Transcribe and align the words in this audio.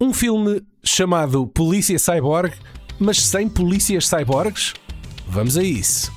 Um 0.00 0.12
filme 0.12 0.62
chamado 0.84 1.44
Polícia 1.48 1.98
Cyborg, 1.98 2.52
mas 3.00 3.20
sem 3.20 3.48
polícias 3.48 4.06
cyborgs? 4.06 4.74
Vamos 5.26 5.56
a 5.58 5.62
isso. 5.64 6.12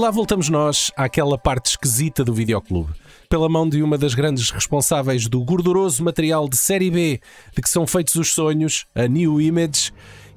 Lá 0.00 0.10
voltamos 0.10 0.48
nós 0.48 0.90
àquela 0.96 1.36
parte 1.36 1.66
esquisita 1.66 2.24
do 2.24 2.32
videoclube. 2.32 2.90
Pela 3.28 3.50
mão 3.50 3.68
de 3.68 3.82
uma 3.82 3.98
das 3.98 4.14
grandes 4.14 4.50
responsáveis 4.50 5.28
do 5.28 5.44
gorduroso 5.44 6.02
material 6.02 6.48
de 6.48 6.56
série 6.56 6.90
B 6.90 7.20
de 7.54 7.60
que 7.60 7.68
são 7.68 7.86
feitos 7.86 8.14
os 8.14 8.32
sonhos, 8.32 8.86
a 8.94 9.06
New 9.06 9.38
Image, 9.38 9.92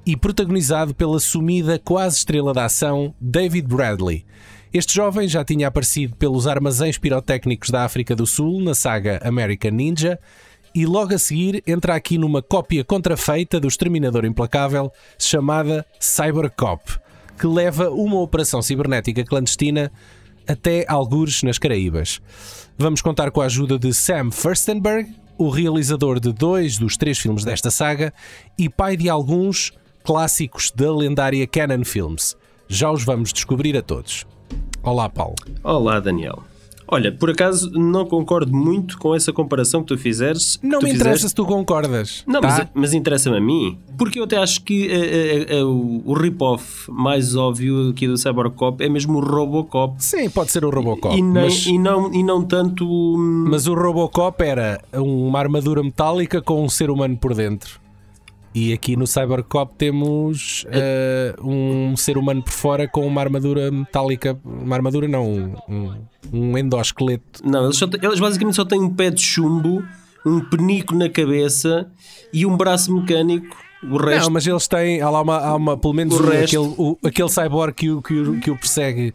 e 0.06 0.18
protagonizado 0.18 0.94
pela 0.94 1.18
sumida 1.18 1.80
quase 1.80 2.18
estrela 2.18 2.54
da 2.54 2.66
ação, 2.66 3.16
David 3.22 3.66
Bradley. 3.66 4.26
Este 4.74 4.94
jovem 4.94 5.30
já 5.30 5.46
tinha 5.46 5.70
aparecido 5.70 6.14
pelos 6.18 6.46
armazéns 6.46 6.98
pirotécnicos 6.98 7.70
da 7.70 7.86
África 7.86 8.14
do 8.14 8.28
Sul 8.28 8.62
na 8.62 8.76
saga 8.76 9.22
American 9.24 9.72
Ninja 9.72 10.20
e 10.76 10.86
logo 10.86 11.16
a 11.16 11.18
seguir 11.18 11.64
entra 11.66 11.96
aqui 11.96 12.18
numa 12.18 12.42
cópia 12.42 12.84
contrafeita 12.84 13.62
do 13.62 13.70
Exterminador 13.70 14.26
Implacável 14.26 14.92
chamada 15.18 15.86
Cybercop 16.02 17.03
que 17.44 17.48
leva 17.48 17.90
uma 17.90 18.22
operação 18.22 18.62
cibernética 18.62 19.22
clandestina 19.22 19.92
até 20.48 20.86
algures 20.88 21.44
nas 21.44 21.58
Caraíbas. 21.58 22.22
Vamos 22.78 23.02
contar 23.02 23.32
com 23.32 23.42
a 23.42 23.48
ajuda 23.48 23.78
de 23.78 23.94
Sam 23.94 24.32
Furstenberg, 24.32 25.14
o 25.38 25.50
realizador 25.50 26.22
de 26.22 26.32
dois 26.32 26.78
dos 26.78 26.96
três 26.96 27.20
filmes 27.20 27.44
desta 27.44 27.70
saga 27.70 28.14
e 28.58 28.70
pai 28.70 28.96
de 28.96 29.10
alguns 29.10 29.74
clássicos 30.06 30.72
da 30.72 30.90
lendária 30.96 31.46
Canon 31.46 31.84
Films. 31.84 32.38
Já 32.70 32.90
os 32.90 33.04
vamos 33.04 33.34
descobrir 33.34 33.76
a 33.76 33.82
todos. 33.82 34.26
Olá, 34.82 35.10
Paulo. 35.10 35.36
Olá, 35.66 36.00
Daniel. 36.00 36.46
Olha, 36.88 37.12
por 37.12 37.30
acaso 37.30 37.72
não 37.72 38.06
concordo 38.06 38.56
muito 38.56 38.98
com 38.98 39.16
essa 39.16 39.32
comparação 39.32 39.82
que 39.82 39.88
tu 39.88 39.98
fizeres. 39.98 40.60
Não 40.62 40.80
tu 40.80 40.86
me 40.86 40.92
interessa 40.92 41.16
fizeste. 41.16 41.30
se 41.30 41.36
tu 41.36 41.46
concordas. 41.46 42.24
Não, 42.28 42.42
tá? 42.42 42.48
mas, 42.48 42.68
mas 42.74 42.94
interessa-me 42.94 43.38
a 43.38 43.42
mim. 43.42 43.78
Porque 43.98 44.20
eu 44.20 44.24
até 44.24 44.38
acho 44.38 44.64
que 44.64 44.88
uh, 44.88 45.64
uh, 45.64 45.70
uh, 45.70 46.04
o 46.06 46.14
rip-off 46.14 46.90
mais 46.92 47.36
óbvio 47.36 47.90
aqui 47.90 48.08
do 48.08 48.18
Cybercop 48.18 48.84
é 48.84 48.90
mesmo 48.90 49.18
o 49.18 49.22
Robocop. 49.22 49.96
Sim, 50.04 50.30
pode 50.30 50.52
ser 50.52 50.66
o 50.66 50.70
Robocop. 50.70 51.16
E, 51.16 51.22
nem, 51.22 51.44
mas... 51.44 51.66
e, 51.66 51.78
não, 51.78 52.14
e 52.14 52.24
não 52.24 52.44
tanto. 52.44 52.86
Mas 53.18 53.68
o 53.68 53.74
Robocop 53.74 54.44
era 54.44 54.82
uma 54.94 55.40
armadura 55.40 55.84
metálica 55.84 56.42
com 56.42 56.64
um 56.64 56.70
ser 56.70 56.90
humano 56.90 57.18
por 57.18 57.34
dentro. 57.34 57.83
E 58.56 58.72
aqui 58.72 58.96
no 58.96 59.08
Cybercop 59.08 59.74
temos 59.78 60.64
uh, 60.66 61.48
um 61.48 61.98
ser 61.98 62.18
humano 62.18 62.44
por 62.44 62.52
fora 62.52 62.88
com 62.88 63.06
uma 63.06 63.20
armadura 63.20 63.72
metálica. 63.72 64.40
Uma 64.46 64.76
armadura, 64.76 65.08
não, 65.08 65.56
um, 65.68 66.06
um 66.32 66.58
endosqueleto. 66.58 67.42
Não, 67.44 67.66
eles, 67.66 67.78
só, 67.78 67.88
eles 68.02 68.20
basicamente 68.20 68.56
só 68.56 68.64
têm 68.64 68.80
um 68.80 68.90
pé 68.90 69.10
de 69.10 69.22
chumbo, 69.22 69.84
um 70.24 70.40
penico 70.40 70.94
na 70.94 71.10
cabeça 71.10 71.90
e 72.32 72.46
um 72.46 72.56
braço 72.56 72.94
mecânico. 72.94 73.58
O 73.84 73.98
resto, 73.98 74.26
não, 74.26 74.34
mas 74.34 74.46
eles 74.46 74.68
têm. 74.68 75.02
Há 75.02 75.10
lá 75.10 75.22
uma, 75.22 75.38
há 75.38 75.56
uma 75.56 75.78
pelo 75.78 75.94
menos 75.94 76.20
o 76.20 76.28
aquele, 76.28 76.74
o, 76.78 76.98
aquele 77.04 77.30
cyborg 77.30 77.74
que, 77.74 78.02
que, 78.02 78.40
que 78.40 78.52
o 78.52 78.58
persegue 78.58 79.14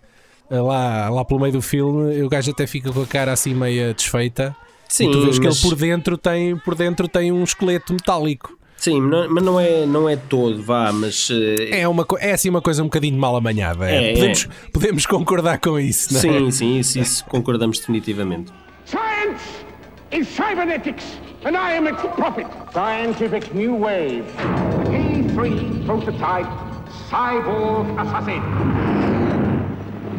eh, 0.50 0.60
lá, 0.60 1.08
lá 1.08 1.24
pelo 1.24 1.40
meio 1.40 1.52
do 1.52 1.62
filme. 1.62 2.20
O 2.22 2.28
gajo 2.28 2.50
até 2.50 2.66
fica 2.66 2.92
com 2.92 3.02
a 3.02 3.06
cara 3.06 3.32
assim 3.32 3.54
meia 3.54 3.94
desfeita. 3.94 4.54
Sim, 4.88 5.08
e 5.08 5.12
tu 5.12 5.20
vês 5.22 5.38
mas... 5.38 5.60
que 5.60 5.66
ele 5.66 5.70
por 5.70 5.78
dentro 5.78 6.18
tem, 6.18 6.56
por 6.56 6.74
dentro 6.74 7.06
tem 7.06 7.30
um 7.30 7.44
esqueleto 7.44 7.92
metálico. 7.92 8.57
Sim, 8.78 9.00
não, 9.00 9.28
mas 9.28 9.44
não 9.44 9.58
é, 9.58 9.84
não 9.84 10.08
é 10.08 10.14
todo, 10.14 10.62
vá, 10.62 10.92
mas. 10.92 11.28
Uh... 11.30 11.56
É, 11.72 11.86
uma, 11.88 12.06
é 12.20 12.32
assim 12.32 12.48
uma 12.48 12.62
coisa 12.62 12.80
um 12.80 12.86
bocadinho 12.86 13.18
mal 13.18 13.34
amanhada. 13.34 13.90
É. 13.90 14.12
É, 14.12 14.14
podemos, 14.14 14.44
é. 14.44 14.70
podemos 14.72 15.06
concordar 15.06 15.58
com 15.58 15.80
isso, 15.80 16.12
não 16.12 16.20
é? 16.20 16.22
Sim, 16.22 16.50
sim, 16.52 16.78
isso, 16.78 16.98
isso 16.98 17.24
concordamos 17.24 17.80
definitivamente. 17.80 18.52
Science 18.86 19.42
is 20.12 20.28
cybernetics, 20.28 21.04
and 21.44 21.56
I 21.56 21.76
am 21.76 21.88
its 21.88 22.00
prophet. 22.14 22.46
Scientific 22.72 23.52
new 23.52 23.74
wave. 23.74 24.24
K3 24.84 25.84
prototype 25.84 26.48
cyborg 27.10 27.98
assassin. 27.98 28.40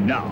Now. 0.05 0.29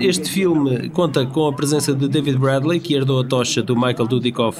Este 0.00 0.30
filme 0.30 0.88
conta 0.90 1.24
com 1.26 1.46
a 1.46 1.52
presença 1.52 1.94
de 1.94 2.08
David 2.08 2.38
Bradley, 2.38 2.80
que 2.80 2.94
herdou 2.94 3.20
a 3.20 3.24
tocha 3.24 3.62
do 3.62 3.76
Michael 3.76 4.08
Dudikoff 4.08 4.58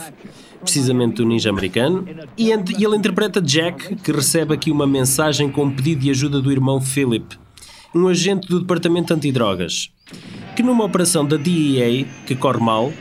precisamente 0.60 1.16
do 1.16 1.26
ninja 1.26 1.50
americano, 1.50 2.06
e 2.36 2.50
ele 2.50 2.96
interpreta 2.96 3.40
Jack, 3.40 3.96
que 3.96 4.12
recebe 4.12 4.54
aqui 4.54 4.70
uma 4.70 4.86
mensagem 4.86 5.50
com 5.50 5.64
um 5.64 5.70
pedido 5.70 6.02
de 6.02 6.10
ajuda 6.10 6.40
do 6.40 6.52
irmão 6.52 6.80
Philip, 6.80 7.38
um 7.94 8.06
agente 8.06 8.46
do 8.48 8.60
Departamento 8.60 9.12
Antidrogas, 9.12 9.90
que 10.54 10.62
numa 10.62 10.84
operação 10.84 11.24
da 11.24 11.36
DEA, 11.36 12.06
que 12.26 12.34
corre 12.34 12.60
mal, 12.60 12.92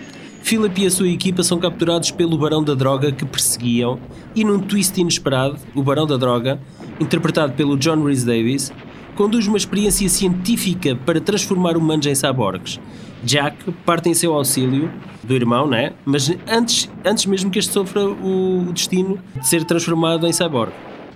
Philip 0.41 0.81
e 0.81 0.87
a 0.87 0.91
sua 0.91 1.09
equipa 1.09 1.43
são 1.43 1.59
capturados 1.59 2.11
pelo 2.11 2.37
Barão 2.37 2.63
da 2.63 2.73
Droga 2.73 3.11
que 3.11 3.25
perseguiam 3.25 3.99
e 4.35 4.43
num 4.43 4.59
twist 4.59 4.99
inesperado, 4.99 5.57
o 5.75 5.83
Barão 5.83 6.07
da 6.07 6.17
Droga, 6.17 6.59
interpretado 6.99 7.53
pelo 7.53 7.77
John 7.77 8.03
Rhys 8.03 8.23
Davis, 8.23 8.71
conduz 9.15 9.47
uma 9.47 9.57
experiência 9.57 10.07
científica 10.07 10.95
para 10.95 11.19
transformar 11.19 11.75
humanos 11.75 12.05
em 12.05 12.15
cyborgs, 12.15 12.79
Jack 13.23 13.71
parte 13.85 14.09
em 14.09 14.13
seu 14.13 14.33
auxílio 14.33 14.91
do 15.23 15.35
irmão, 15.35 15.67
né? 15.67 15.93
Mas 16.05 16.31
antes, 16.47 16.89
antes 17.05 17.25
mesmo 17.25 17.51
que 17.51 17.59
este 17.59 17.73
sofra 17.73 18.05
o 18.05 18.71
destino 18.73 19.19
de 19.35 19.47
ser 19.47 19.63
transformado 19.63 20.25
em 20.25 20.33
cyborg. 20.33 20.71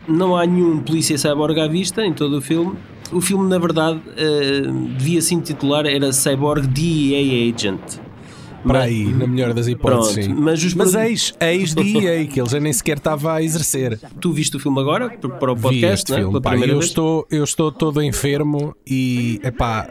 Não 0.08 0.36
há 0.36 0.46
nenhum 0.46 0.80
polícia 0.80 1.18
cyborg 1.18 1.60
à 1.60 1.68
vista 1.68 2.06
em 2.06 2.14
todo 2.14 2.38
o 2.38 2.42
filme. 2.42 2.76
O 3.12 3.22
filme, 3.22 3.48
na 3.48 3.60
verdade, 3.60 4.00
uh, 4.00 4.72
devia 4.98 5.22
se 5.22 5.36
intitular 5.36 5.86
era 5.86 6.12
Cyborg 6.12 6.68
DEA 6.68 7.54
Agent. 7.54 7.80
Para 8.66 8.84
aí, 8.84 9.06
na 9.06 9.28
melhor 9.28 9.54
das 9.54 9.68
hipóteses. 9.68 10.26
Pronto, 10.26 10.42
mas 10.42 10.64
os 10.64 10.74
mas 10.74 10.96
ex, 10.96 11.34
ex 11.40 11.74
DEA, 11.74 12.26
que 12.26 12.40
ele 12.40 12.50
já 12.50 12.60
nem 12.60 12.72
sequer 12.72 12.98
estava 12.98 13.34
a 13.34 13.44
exercer. 13.44 14.00
Tu 14.22 14.32
viste 14.32 14.56
o 14.56 14.60
filme 14.60 14.80
agora 14.80 15.10
para 15.10 15.52
o 15.52 15.56
podcast, 15.56 15.82
Vi 15.82 15.86
este 15.86 16.12
né? 16.14 16.20
filme, 16.20 16.42
pá, 16.42 16.56
eu 16.56 16.80
estou 16.80 17.28
eu 17.30 17.44
estou 17.44 17.72
todo 17.72 18.02
enfermo 18.02 18.74
e 18.88 19.40
epá, 19.44 19.90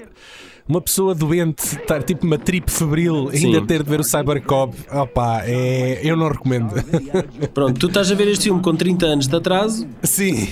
uma 0.69 0.81
pessoa 0.81 1.15
doente 1.15 1.77
estar 1.77 2.03
tipo 2.03 2.27
uma 2.27 2.39
trip 2.39 2.71
febril 2.71 3.29
ainda 3.33 3.61
Sim. 3.61 3.67
ter 3.67 3.83
de 3.83 3.91
ver 3.91 4.01
o 4.01 4.05
Cybercop, 4.05 4.75
opá, 4.91 5.43
é, 5.45 6.01
eu 6.03 6.17
não 6.17 6.29
recomendo. 6.29 6.73
Pronto, 7.53 7.79
tu 7.79 7.87
estás 7.87 8.11
a 8.11 8.15
ver 8.15 8.29
este 8.29 8.45
filme 8.45 8.63
com 8.63 8.75
30 8.75 9.07
anos 9.07 9.27
de 9.27 9.37
atraso. 9.37 9.87
Sim. 10.03 10.49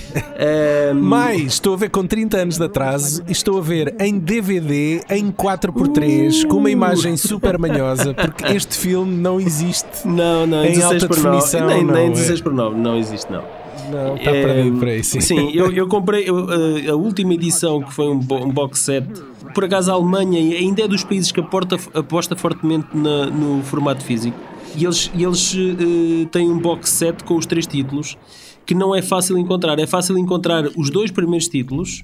Um... 0.93 1.01
Mas 1.01 1.53
estou 1.53 1.73
a 1.73 1.77
ver 1.77 1.89
com 1.89 2.05
30 2.05 2.37
anos 2.37 2.57
de 2.57 2.63
atraso 2.63 3.23
e 3.27 3.31
estou 3.31 3.57
a 3.57 3.61
ver 3.61 3.95
em 3.99 4.19
DVD 4.19 5.01
em 5.09 5.31
4x3 5.31 6.43
uh... 6.43 6.47
com 6.47 6.57
uma 6.57 6.69
imagem 6.69 7.17
super 7.17 7.57
manhosa 7.57 8.13
porque 8.13 8.45
este 8.53 8.77
filme 8.77 9.15
não 9.15 9.39
existe. 9.39 10.05
Não, 10.05 10.45
não, 10.45 10.65
em 10.65 10.81
alta 10.81 11.07
definição. 11.07 11.67
Nem, 11.67 11.83
não, 11.83 11.93
nem 11.93 12.11
16 12.11 12.39
é. 12.39 12.43
por 12.43 12.53
9, 12.53 12.77
não 12.77 12.97
existe 12.97 13.31
não. 13.31 13.43
Não, 13.89 14.15
está 14.15 14.31
é, 14.31 14.45
perdido 14.45 14.77
por 14.77 14.87
aí, 14.87 15.03
sim. 15.03 15.51
Eu, 15.53 15.71
eu 15.71 15.87
comprei 15.87 16.29
eu, 16.29 16.37
a, 16.37 16.91
a, 16.91 16.95
última 16.95 17.33
edição 17.33 17.81
que 17.81 17.91
foi 17.93 18.07
um, 18.07 18.19
um 18.19 18.51
box 18.51 18.79
set 18.79 19.05
por 19.53 19.65
acaso 19.65 19.91
a 19.91 19.93
Alemanha 19.93 20.39
ainda 20.57 20.83
é 20.83 20.87
dos 20.87 21.03
países 21.03 21.31
que 21.31 21.39
aporta, 21.39 21.77
aposta 21.93 22.35
fortemente 22.35 22.87
na, 22.93 23.27
no 23.27 23.63
formato 23.63 24.03
físico. 24.03 24.37
E 24.75 24.85
eles, 24.85 25.11
eles 25.13 25.53
uh, 25.53 26.25
têm 26.31 26.49
um 26.49 26.57
box 26.59 26.89
set 26.89 27.23
com 27.23 27.35
os 27.35 27.45
três 27.45 27.67
títulos 27.67 28.17
que 28.65 28.73
não 28.73 28.95
é 28.95 29.01
fácil 29.01 29.37
encontrar. 29.37 29.79
É 29.79 29.87
fácil 29.87 30.17
encontrar 30.17 30.65
os 30.77 30.89
dois 30.89 31.11
primeiros 31.11 31.47
títulos. 31.47 32.03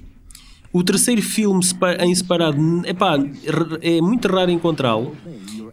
O 0.72 0.82
terceiro 0.82 1.22
filme 1.22 1.64
em 2.00 2.14
separado 2.14 2.58
epá, 2.84 3.18
é 3.80 4.00
muito 4.00 4.28
raro 4.28 4.50
encontrá-lo. 4.50 5.16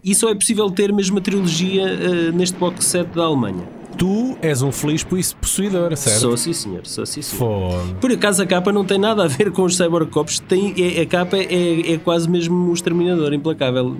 E 0.03 0.15
só 0.15 0.29
é 0.29 0.35
possível 0.35 0.69
ter 0.71 0.93
mesmo 0.93 1.17
a 1.17 1.21
trilogia 1.21 1.83
uh, 1.83 2.31
neste 2.35 2.57
box 2.57 2.85
set 2.85 3.07
da 3.09 3.23
Alemanha 3.23 3.84
tu 3.97 4.37
és 4.41 4.61
um 4.61 4.71
feliz 4.71 5.03
possuidor, 5.03 5.95
certo? 5.95 6.19
Sou 6.19 6.37
sim, 6.37 6.53
senhor. 6.53 6.81
Sou 6.85 7.05
sim, 7.05 7.21
senhor. 7.21 7.95
Por 7.99 8.11
acaso 8.11 8.41
a 8.41 8.45
capa 8.45 8.71
não 8.71 8.85
tem 8.85 8.97
nada 8.97 9.23
a 9.23 9.27
ver 9.27 9.51
com 9.53 9.63
os 9.63 9.75
Cybercops. 9.75 10.39
Tem, 10.39 10.73
é, 10.77 11.01
a 11.01 11.05
capa 11.05 11.37
é, 11.37 11.93
é 11.93 11.97
quase 11.97 12.29
mesmo 12.29 12.69
o 12.69 12.73
Exterminador, 12.73 13.33
implacável. 13.33 13.97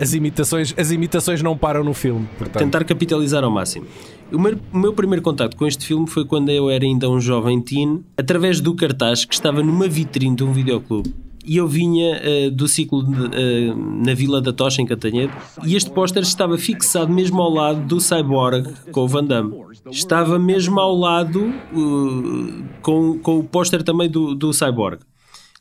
As 0.00 0.14
imitações, 0.14 0.74
as 0.76 0.90
imitações 0.90 1.42
não 1.42 1.56
param 1.56 1.84
no 1.84 1.94
filme. 1.94 2.28
Portanto. 2.38 2.62
Tentar 2.62 2.84
capitalizar 2.84 3.44
ao 3.44 3.50
máximo. 3.50 3.86
O 4.32 4.38
meu, 4.38 4.58
o 4.72 4.78
meu, 4.78 4.92
primeiro 4.92 5.22
contato 5.22 5.56
com 5.56 5.66
este 5.66 5.86
filme 5.86 6.06
foi 6.06 6.24
quando 6.24 6.48
eu 6.50 6.70
era 6.70 6.84
ainda 6.84 7.08
um 7.08 7.20
jovem 7.20 7.60
teen, 7.60 8.04
através 8.16 8.60
do 8.60 8.74
cartaz 8.74 9.24
que 9.24 9.34
estava 9.34 9.62
numa 9.62 9.86
vitrine 9.86 10.34
de 10.34 10.42
um 10.42 10.52
videoclube 10.52 11.23
e 11.44 11.58
eu 11.58 11.68
vinha 11.68 12.20
uh, 12.20 12.50
do 12.50 12.66
ciclo 12.66 13.04
de, 13.04 13.20
uh, 13.20 13.76
na 14.04 14.14
Vila 14.14 14.40
da 14.40 14.52
Tocha, 14.52 14.80
em 14.80 14.86
Cantanhede, 14.86 15.32
e 15.64 15.76
este 15.76 15.90
póster 15.90 16.22
estava 16.22 16.56
fixado 16.56 17.12
mesmo 17.12 17.40
ao 17.40 17.50
lado 17.50 17.80
do 17.82 18.00
Cyborg 18.00 18.72
com 18.90 19.00
o 19.02 19.08
Van 19.08 19.24
Damme. 19.24 19.54
Estava 19.90 20.38
mesmo 20.38 20.80
ao 20.80 20.96
lado 20.96 21.40
uh, 21.44 22.64
com, 22.80 23.18
com 23.18 23.38
o 23.38 23.44
póster 23.44 23.82
também 23.82 24.08
do, 24.08 24.34
do 24.34 24.52
Cyborg. 24.52 25.00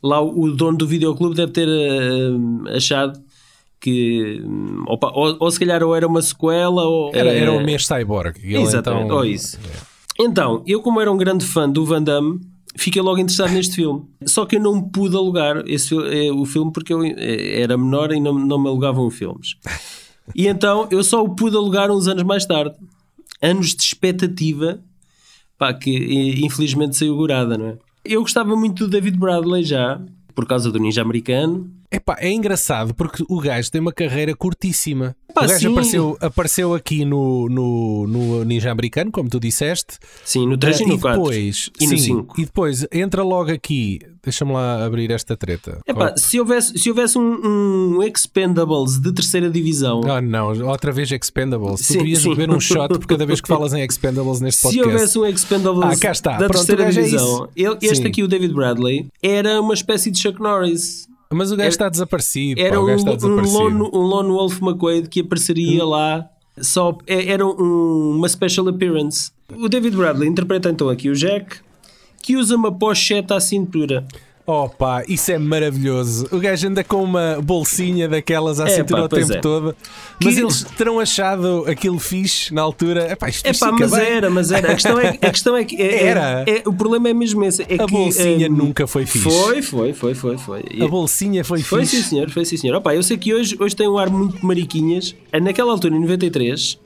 lá 0.02 0.22
o 0.22 0.52
dono 0.52 0.78
do 0.78 0.88
videoclube 0.88 1.36
deve 1.36 1.52
ter 1.52 1.68
achado 2.74 3.20
que 3.80 4.42
ou, 4.88 4.98
ou, 5.02 5.38
ou, 5.42 5.52
se 5.52 5.60
calhar 5.60 5.84
ou 5.84 5.94
era 5.94 6.08
uma 6.08 6.22
sequela 6.22 6.86
ou 6.86 7.12
era, 7.14 7.30
era 7.30 7.52
o 7.52 7.62
mês 7.62 7.86
Cyborg 7.86 8.40
exatamente, 8.42 9.06
então, 9.06 9.18
ou 9.18 9.26
isso 9.26 9.58
é. 9.58 10.24
então, 10.24 10.64
eu 10.66 10.82
como 10.82 11.02
era 11.02 11.12
um 11.12 11.18
grande 11.18 11.46
fã 11.46 11.70
do 11.70 11.86
Van 11.86 12.02
Damme 12.02 12.40
fiquei 12.76 13.02
logo 13.02 13.20
interessado 13.20 13.54
neste 13.54 13.76
filme 13.76 14.04
só 14.26 14.46
que 14.46 14.56
eu 14.56 14.62
não 14.62 14.82
pude 14.82 15.16
alugar 15.16 15.64
esse, 15.68 15.94
o 15.94 16.46
filme 16.46 16.72
porque 16.72 16.94
eu 16.94 17.04
era 17.04 17.78
menor 17.78 18.12
e 18.12 18.20
não, 18.20 18.34
não 18.34 18.60
me 18.60 18.68
alugavam 18.68 19.10
filmes 19.10 19.56
e 20.36 20.48
então 20.48 20.88
eu 20.90 21.04
só 21.04 21.24
o 21.24 21.36
pude 21.36 21.56
alugar 21.56 21.92
uns 21.92 22.08
anos 22.08 22.24
mais 22.24 22.46
tarde 22.46 22.76
anos 23.42 23.76
de 23.76 23.84
expectativa 23.84 24.80
pá, 25.58 25.74
que 25.74 26.44
infelizmente 26.44 26.98
saiu 26.98 27.16
gorada, 27.16 27.58
não 27.58 27.68
é? 27.68 27.78
Eu 28.04 28.22
gostava 28.22 28.54
muito 28.56 28.86
do 28.86 28.90
David 28.90 29.18
Bradley 29.18 29.64
já, 29.64 30.02
por 30.36 30.46
causa 30.46 30.70
do 30.70 30.78
Ninja 30.78 31.02
Americano. 31.02 31.72
Epá, 31.94 32.18
é 32.20 32.32
engraçado 32.32 32.92
porque 32.96 33.24
o 33.30 33.40
gajo 33.40 33.72
tem 33.72 33.80
uma 33.80 33.94
carreira 33.94 34.36
curtíssima. 34.36 35.16
Epá, 35.30 35.46
o 35.46 35.48
gajo 35.48 35.72
apareceu, 35.72 36.18
apareceu 36.20 36.74
aqui 36.74 37.06
no, 37.06 37.48
no, 37.48 38.08
no, 38.08 38.44
Ninja 38.44 38.72
Americano, 38.72 39.12
como 39.12 39.30
tu 39.30 39.40
disseste. 39.40 40.00
Sim, 40.26 40.48
no 40.48 40.58
3 40.58 40.80
uh, 40.80 40.84
e 40.84 40.86
no 40.88 41.00
4. 41.00 41.22
Depois, 41.22 41.70
e 41.80 41.88
no 41.88 41.98
5. 41.98 42.42
E 42.42 42.46
depois 42.46 42.88
entra 42.92 43.22
logo 43.22 43.52
aqui. 43.52 44.00
Deixa-me 44.24 44.54
lá 44.54 44.84
abrir 44.84 45.12
esta 45.12 45.38
treta. 45.38 45.82
Epá, 45.86 46.16
se 46.18 46.40
houvesse, 46.40 46.78
se 46.80 46.90
houvesse 46.90 47.18
um, 47.18 47.98
um, 47.98 48.04
Expendables 48.04 49.00
de 49.00 49.12
terceira 49.12 49.50
divisão. 49.50 50.02
Ah, 50.06 50.22
não, 50.22 50.48
outra 50.68 50.92
vez 50.92 51.12
Expendables. 51.12 51.82
Sim, 51.82 51.94
tu 51.94 52.00
devias 52.00 52.26
beber 52.26 52.50
um 52.50 52.60
shot 52.60 52.88
por 52.88 53.06
cada 53.06 53.26
vez 53.26 53.40
que 53.40 53.48
falas 53.50 53.74
em 53.74 53.84
Expendables 53.84 54.42
neste 54.42 54.64
podcast. 54.64 54.84
Se 54.84 54.94
houvesse 54.94 55.20
um 55.20 55.26
Expendables 55.26 55.98
ah, 55.98 56.00
cá 56.00 56.12
está. 56.12 56.32
da 56.32 56.48
Pronto, 56.48 56.54
terceira 56.54 56.86
é 56.86 56.90
divisão, 56.90 57.50
é 57.56 57.62
ele, 57.62 57.78
este 57.84 57.98
sim. 57.98 58.08
aqui, 58.08 58.24
o 58.24 58.28
David 58.28 58.54
Bradley, 58.54 59.08
era 59.22 59.62
uma 59.62 59.76
espécie 59.76 60.10
de 60.10 60.20
Chuck 60.20 60.42
Norris. 60.42 61.08
Mas 61.34 61.52
o 61.52 61.56
gajo 61.56 61.62
era, 61.62 61.70
está 61.70 61.90
desaparecido. 61.90 62.62
Era 62.62 62.78
pá, 62.78 62.82
um, 62.82 62.96
está 62.96 63.16
desaparecido. 63.16 63.60
Um, 63.60 63.78
lone, 63.78 63.90
um 63.94 64.02
lone 64.02 64.30
Wolf 64.30 64.62
McQuaid 64.62 65.10
que 65.10 65.22
apareceria 65.22 65.84
hum. 65.86 65.90
lá. 65.90 66.30
Só, 66.60 66.98
é, 67.08 67.32
era 67.32 67.46
um, 67.46 68.16
uma 68.16 68.30
special 68.30 68.68
appearance. 68.68 69.32
O 69.56 69.68
David 69.68 69.96
Bradley 69.98 70.30
interpreta 70.30 70.70
então 70.70 70.90
aqui 70.90 71.10
o 71.10 71.16
Jack, 71.16 71.58
que 72.22 72.38
usa 72.38 72.56
uma 72.56 72.72
pochete 72.72 73.34
à 73.34 73.40
cintura. 73.40 74.06
Opa, 74.46 75.04
isso 75.08 75.32
é 75.32 75.38
maravilhoso. 75.38 76.28
O 76.30 76.38
gajo 76.38 76.68
anda 76.68 76.84
com 76.84 77.02
uma 77.02 77.40
bolsinha 77.42 78.10
daquelas 78.10 78.60
à 78.60 78.68
é, 78.68 78.72
cintura 78.72 79.06
o 79.06 79.08
tempo 79.08 79.32
é. 79.32 79.40
todo. 79.40 79.74
Mas 80.22 80.36
que... 80.36 80.42
eles 80.42 80.64
terão 80.78 81.00
achado 81.00 81.64
aquilo 81.66 81.98
fixe 81.98 82.54
na 82.54 82.62
altura. 82.62 83.10
Epá, 83.10 83.30
isto 83.30 83.46
é 83.46 83.54
pá, 83.54 83.72
mas 83.72 83.92
bem. 83.92 84.02
era, 84.02 84.30
mas 84.30 84.52
era. 84.52 84.72
A 84.72 84.74
questão 84.74 85.00
é, 85.00 85.10
a 85.10 85.32
questão 85.32 85.56
é 85.56 85.64
que. 85.64 85.82
É, 85.82 86.08
era. 86.08 86.44
É, 86.46 86.62
o 86.66 86.74
problema 86.74 87.08
é 87.08 87.14
mesmo 87.14 87.42
esse. 87.46 87.62
É 87.62 87.76
a 87.76 87.86
que, 87.86 87.94
bolsinha 87.94 88.50
um, 88.50 88.54
nunca 88.54 88.86
foi 88.86 89.06
fixe. 89.06 89.30
Foi, 89.30 89.62
foi, 89.62 89.94
foi, 89.94 90.14
foi. 90.14 90.38
foi. 90.38 90.64
A 90.82 90.88
bolsinha 90.90 91.46
foi, 91.46 91.62
foi 91.62 91.86
fixe. 91.86 91.96
Foi 91.96 92.02
sim, 92.02 92.10
senhor. 92.10 92.30
Foi 92.30 92.46
sim, 92.46 92.58
senhor. 92.58 92.76
Opa, 92.76 92.94
eu 92.94 93.02
sei 93.02 93.18
que 93.18 93.34
hoje, 93.34 93.56
hoje 93.58 93.74
tem 93.74 93.88
um 93.88 93.98
ar 93.98 94.10
muito 94.10 94.46
mariquinhas. 94.46 95.16
Naquela 95.42 95.72
altura, 95.72 95.96
em 95.96 96.02
93, 96.02 96.78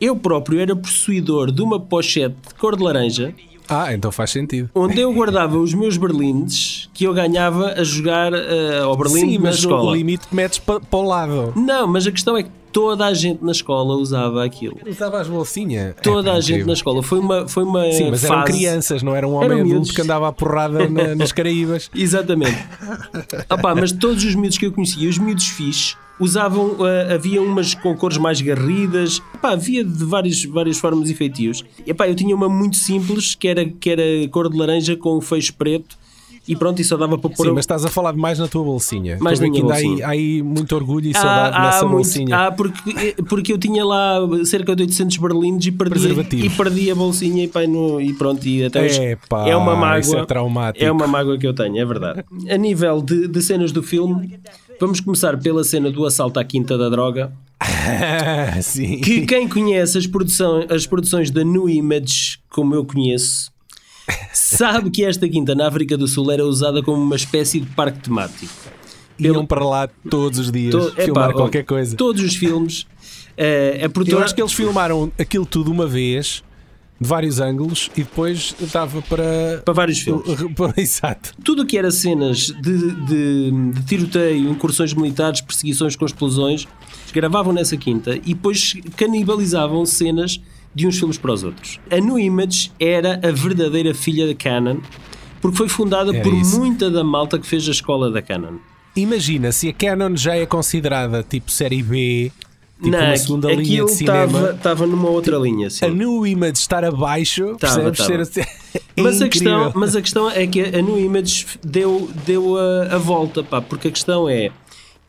eu 0.00 0.16
próprio 0.16 0.58
era 0.60 0.74
possuidor 0.74 1.52
de 1.52 1.60
uma 1.60 1.78
pochete 1.78 2.36
de 2.48 2.54
cor 2.54 2.74
de 2.74 2.82
laranja 2.82 3.34
ah, 3.68 3.92
então 3.92 4.10
faz 4.12 4.30
sentido. 4.30 4.70
Onde 4.74 5.00
eu 5.00 5.12
guardava 5.12 5.58
os 5.58 5.74
meus 5.74 5.96
berlindes 5.96 6.88
que 6.92 7.04
eu 7.04 7.14
ganhava 7.14 7.74
a 7.76 7.84
jogar 7.84 8.32
uh, 8.32 8.84
ao 8.84 8.96
Berlim 8.96 9.20
Sim, 9.20 9.38
na 9.38 9.44
mas 9.44 9.56
escola. 9.56 9.90
o 9.90 9.94
limite 9.94 10.26
metes 10.32 10.58
para 10.58 10.80
pa 10.80 10.96
o 10.96 11.02
lado. 11.02 11.52
Não, 11.56 11.86
mas 11.86 12.06
a 12.06 12.12
questão 12.12 12.36
é 12.36 12.42
que 12.42 12.50
toda 12.72 13.06
a 13.06 13.14
gente 13.14 13.44
na 13.44 13.52
escola 13.52 13.94
usava 13.94 14.44
aquilo. 14.44 14.78
Usava 14.86 15.20
as 15.20 15.28
bolsinhas? 15.28 15.94
Toda 16.02 16.30
é, 16.30 16.36
a 16.36 16.40
gente 16.40 16.64
na 16.64 16.72
escola. 16.72 17.02
Foi 17.02 17.18
uma, 17.18 17.46
foi 17.46 17.62
uma 17.64 17.90
Sim, 17.92 18.10
mas 18.10 18.22
fase... 18.22 18.32
eram 18.32 18.44
crianças, 18.44 19.02
não 19.02 19.14
era 19.14 19.28
um 19.28 19.34
homem 19.34 19.60
adulto 19.60 19.92
que 19.92 20.00
andava 20.00 20.28
à 20.28 20.32
porrada 20.32 20.88
na, 20.88 21.14
nas 21.16 21.32
Caraíbas. 21.32 21.90
Exatamente. 21.94 22.58
Opa, 23.48 23.74
mas 23.74 23.92
todos 23.92 24.24
os 24.24 24.34
miúdos 24.34 24.58
que 24.58 24.66
eu 24.66 24.72
conhecia, 24.72 25.08
os 25.08 25.18
miúdos 25.18 25.46
fixes, 25.48 25.96
usavam, 26.18 26.72
uh, 26.72 27.14
havia 27.14 27.42
umas 27.42 27.74
com 27.74 27.94
cores 27.96 28.16
mais 28.16 28.40
garridas, 28.40 29.20
Epá, 29.34 29.52
havia 29.52 29.84
de 29.84 30.04
várias, 30.04 30.44
várias 30.44 30.78
formas 30.78 31.10
e 31.10 31.14
feitios. 31.14 31.64
Epá, 31.86 32.08
eu 32.08 32.14
tinha 32.14 32.34
uma 32.34 32.48
muito 32.48 32.76
simples, 32.76 33.34
que 33.34 33.48
era, 33.48 33.64
que 33.64 33.90
era 33.90 34.02
cor 34.30 34.48
de 34.48 34.56
laranja 34.56 34.96
com 34.96 35.18
um 35.18 35.20
fecho 35.20 35.54
preto, 35.54 35.98
e 36.46 36.56
pronto, 36.56 36.80
e 36.80 36.84
só 36.84 36.96
dava 36.96 37.16
para 37.16 37.30
pôr. 37.30 37.46
Sim, 37.46 37.52
mas 37.52 37.60
estás 37.60 37.84
a 37.84 37.88
falar 37.88 38.14
mais 38.14 38.38
na 38.38 38.48
tua 38.48 38.64
bolsinha. 38.64 39.16
Mais 39.20 39.38
na 39.38 39.48
minha 39.48 39.62
bolsinha. 39.62 40.06
Há 40.06 40.10
aí, 40.10 40.18
há 40.18 40.36
aí 40.36 40.42
muito 40.42 40.74
orgulho 40.74 41.08
e 41.08 41.12
saudade 41.12 41.56
ah, 41.56 41.62
nessa 41.62 41.82
muito, 41.82 41.96
bolsinha. 41.96 42.36
Ah, 42.36 42.52
porque, 42.52 43.14
porque 43.28 43.52
eu 43.52 43.58
tinha 43.58 43.84
lá 43.84 44.18
cerca 44.44 44.74
de 44.74 44.82
800 44.82 45.16
berlindes 45.18 45.68
e 45.68 45.72
perdi, 45.72 46.44
e 46.44 46.50
perdi 46.50 46.90
a 46.90 46.94
bolsinha 46.94 47.44
e, 47.44 47.66
no, 47.68 48.00
e 48.00 48.12
pronto, 48.14 48.46
e 48.46 48.64
até 48.64 48.82
hoje. 48.82 49.00
É, 49.00 49.16
pá, 49.28 49.48
é 49.48 49.54
uma 49.54 49.76
mágoa. 49.76 50.18
É, 50.18 50.24
traumático. 50.24 50.84
é 50.84 50.90
uma 50.90 51.06
mágoa 51.06 51.38
que 51.38 51.46
eu 51.46 51.54
tenho, 51.54 51.78
é 51.78 51.84
verdade. 51.84 52.24
A 52.50 52.56
nível 52.56 53.00
de, 53.00 53.28
de 53.28 53.42
cenas 53.42 53.70
do 53.70 53.82
filme, 53.82 54.36
vamos 54.80 54.98
começar 54.98 55.38
pela 55.38 55.62
cena 55.62 55.92
do 55.92 56.04
assalto 56.04 56.40
à 56.40 56.44
Quinta 56.44 56.76
da 56.76 56.88
Droga. 56.88 57.32
Sim. 58.62 59.00
Que 59.00 59.24
quem 59.26 59.48
conhece 59.48 59.96
as, 59.96 60.08
produção, 60.08 60.66
as 60.68 60.86
produções 60.88 61.30
da 61.30 61.44
New 61.44 61.68
Image, 61.68 62.38
como 62.50 62.74
eu 62.74 62.84
conheço, 62.84 63.51
sabe 64.32 64.90
que 64.90 65.04
esta 65.04 65.28
quinta 65.28 65.54
na 65.54 65.68
África 65.68 65.96
do 65.96 66.06
Sul 66.06 66.30
era 66.30 66.44
usada 66.44 66.82
como 66.82 67.02
uma 67.02 67.16
espécie 67.16 67.60
de 67.60 67.66
parque 67.66 68.00
temático. 68.00 68.52
Iam 69.18 69.46
para 69.46 69.64
lá 69.64 69.88
todos 70.08 70.38
os 70.38 70.50
dias 70.50 70.74
to 70.74 70.92
filmar 70.92 71.30
epá, 71.30 71.38
qualquer 71.38 71.64
coisa. 71.64 71.96
Todos 71.96 72.22
os 72.22 72.34
filmes. 72.34 72.82
Uh, 72.82 73.84
a 73.84 73.88
produtora... 73.88 74.22
Eu 74.22 74.24
acho 74.24 74.34
que 74.34 74.40
eles 74.40 74.52
filmaram 74.52 75.12
aquilo 75.18 75.46
tudo 75.46 75.70
uma 75.70 75.86
vez 75.86 76.42
de 77.00 77.08
vários 77.08 77.40
ângulos 77.40 77.90
e 77.96 78.02
depois 78.02 78.54
estava 78.60 79.02
para 79.02 79.62
para 79.64 79.74
vários 79.74 79.98
filmes. 79.98 80.24
Exato. 80.76 81.34
Tudo 81.44 81.62
o 81.62 81.66
que 81.66 81.76
era 81.76 81.90
cenas 81.90 82.46
de, 82.60 82.92
de, 83.06 83.50
de, 83.72 83.82
tiroteio, 83.86 84.50
incursões 84.50 84.94
militares, 84.94 85.40
perseguições 85.40 85.96
com 85.96 86.06
explosões, 86.06 86.66
gravavam 87.12 87.52
nessa 87.52 87.76
quinta 87.76 88.16
e 88.16 88.34
depois 88.34 88.74
canibalizavam 88.96 89.84
cenas 89.84 90.40
de 90.74 90.86
uns 90.86 90.98
filmes 90.98 91.18
para 91.18 91.32
os 91.32 91.44
outros. 91.44 91.80
A 91.90 91.96
New 91.96 92.18
Image 92.18 92.72
era 92.78 93.20
a 93.22 93.30
verdadeira 93.30 93.94
filha 93.94 94.26
da 94.26 94.34
Canon, 94.34 94.78
porque 95.40 95.56
foi 95.56 95.68
fundada 95.68 96.14
era 96.14 96.22
por 96.22 96.32
isso. 96.32 96.58
muita 96.58 96.90
da 96.90 97.04
malta 97.04 97.38
que 97.38 97.46
fez 97.46 97.66
a 97.68 97.72
escola 97.72 98.10
da 98.10 98.22
Canon. 98.22 98.58
Imagina 98.94 99.52
se 99.52 99.68
a 99.68 99.72
Canon 99.72 100.16
já 100.16 100.36
é 100.36 100.44
considerada 100.44 101.22
tipo 101.22 101.50
série 101.50 101.82
B, 101.82 102.30
tipo 102.76 102.90
não, 102.90 103.06
uma 103.06 103.16
segunda 103.16 103.52
linha 103.52 103.84
de 103.84 103.92
cinema. 103.92 104.50
Estava 104.50 104.86
numa 104.86 105.08
outra 105.08 105.36
linha. 105.38 105.70
Sim. 105.70 105.86
A 105.86 105.88
New 105.88 106.26
Image 106.26 106.58
estar 106.58 106.84
abaixo, 106.84 107.56
tava, 107.58 107.90
percebes? 107.90 108.28
Tava. 108.28 108.46
Ser, 108.46 108.48
é 108.96 109.02
mas, 109.02 109.22
a 109.22 109.28
questão, 109.28 109.72
mas 109.74 109.96
a 109.96 110.02
questão 110.02 110.30
é 110.30 110.46
que 110.46 110.60
a 110.60 110.82
New 110.82 110.98
Image 110.98 111.46
deu, 111.64 112.10
deu 112.26 112.56
a, 112.58 112.94
a 112.94 112.98
volta, 112.98 113.42
pá, 113.42 113.60
porque 113.60 113.88
a 113.88 113.90
questão 113.90 114.28
é 114.28 114.50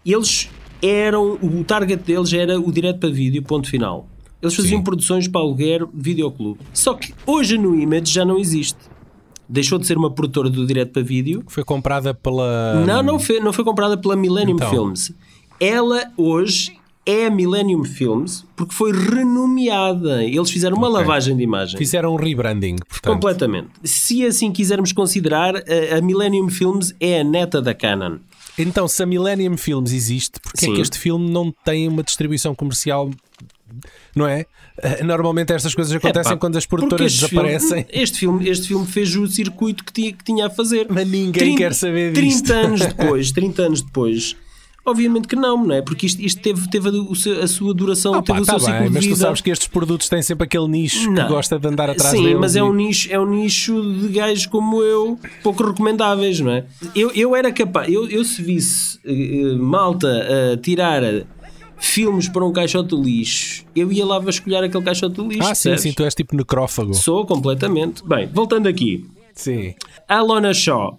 eles 0.06 0.50
eram, 0.82 1.38
o 1.41 1.63
target 1.63 2.03
deles 2.03 2.34
era 2.34 2.60
o 2.60 2.72
direto 2.72 3.00
para 3.00 3.10
vídeo, 3.10 3.41
ponto 3.41 3.70
final. 3.70 4.08
Eles 4.44 4.56
faziam 4.56 4.80
Sim. 4.80 4.84
produções 4.84 5.28
para 5.28 5.40
aluguer 5.40 5.88
videoclube. 5.94 6.60
Só 6.74 6.94
que 6.94 7.14
hoje 7.26 7.58
no 7.58 7.80
Image 7.80 8.12
já 8.12 8.26
não 8.26 8.38
existe. 8.38 8.78
Deixou 9.48 9.80
de 9.80 9.88
ser 9.88 9.98
uma 9.98 10.12
produtora 10.12 10.50
do 10.50 10.68
direto 10.68 10.92
para 10.92 11.02
vídeo. 11.02 11.44
Foi 11.48 11.64
comprada 11.64 12.14
pela. 12.14 12.84
Não, 12.86 13.02
não 13.02 13.20
foi, 13.20 13.40
não 13.40 13.54
foi 13.54 13.64
comprada 13.64 13.98
pela 13.98 14.18
Millennium 14.18 14.56
então. 14.56 14.70
Films. 14.70 15.14
Ela 15.60 16.12
hoje 16.18 16.78
é 17.06 17.28
a 17.28 17.30
Millennium 17.30 17.86
Films 17.86 18.46
porque 18.56 18.74
foi 18.74 18.92
renomeada. 18.92 20.24
Eles 20.24 20.50
fizeram 20.50 20.76
uma 20.76 20.90
okay. 20.90 21.02
lavagem 21.02 21.38
de 21.38 21.44
imagem. 21.44 21.78
Fizeram 21.78 22.14
um 22.14 22.18
rebranding. 22.18 22.76
Portanto. 22.78 23.14
Completamente. 23.14 23.70
Se 23.84 24.26
assim 24.26 24.52
quisermos 24.52 24.92
considerar, 24.92 25.56
a 25.56 26.02
Millennium 26.02 26.50
Films 26.50 26.94
é 27.00 27.22
a 27.22 27.24
neta 27.24 27.62
da 27.62 27.74
Canon. 27.74 28.18
Então, 28.58 28.88
se 28.88 29.02
a 29.02 29.06
Millennium 29.06 29.58
Films 29.58 29.92
existe, 29.92 30.40
porque 30.40 30.60
Sim. 30.60 30.72
é 30.72 30.76
que 30.76 30.82
este 30.82 31.00
filme 31.00 31.30
não 31.30 31.52
tem 31.64 31.88
uma 31.88 32.04
distribuição 32.04 32.54
comercial 32.54 33.10
não 34.15 34.27
é? 34.27 34.46
Eh, 34.82 35.03
normalmente 35.03 35.53
estas 35.53 35.74
coisas 35.75 35.94
acontecem 35.94 36.38
quando 36.38 36.58
as 36.58 36.65
produtoras 36.65 37.13
desaparecem. 37.13 37.86
Filme, 37.86 38.03
este, 38.03 38.20
filme, 38.20 38.50
este 38.50 38.68
filme 38.68 38.86
fez 38.86 39.15
o 39.15 39.27
circuito 39.27 39.84
que 39.84 39.94
tinha, 39.94 40.13
que 40.13 40.24
tinha 40.24 40.48
a 40.48 40.50
fazer. 40.50 40.88
Mas 40.89 41.08
ninguém 41.08 41.56
30, 41.56 41.58
quer 41.58 41.74
saber 41.74 42.13
disto. 42.13 42.46
30 42.46 42.53
anos 42.53 42.80
depois, 42.82 43.32
30 43.32 43.62
anos 43.62 43.82
depois. 43.82 44.36
Obviamente 44.86 45.30
que 45.30 45.36
não, 45.36 45.65
não 45.65 45.74
é? 45.74 45.82
Porque 45.82 46.06
isto, 46.06 46.22
isto 46.22 46.42
teve, 46.42 46.70
teve 46.70 46.89
a, 47.42 47.48
sua 47.48 47.74
duração, 47.74 48.15
ah, 48.15 48.22
teve 48.22 48.39
pá, 48.39 48.42
o 48.42 48.46
seu 48.46 48.53
tá 48.56 48.60
ciclo 48.60 48.80
bem, 48.80 48.92
de 48.92 49.00
vida. 49.00 49.10
Mas 49.12 49.18
tu 49.18 49.22
sabes 49.22 49.42
que 49.42 49.50
estes 49.50 49.68
produtos 49.70 50.10
têm 50.10 50.22
sempre 50.22 50.44
aquele 50.44 50.68
nicho 50.68 51.10
não. 51.10 51.24
que 51.24 51.30
gosta 51.30 51.58
de 51.58 51.65
andar 51.65 51.89
atrás 51.89 52.12
Sim, 52.12 52.36
mas 52.36 52.56
e... 52.56 52.60
é, 52.60 52.63
um 52.63 52.74
nicho, 52.74 53.08
é 53.10 53.18
um 53.18 53.25
nicho 53.25 53.82
de 53.82 54.10
gajos 54.10 54.46
como 54.46 54.82
eu, 54.82 55.18
pouco 55.42 55.63
recomendáveis, 55.63 56.42
não 56.42 56.51
é? 56.51 56.65
Eu, 56.94 57.12
eu 57.15 57.34
era 57.34 57.50
capaz, 57.53 57.88
eu, 57.88 58.10
eu 58.10 58.25
se 58.25 58.42
visse 58.42 59.00
uh, 59.06 59.58
malta 59.58 60.08
a 60.08 60.53
uh, 60.56 60.58
tirar 60.58 61.01
filmes 61.84 62.30
para 62.30 62.46
um 62.46 62.52
caixote 62.52 62.96
de 62.96 63.02
lixo, 63.02 63.66
eu 63.75 63.92
ia 63.92 64.06
lá 64.06 64.18
vasculhar 64.18 64.63
aquele 64.63 64.84
caixote 64.84 65.22
de 65.22 65.28
lixo. 65.28 65.50
Ah, 65.50 65.54
sim, 65.54 65.78
sim, 65.78 65.92
tu 65.92 66.04
és 66.04 66.16
tipo 66.16 66.36
necrófago. 66.36 66.94
Sou 66.94 67.25
completamente. 67.25 68.04
Bem, 68.06 68.28
voltando 68.28 68.68
aqui. 68.68 69.06
Sim. 69.36 69.75
A 70.08 70.22
Lona 70.22 70.54
Shaw. 70.54 70.98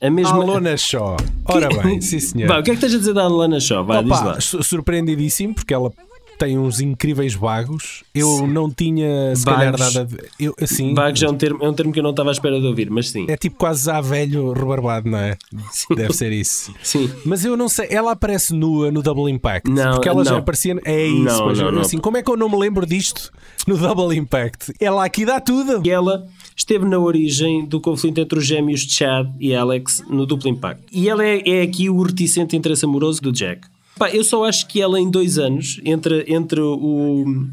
A 0.00 0.10
mesma... 0.10 0.34
Alona 0.34 0.76
Shaw. 0.76 1.16
Ora 1.44 1.68
bem, 1.82 2.00
sim 2.00 2.18
senhor. 2.18 2.48
Bah, 2.48 2.58
o 2.58 2.62
que 2.62 2.72
é 2.72 2.74
que 2.74 2.78
estás 2.78 2.94
a 2.94 2.98
dizer 2.98 3.14
da 3.14 3.22
Alona 3.22 3.60
Shaw? 3.60 3.84
Vai, 3.84 4.04
Opa, 4.04 4.38
surpreendidíssimo 4.40 5.54
porque 5.54 5.72
ela 5.72 5.92
tem 6.38 6.58
uns 6.58 6.80
incríveis 6.80 7.34
bagos. 7.34 8.02
Eu 8.14 8.46
não 8.46 8.70
tinha, 8.70 9.34
se 9.36 9.44
calhar, 9.44 9.72
Bagos. 9.76 9.94
nada. 9.94 10.04
de- 10.06 10.16
Eu, 10.38 10.54
assim, 10.60 10.92
Bagos 10.94 11.22
é 11.22 11.28
um, 11.28 11.34
termo, 11.36 11.64
é 11.64 11.68
um 11.68 11.72
termo 11.74 11.92
que 11.92 11.98
eu 11.98 12.02
não 12.02 12.10
estava 12.10 12.30
à 12.30 12.32
espera 12.32 12.60
de 12.60 12.66
ouvir, 12.66 12.90
mas 12.90 13.08
sim. 13.10 13.26
é 13.28 13.36
tipo 13.36 13.56
quase 13.56 13.84
já 13.86 14.00
velho 14.00 14.52
rebarbado, 14.52 15.08
não 15.08 15.18
é? 15.18 15.36
Sim. 15.70 15.94
Deve 15.94 16.12
ser 16.12 16.32
isso. 16.32 16.72
Sim. 16.82 17.10
Mas 17.24 17.44
eu 17.44 17.56
não 17.56 17.68
sei, 17.68 17.88
ela 17.90 18.12
aparece 18.12 18.52
nua 18.54 18.90
no 18.90 19.02
Double 19.02 19.30
Impact. 19.32 19.70
Não, 19.70 19.92
porque 19.94 20.08
ela 20.08 20.24
já 20.24 20.32
não. 20.32 20.38
aparecia. 20.38 20.78
É 20.84 21.06
isso, 21.06 21.22
Não, 21.24 21.46
mas 21.46 21.58
não, 21.58 21.72
não. 21.72 21.80
assim, 21.82 21.98
como 21.98 22.16
é 22.16 22.22
que 22.22 22.30
eu 22.30 22.36
não 22.36 22.48
me 22.48 22.56
lembro 22.58 22.84
disto 22.86 23.30
no 23.66 23.76
Double 23.76 24.16
Impact? 24.16 24.72
Ela 24.80 25.04
aqui 25.04 25.24
dá 25.24 25.40
tudo. 25.40 25.80
E 25.86 25.90
ela 25.90 26.26
esteve 26.56 26.84
na 26.84 26.98
origem 26.98 27.64
do 27.64 27.80
conflito 27.80 28.18
entre 28.20 28.38
os 28.38 28.46
gêmeos 28.46 28.80
Chad 28.82 29.28
e 29.40 29.54
Alex 29.54 30.02
no 30.08 30.26
duplo 30.26 30.48
impacto. 30.48 30.84
E 30.92 31.08
ela 31.08 31.24
é, 31.24 31.42
é 31.48 31.62
aqui 31.62 31.88
o 31.90 32.02
reticente 32.02 32.56
interesse 32.56 32.84
amoroso 32.84 33.20
do 33.22 33.32
Jack. 33.32 33.66
Pá, 33.98 34.10
eu 34.10 34.24
só 34.24 34.44
acho 34.44 34.66
que 34.66 34.80
ela 34.80 35.00
em 35.00 35.10
dois 35.10 35.38
anos, 35.38 35.80
entre, 35.84 36.24
entre 36.28 36.60
o, 36.60 37.46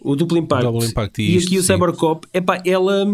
o 0.00 0.16
duplo 0.16 0.36
impacto, 0.36 0.64
Double 0.64 0.88
Impact 0.88 1.22
e 1.22 1.24
e, 1.24 1.36
isto, 1.36 1.48
aqui 1.48 1.58
o. 1.58 1.62
Cybercop, 1.62 2.26
epá, 2.34 2.60
ela 2.64 3.06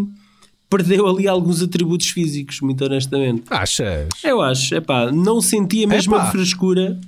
perdeu 0.71 1.07
ali 1.07 1.29
alguns 1.29 1.63
atributos 1.63 2.09
físicos, 2.09 2.61
muito 2.61 2.83
honestamente. 2.85 3.43
Achas? 3.51 4.09
Eu 4.25 4.41
acho, 4.41 4.75
epá, 4.75 5.13
não 5.13 5.41
senti 5.43 5.85
a 5.85 5.87
mesma 5.87 6.17
Epá. 6.17 6.31
frescura 6.31 6.99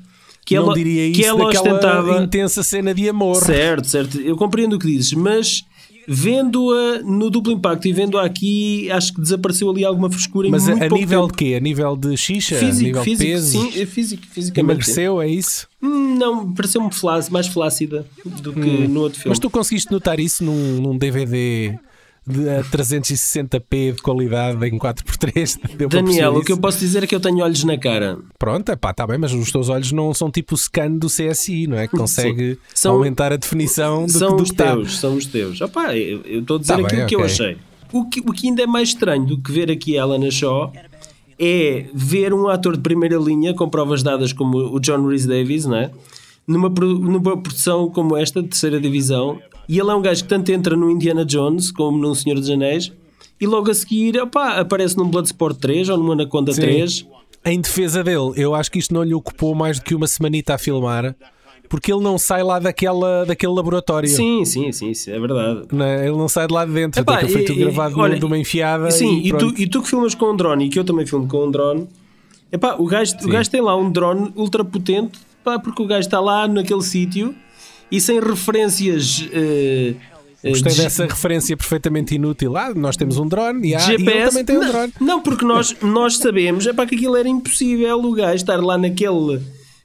que 0.44 0.54
não 0.54 0.64
ela, 0.64 0.74
diria 0.74 1.10
que 1.10 1.24
ela 1.24 1.46
ostentava. 1.46 2.22
intensa 2.22 2.62
cena 2.62 2.94
de 2.94 3.08
amor. 3.08 3.36
Certo, 3.36 3.86
certo. 3.86 4.20
Eu 4.20 4.36
compreendo 4.36 4.76
o 4.76 4.78
que 4.78 4.86
dizes, 4.86 5.14
mas 5.14 5.64
vendo-a 6.06 7.02
no 7.02 7.30
duplo 7.30 7.52
impacto 7.52 7.86
e 7.86 7.92
vendo-a 7.92 8.24
aqui, 8.24 8.90
acho 8.90 9.14
que 9.14 9.20
desapareceu 9.20 9.70
ali 9.70 9.84
alguma 9.84 10.10
frescura 10.10 10.48
Mas 10.48 10.68
em 10.68 10.72
a, 10.72 10.86
a 10.86 10.88
nível 10.88 11.22
de 11.22 11.28
tempo. 11.28 11.34
quê? 11.36 11.54
A 11.56 11.60
nível 11.60 11.96
de 11.96 12.16
xixa? 12.16 12.56
a 12.56 12.58
físico, 12.58 12.84
nível 12.86 13.02
físico, 13.04 13.24
de 13.24 13.32
peso? 13.32 13.46
sim, 13.50 13.80
é 13.80 13.86
físico, 13.86 14.22
fisicamente. 14.30 14.60
Emagreceu, 14.72 15.20
é 15.22 15.28
isso? 15.28 15.66
Hum, 15.82 16.16
Não, 16.18 16.52
pareceu-me 16.52 16.90
mais 17.30 17.46
flácida 17.46 18.06
do 18.24 18.52
que 18.52 18.88
no 18.88 19.00
outro 19.00 19.18
filme. 19.20 19.28
Hum. 19.28 19.30
Mas 19.30 19.38
tu 19.38 19.50
conseguiste 19.50 19.90
notar 19.90 20.18
isso 20.20 20.44
num, 20.44 20.80
num 20.80 20.96
DVD 20.96 21.78
de 22.26 22.48
a 22.48 22.62
360p 22.64 23.92
de 23.96 24.02
qualidade 24.02 24.66
em 24.66 24.78
4x3? 24.78 25.58
Deu 25.76 25.88
para 25.88 26.00
Daniel, 26.02 26.36
o 26.36 26.44
que 26.44 26.52
eu 26.52 26.58
posso 26.58 26.78
dizer 26.78 27.02
é 27.02 27.06
que 27.06 27.14
eu 27.14 27.20
tenho 27.20 27.38
olhos 27.44 27.62
na 27.64 27.76
cara. 27.78 28.18
Pronto, 28.38 28.76
pá, 28.76 28.92
tá 28.94 29.06
bem, 29.06 29.18
mas 29.18 29.32
os 29.32 29.50
teus 29.52 29.68
olhos 29.68 29.92
não 29.92 30.12
são 30.14 30.30
tipo 30.30 30.54
o 30.54 30.58
scan 30.58 30.90
do 30.92 31.08
CSI, 31.08 31.66
não 31.66 31.78
é? 31.78 31.86
Que 31.86 31.96
consegue 31.96 32.58
São- 32.74 32.94
aumentar 32.94 33.32
a 33.32 33.36
definição 33.36 34.06
do 34.06 34.12
são 34.12 34.36
os 34.36 34.50
tá. 34.50 34.72
teus, 34.74 34.98
são 34.98 35.14
os 35.16 35.26
teus. 35.26 35.60
Opá, 35.60 35.96
eu 35.96 36.22
eu 36.24 36.40
estou 36.40 36.56
a 36.56 36.60
dizer 36.60 36.72
Tá 36.72 36.76
bem, 36.78 36.86
aquilo 36.86 37.06
que 37.06 37.14
eu 37.14 37.20
ok. 37.20 37.30
achei. 37.30 37.56
O 37.92 38.08
que, 38.08 38.20
o 38.20 38.32
que 38.32 38.48
ainda 38.48 38.62
é 38.62 38.66
mais 38.66 38.88
estranho 38.88 39.24
do 39.24 39.38
que 39.38 39.52
ver 39.52 39.70
aqui 39.70 39.96
ela 39.96 40.18
na 40.18 40.30
Shaw 40.30 40.72
é 41.38 41.86
ver 41.94 42.32
um 42.32 42.48
ator 42.48 42.76
de 42.76 42.82
primeira 42.82 43.16
linha 43.16 43.54
com 43.54 43.68
provas 43.68 44.02
dadas 44.02 44.32
como 44.32 44.56
o 44.74 44.80
John 44.80 45.06
Rhys 45.06 45.26
Davies, 45.26 45.66
não 45.66 45.76
é? 45.76 45.90
Numa, 46.46 46.68
numa 46.68 47.36
produção 47.36 47.88
como 47.88 48.16
esta, 48.16 48.42
de 48.42 48.48
terceira 48.48 48.80
divisão, 48.80 49.38
e 49.68 49.78
ele 49.78 49.90
é 49.90 49.94
um 49.94 50.02
gajo 50.02 50.22
que 50.22 50.28
tanto 50.28 50.50
entra 50.52 50.76
no 50.76 50.90
Indiana 50.90 51.24
Jones 51.24 51.70
como 51.70 51.98
no 51.98 52.14
Senhor 52.14 52.36
dos 52.36 52.50
Anéis, 52.50 52.92
e 53.40 53.46
logo 53.46 53.70
a 53.70 53.74
seguir 53.74 54.20
opá, 54.20 54.58
aparece 54.58 54.96
num 54.96 55.08
Bloodsport 55.08 55.58
3 55.58 55.88
ou 55.88 55.98
num 55.98 56.12
Anaconda 56.12 56.52
Sim. 56.52 56.62
3. 56.62 57.06
Em 57.46 57.60
defesa 57.60 58.02
dele, 58.02 58.32
eu 58.36 58.54
acho 58.54 58.70
que 58.70 58.78
isto 58.78 58.94
não 58.94 59.02
lhe 59.02 59.12
ocupou 59.12 59.54
mais 59.54 59.78
do 59.78 59.84
que 59.84 59.94
uma 59.94 60.06
semanita 60.06 60.54
a 60.54 60.58
filmar, 60.58 61.14
porque 61.68 61.92
ele 61.92 62.02
não 62.02 62.16
sai 62.16 62.42
lá 62.42 62.58
daquela, 62.58 63.26
daquele 63.26 63.52
laboratório. 63.52 64.08
Sim, 64.08 64.44
sim, 64.46 64.72
sim, 64.72 64.92
é 65.10 65.18
verdade. 65.18 65.66
Não 65.70 65.84
é? 65.84 66.06
Ele 66.06 66.16
não 66.16 66.28
sai 66.28 66.46
de 66.46 66.54
lá 66.54 66.64
de 66.64 66.72
dentro, 66.72 67.02
Epá, 67.02 67.16
até 67.16 67.26
que 67.26 67.32
foi 67.32 67.44
tudo 67.44 67.58
gravado 67.58 68.00
olha, 68.00 68.18
de 68.18 68.24
uma 68.24 68.38
enfiada. 68.38 68.90
Sim, 68.90 69.18
e, 69.18 69.28
e, 69.28 69.32
tu, 69.36 69.54
e 69.58 69.66
tu 69.66 69.82
que 69.82 69.88
filmas 69.88 70.14
com 70.14 70.32
um 70.32 70.36
drone 70.36 70.66
e 70.66 70.68
que 70.70 70.78
eu 70.78 70.84
também 70.84 71.04
filmo 71.04 71.28
com 71.28 71.46
um 71.46 71.50
drone, 71.50 71.86
epá, 72.50 72.76
o, 72.78 72.86
gajo, 72.86 73.14
o 73.22 73.28
gajo 73.28 73.50
tem 73.50 73.60
lá 73.60 73.76
um 73.76 73.90
drone 73.90 74.32
ultra 74.36 74.64
potente, 74.64 75.18
pá, 75.42 75.58
porque 75.58 75.82
o 75.82 75.86
gajo 75.86 76.06
está 76.06 76.20
lá 76.20 76.48
naquele 76.48 76.82
sítio 76.82 77.34
e 77.96 78.00
sem 78.00 78.20
referências. 78.20 79.26
eh, 79.32 79.94
Gostei 80.46 80.72
de- 80.72 80.82
dessa 80.82 81.06
referência 81.06 81.56
perfeitamente 81.56 82.14
inútil. 82.14 82.54
Ah, 82.56 82.74
nós 82.74 82.96
temos 82.98 83.16
um 83.18 83.26
drone 83.26 83.68
e, 83.70 83.74
ah, 83.74 83.78
e 83.80 83.94
ele 83.94 83.98
GPS. 84.04 84.28
também 84.28 84.44
tem 84.44 84.58
um 84.58 84.60
não, 84.60 84.68
drone. 84.72 84.92
não, 85.00 85.20
porque 85.22 85.44
nós, 85.44 85.74
nós 85.80 86.18
sabemos 86.18 86.66
epá, 86.66 86.84
que 86.84 86.94
aquilo 86.96 87.16
era 87.16 87.26
impossível 87.28 87.98
o 87.98 88.12
gajo 88.12 88.34
estar 88.34 88.56
lá 88.62 88.76
naquele 88.76 89.40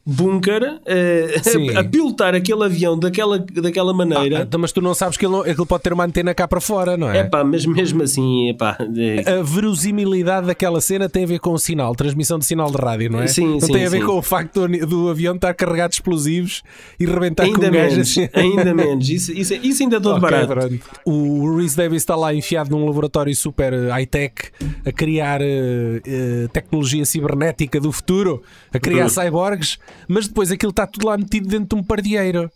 bunker 0.10 0.80
eh, 0.86 1.40
Sim. 1.44 1.70
a, 1.78 1.84
pilotar 1.84 2.34
aquele 2.36 2.64
avião 2.64 2.98
daquela, 2.98 3.38
daquela 3.40 3.92
Ah, 3.92 3.94
maneira. 3.94 4.40
então, 4.42 4.60
mas 4.60 4.72
tu 4.72 4.82
não 4.82 4.94
sabes 4.94 5.18
que 5.18 5.26
ele, 5.26 5.44
que 5.44 5.50
ele 5.50 5.66
pode 5.66 5.84
ter 5.84 5.94
uma 5.94 6.04
antena 6.06 6.34
cá 6.34 6.48
para 6.48 6.60
fora, 6.60 6.98
não 6.98 7.10
é? 7.12 7.20
Epá, 7.20 7.44
mas 7.44 7.66
mesmo 7.66 8.02
assim, 8.04 8.50
epá, 8.50 8.78
eh, 8.98 9.24
A 9.40 9.44
verosimilidade 9.44 10.48
daquela 10.48 10.82
cena 10.82 11.08
tem 11.08 11.24
a 11.24 11.28
ver 11.28 11.40
com 11.40 11.52
o 11.54 11.60
sinal, 11.60 11.96
transmissão 11.96 12.40
de 12.40 12.46
sinal 12.46 12.72
de 12.72 12.78
rádio, 12.78 13.10
não 13.12 13.22
é? 13.22 13.28
Sim, 13.28 13.48
não 13.54 13.60
sim, 13.62 13.72
tem 13.74 13.86
a 13.86 13.90
ver 13.90 14.00
sim. 14.00 14.06
com 14.06 14.14
o 14.18 14.22
facto 14.22 14.68
do, 14.68 14.86
do 14.88 15.10
avião 15.10 15.36
estar 15.36 15.54
carregado 15.54 15.90
de 15.92 15.96
explosivos 15.98 16.64
e 17.00 17.06
rebentar 17.06 17.48
com 17.48 17.54
ainda 17.56 17.70
gajo 17.70 17.96
menos, 17.96 18.18
ainda 18.34 18.74
menos. 18.74 19.10
Isso, 19.10 19.32
isso, 19.32 19.54
isso 19.54 19.84
ainda 19.84 19.98
é 19.98 20.00
todo 20.00 20.18
Ok, 20.18 20.22
barato. 20.22 20.48
pronto. 20.48 20.80
O 21.06 21.58
Rhys 21.58 21.76
Davis 21.76 22.02
está 22.02 22.16
lá 22.16 22.34
enfiado 22.34 22.70
num 22.72 22.86
laboratório 22.86 23.36
super 23.36 23.74
high-tech 23.90 24.34
a 24.86 24.92
criar 24.92 25.42
eh, 25.42 26.02
eh, 26.06 26.48
tecnologia 26.52 27.06
cibernética 27.06 27.80
do 27.80 27.92
futuro, 27.92 28.42
a 28.74 28.80
criar 28.80 29.04
Uhum. 29.04 29.10
cyborgs, 29.10 29.78
mas 30.08 30.28
depois 30.28 30.52
aquilo 30.52 30.72
está 30.72 30.86
tudo 30.88 31.08
lá 31.08 31.18
metido 31.18 31.48
dentro 31.48 31.76
de 31.76 31.82
um 31.82 31.84
pardieiro. 31.84 32.52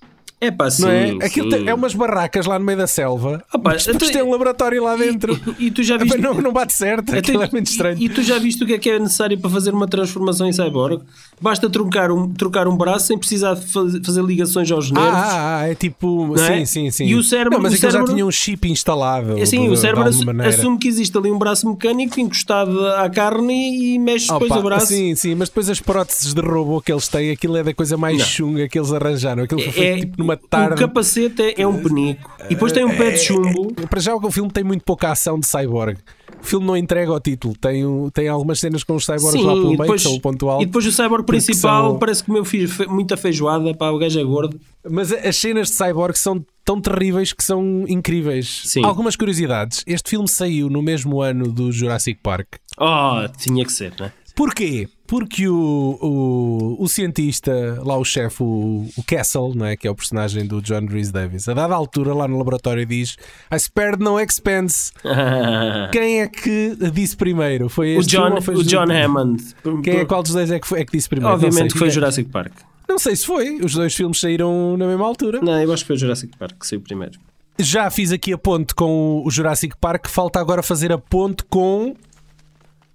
É 0.45 0.51
pá, 0.51 0.69
sim. 0.69 0.81
não 0.83 0.89
é? 0.91 1.09
Aquilo 1.25 1.51
sim. 1.51 1.57
tem- 1.59 1.69
é 1.69 1.73
umas 1.73 1.93
barracas 1.93 2.45
lá 2.45 2.57
no 2.59 2.65
meio 2.65 2.77
da 2.77 2.88
selva, 2.88 3.43
Opa, 3.53 3.71
mas 3.71 3.85
depois 3.85 4.09
então- 4.09 4.21
tem 4.21 4.23
um 4.29 4.31
laboratório 4.31 4.83
lá 4.83 4.95
dentro. 4.95 5.39
E, 5.59 5.67
e 5.67 5.71
tu 5.71 5.83
já 5.83 5.97
viste. 5.97 6.17
Não, 6.17 6.33
não 6.33 6.51
bate 6.51 6.73
certo, 6.73 7.15
aquilo 7.15 7.43
é 7.43 7.50
muito 7.51 7.67
estranho. 7.67 7.97
E, 8.00 8.05
e 8.05 8.09
tu 8.09 8.21
já 8.21 8.38
viste 8.39 8.63
o 8.63 8.67
que 8.67 8.73
é 8.73 8.77
que 8.77 8.89
é 8.89 9.00
necessário 9.00 9.38
para 9.38 9.50
fazer 9.50 9.73
uma 9.73 9.88
transformação 9.88 10.47
em 10.47 10.53
cyborg? 10.53 11.01
Basta 11.41 11.69
trocar 11.69 12.12
um, 12.12 12.31
trocar 12.33 12.67
um 12.67 12.75
braço 12.77 13.07
sem 13.07 13.17
precisar 13.17 13.55
faz- 13.55 14.00
fazer 14.05 14.23
ligações 14.23 14.71
aos 14.71 14.89
nervos. 14.91 15.12
Ah, 15.13 15.59
ah, 15.62 15.67
é 15.69 15.75
tipo. 15.75 16.33
É? 16.39 16.57
Sim, 16.59 16.65
sim, 16.65 16.91
sim. 16.91 17.05
E 17.05 17.15
o 17.15 17.23
cérebro- 17.23 17.53
Não, 17.57 17.62
mas 17.63 17.73
o 17.73 17.75
aquilo 17.75 17.91
já 17.91 17.97
cérebro- 17.97 18.13
tinha 18.13 18.25
um 18.25 18.31
chip 18.31 18.69
instalado. 18.69 19.38
É 19.38 19.43
de- 19.43 19.59
o 19.69 19.75
cérebro 19.75 20.03
assu- 20.03 20.25
maneira. 20.25 20.50
assume 20.53 20.77
que 20.77 20.88
existe 20.88 21.17
ali 21.17 21.31
um 21.31 21.38
braço 21.38 21.67
mecânico 21.69 22.19
encostado 22.19 22.85
à 22.88 23.09
carne 23.09 23.93
e, 23.93 24.00
mexe 24.00 24.27
depois 24.31 24.51
o 24.51 24.62
braço. 24.63 24.88
Sim, 24.88 25.15
sim, 25.15 25.35
mas 25.35 25.50
depois 25.50 25.69
as 25.69 25.79
próteses 25.79 26.33
de 26.33 26.41
robô 26.41 26.81
que 26.81 26.91
eles 26.91 27.07
têm, 27.07 27.31
aquilo 27.31 27.57
é 27.57 27.63
da 27.63 27.73
coisa 27.73 27.97
mais 27.97 28.17
Não. 28.17 28.25
chunga 28.25 28.67
que 28.67 28.77
eles 28.77 28.91
arranjaram. 28.93 29.43
Aquilo 29.43 29.62
foi 29.62 29.71
feito 29.71 29.97
É, 29.97 30.00
tipo 30.00 30.15
numa 30.17 30.32
o 30.33 30.47
tarde. 30.47 30.75
capacete 30.75 31.41
é, 31.41 31.61
é 31.61 31.67
um 31.67 31.81
penico. 31.81 32.29
E 32.45 32.49
depois 32.49 32.71
tem 32.71 32.85
um 32.85 32.95
pé 32.95 33.11
de 33.11 33.19
chumbo. 33.19 33.73
Para 33.89 33.99
já 33.99 34.15
o 34.15 34.31
filme 34.31 34.51
tem 34.51 34.63
muito 34.63 34.83
pouca 34.83 35.11
ação 35.11 35.39
de 35.39 35.47
cyborg. 35.47 35.97
O 36.41 36.45
filme 36.45 36.65
não 36.67 36.75
entrega 36.75 37.11
o 37.13 37.19
título. 37.21 37.55
Tem, 37.55 37.83
tem 38.13 38.27
algumas 38.27 38.59
cenas 38.59 38.83
com 38.83 38.95
os 38.95 39.05
cyborgs 39.05 39.41
lá 39.41 39.53
pelo 39.53 39.77
meio, 39.77 39.93
que 39.93 39.99
são 39.99 40.13
o 40.13 40.19
ponto 40.19 40.49
alto. 40.49 40.61
e 40.63 40.65
depois 40.65 40.85
o 40.85 40.91
cyborg 40.91 41.25
principal 41.25 41.91
são- 41.91 41.99
parece 41.99 42.21
que 42.21 42.27
comeu 42.27 42.43
fe- 42.43 42.85
muita 42.87 43.15
feijoada, 43.15 43.73
pá, 43.73 43.89
o 43.91 43.97
gajo 43.97 44.19
é 44.19 44.23
gordo. 44.23 44.59
Mas 44.89 45.13
as 45.13 45.37
cenas 45.37 45.69
de 45.69 45.75
cyborg 45.75 46.17
são 46.17 46.45
tão 46.65 46.81
terríveis 46.81 47.31
que 47.31 47.43
são 47.43 47.85
incríveis. 47.87 48.63
Sim. 48.65 48.83
Algumas 48.83 49.15
curiosidades. 49.15 49.83
Este 49.87 50.09
filme 50.09 50.27
saiu 50.27 50.69
no 50.69 50.81
mesmo 50.81 51.21
ano 51.21 51.47
do 51.49 51.71
Jurassic 51.71 52.19
Park. 52.21 52.55
Oh, 52.77 53.25
tinha 53.37 53.63
que 53.63 53.71
ser, 53.71 53.93
não 53.97 54.07
é? 54.07 54.13
Porquê? 54.35 54.87
Porque 55.05 55.47
o, 55.47 55.99
o, 56.01 56.83
o 56.83 56.87
cientista, 56.87 57.79
lá 57.83 57.95
o 57.97 58.03
chefe, 58.03 58.41
o, 58.41 58.87
o 58.97 59.03
Castle, 59.03 59.53
não 59.53 59.65
é? 59.65 59.75
que 59.75 59.87
é 59.87 59.91
o 59.91 59.95
personagem 59.95 60.47
do 60.47 60.59
John 60.59 60.87
Rhys 60.87 61.11
Davis, 61.11 61.47
a 61.47 61.53
dada 61.53 61.75
altura 61.75 62.15
lá 62.15 62.27
no 62.27 62.37
laboratório 62.37 62.83
diz 62.85 63.15
I 63.51 63.59
spared 63.59 64.03
no 64.03 64.19
expense. 64.19 64.91
Quem 65.91 66.21
é 66.21 66.27
que 66.27 66.75
disse 66.91 67.15
primeiro? 67.15 67.69
Foi 67.69 67.95
o 67.95 67.99
este 67.99 68.11
John, 68.11 68.21
filme 68.23 68.35
ou 68.37 68.41
foi 68.41 68.55
o 68.55 68.63
John 68.63 68.91
Hammond. 68.91 69.43
Quem 69.83 69.97
é, 69.97 70.05
qual 70.05 70.23
dos 70.23 70.33
dois 70.33 70.49
é 70.49 70.59
que, 70.59 70.67
foi, 70.67 70.81
é 70.81 70.85
que 70.85 70.93
disse 70.93 71.07
primeiro? 71.07 71.33
Obviamente 71.35 71.73
que 71.73 71.79
foi 71.79 71.91
Jurassic 71.91 72.29
Park. 72.31 72.53
Não 72.89 72.97
sei 72.97 73.15
se 73.15 73.25
foi. 73.25 73.57
Os 73.57 73.73
dois 73.73 73.93
filmes 73.93 74.19
saíram 74.19 74.75
na 74.77 74.87
mesma 74.87 75.05
altura. 75.05 75.41
Não, 75.41 75.61
eu 75.61 75.71
acho 75.71 75.83
que 75.83 75.87
foi 75.87 75.95
o 75.95 75.99
Jurassic 75.99 76.35
Park 76.37 76.59
que 76.59 76.67
saiu 76.67 76.81
primeiro. 76.81 77.19
Já 77.59 77.89
fiz 77.91 78.11
aqui 78.11 78.33
a 78.33 78.37
ponte 78.37 78.73
com 78.73 79.21
o 79.23 79.29
Jurassic 79.29 79.77
Park. 79.79 80.07
Falta 80.07 80.39
agora 80.39 80.63
fazer 80.63 80.91
a 80.91 80.97
ponte 80.97 81.43
com 81.43 81.95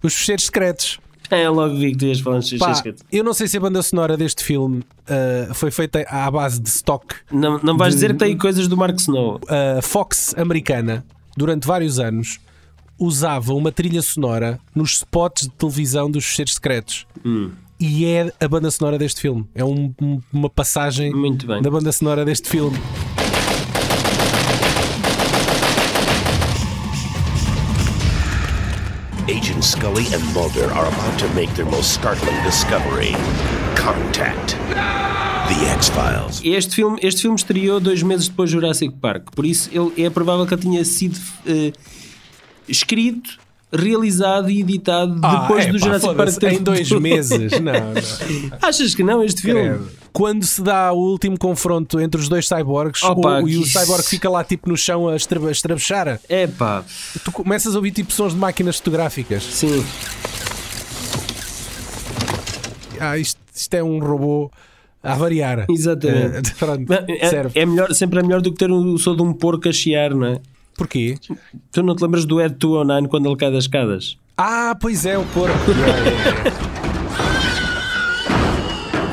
os 0.02 0.14
fecheiros 0.14 0.46
secretos. 0.46 0.98
É, 1.36 1.48
logo 1.48 1.74
vi 1.76 1.92
que 1.92 1.98
tu 1.98 2.04
ias 2.06 2.20
falar 2.20 2.38
de 2.38 2.56
Pá, 2.58 2.72
eu 3.12 3.22
não 3.22 3.34
sei 3.34 3.46
se 3.48 3.56
a 3.56 3.60
banda 3.60 3.82
sonora 3.82 4.16
deste 4.16 4.42
filme 4.42 4.78
uh, 4.80 5.52
foi 5.54 5.70
feita 5.70 6.04
à 6.08 6.30
base 6.30 6.58
de 6.60 6.68
stock. 6.68 7.14
Não, 7.30 7.58
não 7.62 7.76
vais 7.76 7.92
de- 7.94 8.00
dizer 8.00 8.12
que 8.14 8.18
tem 8.18 8.36
coisas 8.38 8.66
do 8.66 8.76
Mark 8.76 8.98
Snow. 8.98 9.38
A 9.76 9.82
Fox 9.82 10.34
americana, 10.38 11.04
durante 11.36 11.66
vários 11.66 11.98
anos, 11.98 12.38
usava 12.98 13.52
uma 13.54 13.70
trilha 13.70 14.00
sonora 14.02 14.58
nos 14.74 14.94
spots 14.94 15.44
de 15.44 15.50
televisão 15.50 16.10
dos 16.10 16.24
fecheiros 16.24 16.54
secretos. 16.54 17.06
Hum. 17.24 17.50
E 17.78 18.04
é 18.06 18.32
a 18.40 18.48
banda 18.48 18.70
sonora 18.70 18.98
deste 18.98 19.20
filme. 19.20 19.46
É 19.54 19.64
um- 19.64 19.94
um- 20.02 20.20
uma 20.32 20.50
passagem 20.50 21.12
Muito 21.14 21.46
bem. 21.46 21.62
da 21.62 21.70
banda 21.70 21.92
sonora 21.92 22.24
deste 22.24 22.48
filme. 22.48 22.76
Agent 29.28 29.62
Scully 29.62 30.06
and 30.14 30.24
Mulder 30.32 30.72
are 30.72 30.86
about 30.86 31.18
to 31.18 31.28
make 31.34 31.50
their 31.54 31.66
most 31.66 31.92
startling 31.92 32.34
discovery 32.44 33.12
contact. 33.76 34.56
The 35.48 35.66
X 35.74 35.90
Files. 35.90 36.40
Este 36.42 36.74
filme, 36.74 36.98
este 37.02 37.20
filme 37.20 37.36
estreou 37.36 37.78
dois 37.78 38.02
meses 38.02 38.28
depois 38.28 38.50
do 38.50 38.58
Jurassic 38.58 38.94
Park. 39.02 39.30
Por 39.36 39.44
isso 39.44 39.68
ele, 39.70 40.02
é 40.02 40.08
provável 40.08 40.46
que 40.46 40.54
ele 40.54 40.62
tenha 40.62 40.82
sido 40.82 41.18
eh, 41.46 41.72
escrito, 42.66 43.38
realizado 43.72 44.50
e 44.50 44.60
editado 44.60 45.14
depois 45.14 45.66
Ah, 45.66 45.70
do 45.70 45.76
epá, 45.76 45.84
Jurassic 45.86 46.14
Park. 46.14 46.36
ter- 46.38 46.52
Em 46.54 46.62
dois 46.62 46.90
meses. 46.92 47.52
Não, 47.60 47.72
não. 47.72 48.58
Achas 48.62 48.94
que 48.94 49.02
não 49.02 49.22
este 49.22 49.42
filme? 49.42 49.60
Credo. 49.68 49.88
quando 50.12 50.42
se 50.44 50.62
dá 50.62 50.90
o 50.92 50.96
último 50.98 51.38
confronto 51.38 52.00
entre 52.00 52.20
os 52.20 52.28
dois 52.28 52.48
cyborgs 52.48 53.02
Opa, 53.04 53.40
o, 53.42 53.48
e 53.48 53.56
o 53.58 53.64
cyborg 53.66 54.02
fica 54.02 54.28
lá 54.28 54.42
tipo 54.42 54.68
no 54.68 54.76
chão 54.76 55.08
a 55.08 55.14
estra- 55.14 55.38
a 55.46 55.50
estrabuchar, 55.52 56.18
É 56.28 56.46
pá, 56.46 56.82
tu 57.24 57.30
começas 57.30 57.74
a 57.74 57.78
ouvir 57.78 57.90
tipo 57.92 58.10
sons 58.12 58.32
de 58.32 58.38
máquinas 58.38 58.76
fotográficas. 58.78 59.42
sim. 59.44 59.84
Ah, 63.00 63.16
isto, 63.16 63.38
isto 63.54 63.74
é 63.74 63.82
um 63.82 63.98
robô 64.00 64.50
a 65.02 65.14
variar. 65.14 65.66
Exatamente. 65.70 66.50
Eh, 66.50 66.54
pronto, 66.58 66.92
É, 66.92 67.28
serve. 67.28 67.60
é 67.60 67.64
melhor, 67.64 67.94
sempre 67.94 68.18
é 68.18 68.22
melhor 68.22 68.40
do 68.40 68.50
que 68.50 68.58
ter 68.58 68.70
o 68.70 68.98
som 68.98 69.14
de 69.14 69.22
um 69.22 69.32
porco 69.32 69.68
a 69.68 69.72
chiar, 69.72 70.10
não 70.14 70.26
é? 70.26 70.40
Porquê? 70.78 71.16
Tu 71.72 71.82
não 71.82 71.94
te 71.94 72.02
lembras 72.02 72.24
do 72.24 72.40
Ed 72.40 72.54
209 72.54 73.08
quando 73.08 73.26
ele 73.26 73.36
cai 73.36 73.50
das 73.52 73.64
escadas? 73.64 74.16
Ah, 74.36 74.74
pois 74.80 75.04
é, 75.04 75.18
o 75.18 75.24
porco. 75.26 75.54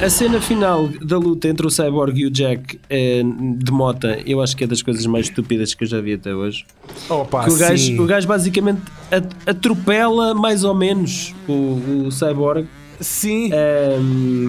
A 0.01 0.09
cena 0.09 0.41
final 0.41 0.87
da 1.01 1.17
luta 1.17 1.47
entre 1.47 1.65
o 1.65 1.69
Cyborg 1.69 2.19
e 2.19 2.25
o 2.25 2.29
Jack 2.29 2.77
eh, 2.89 3.23
de 3.57 3.71
mota, 3.71 4.19
eu 4.25 4.41
acho 4.41 4.55
que 4.55 4.65
é 4.65 4.67
das 4.67 4.81
coisas 4.83 5.05
mais 5.05 5.27
estúpidas 5.27 5.73
que 5.73 5.83
eu 5.85 5.87
já 5.87 6.01
vi 6.01 6.13
até 6.13 6.35
hoje. 6.35 6.65
Opa, 7.09 7.45
Que 7.45 7.51
o, 7.51 7.57
gajo, 7.57 7.77
sim. 7.83 7.99
o 7.99 8.05
gajo 8.05 8.27
basicamente 8.27 8.81
at- 9.09 9.33
atropela 9.47 10.33
mais 10.35 10.63
ou 10.65 10.75
menos 10.75 11.33
o, 11.47 12.05
o 12.07 12.11
Cyborg 12.11 12.67
Sim, 12.99 13.49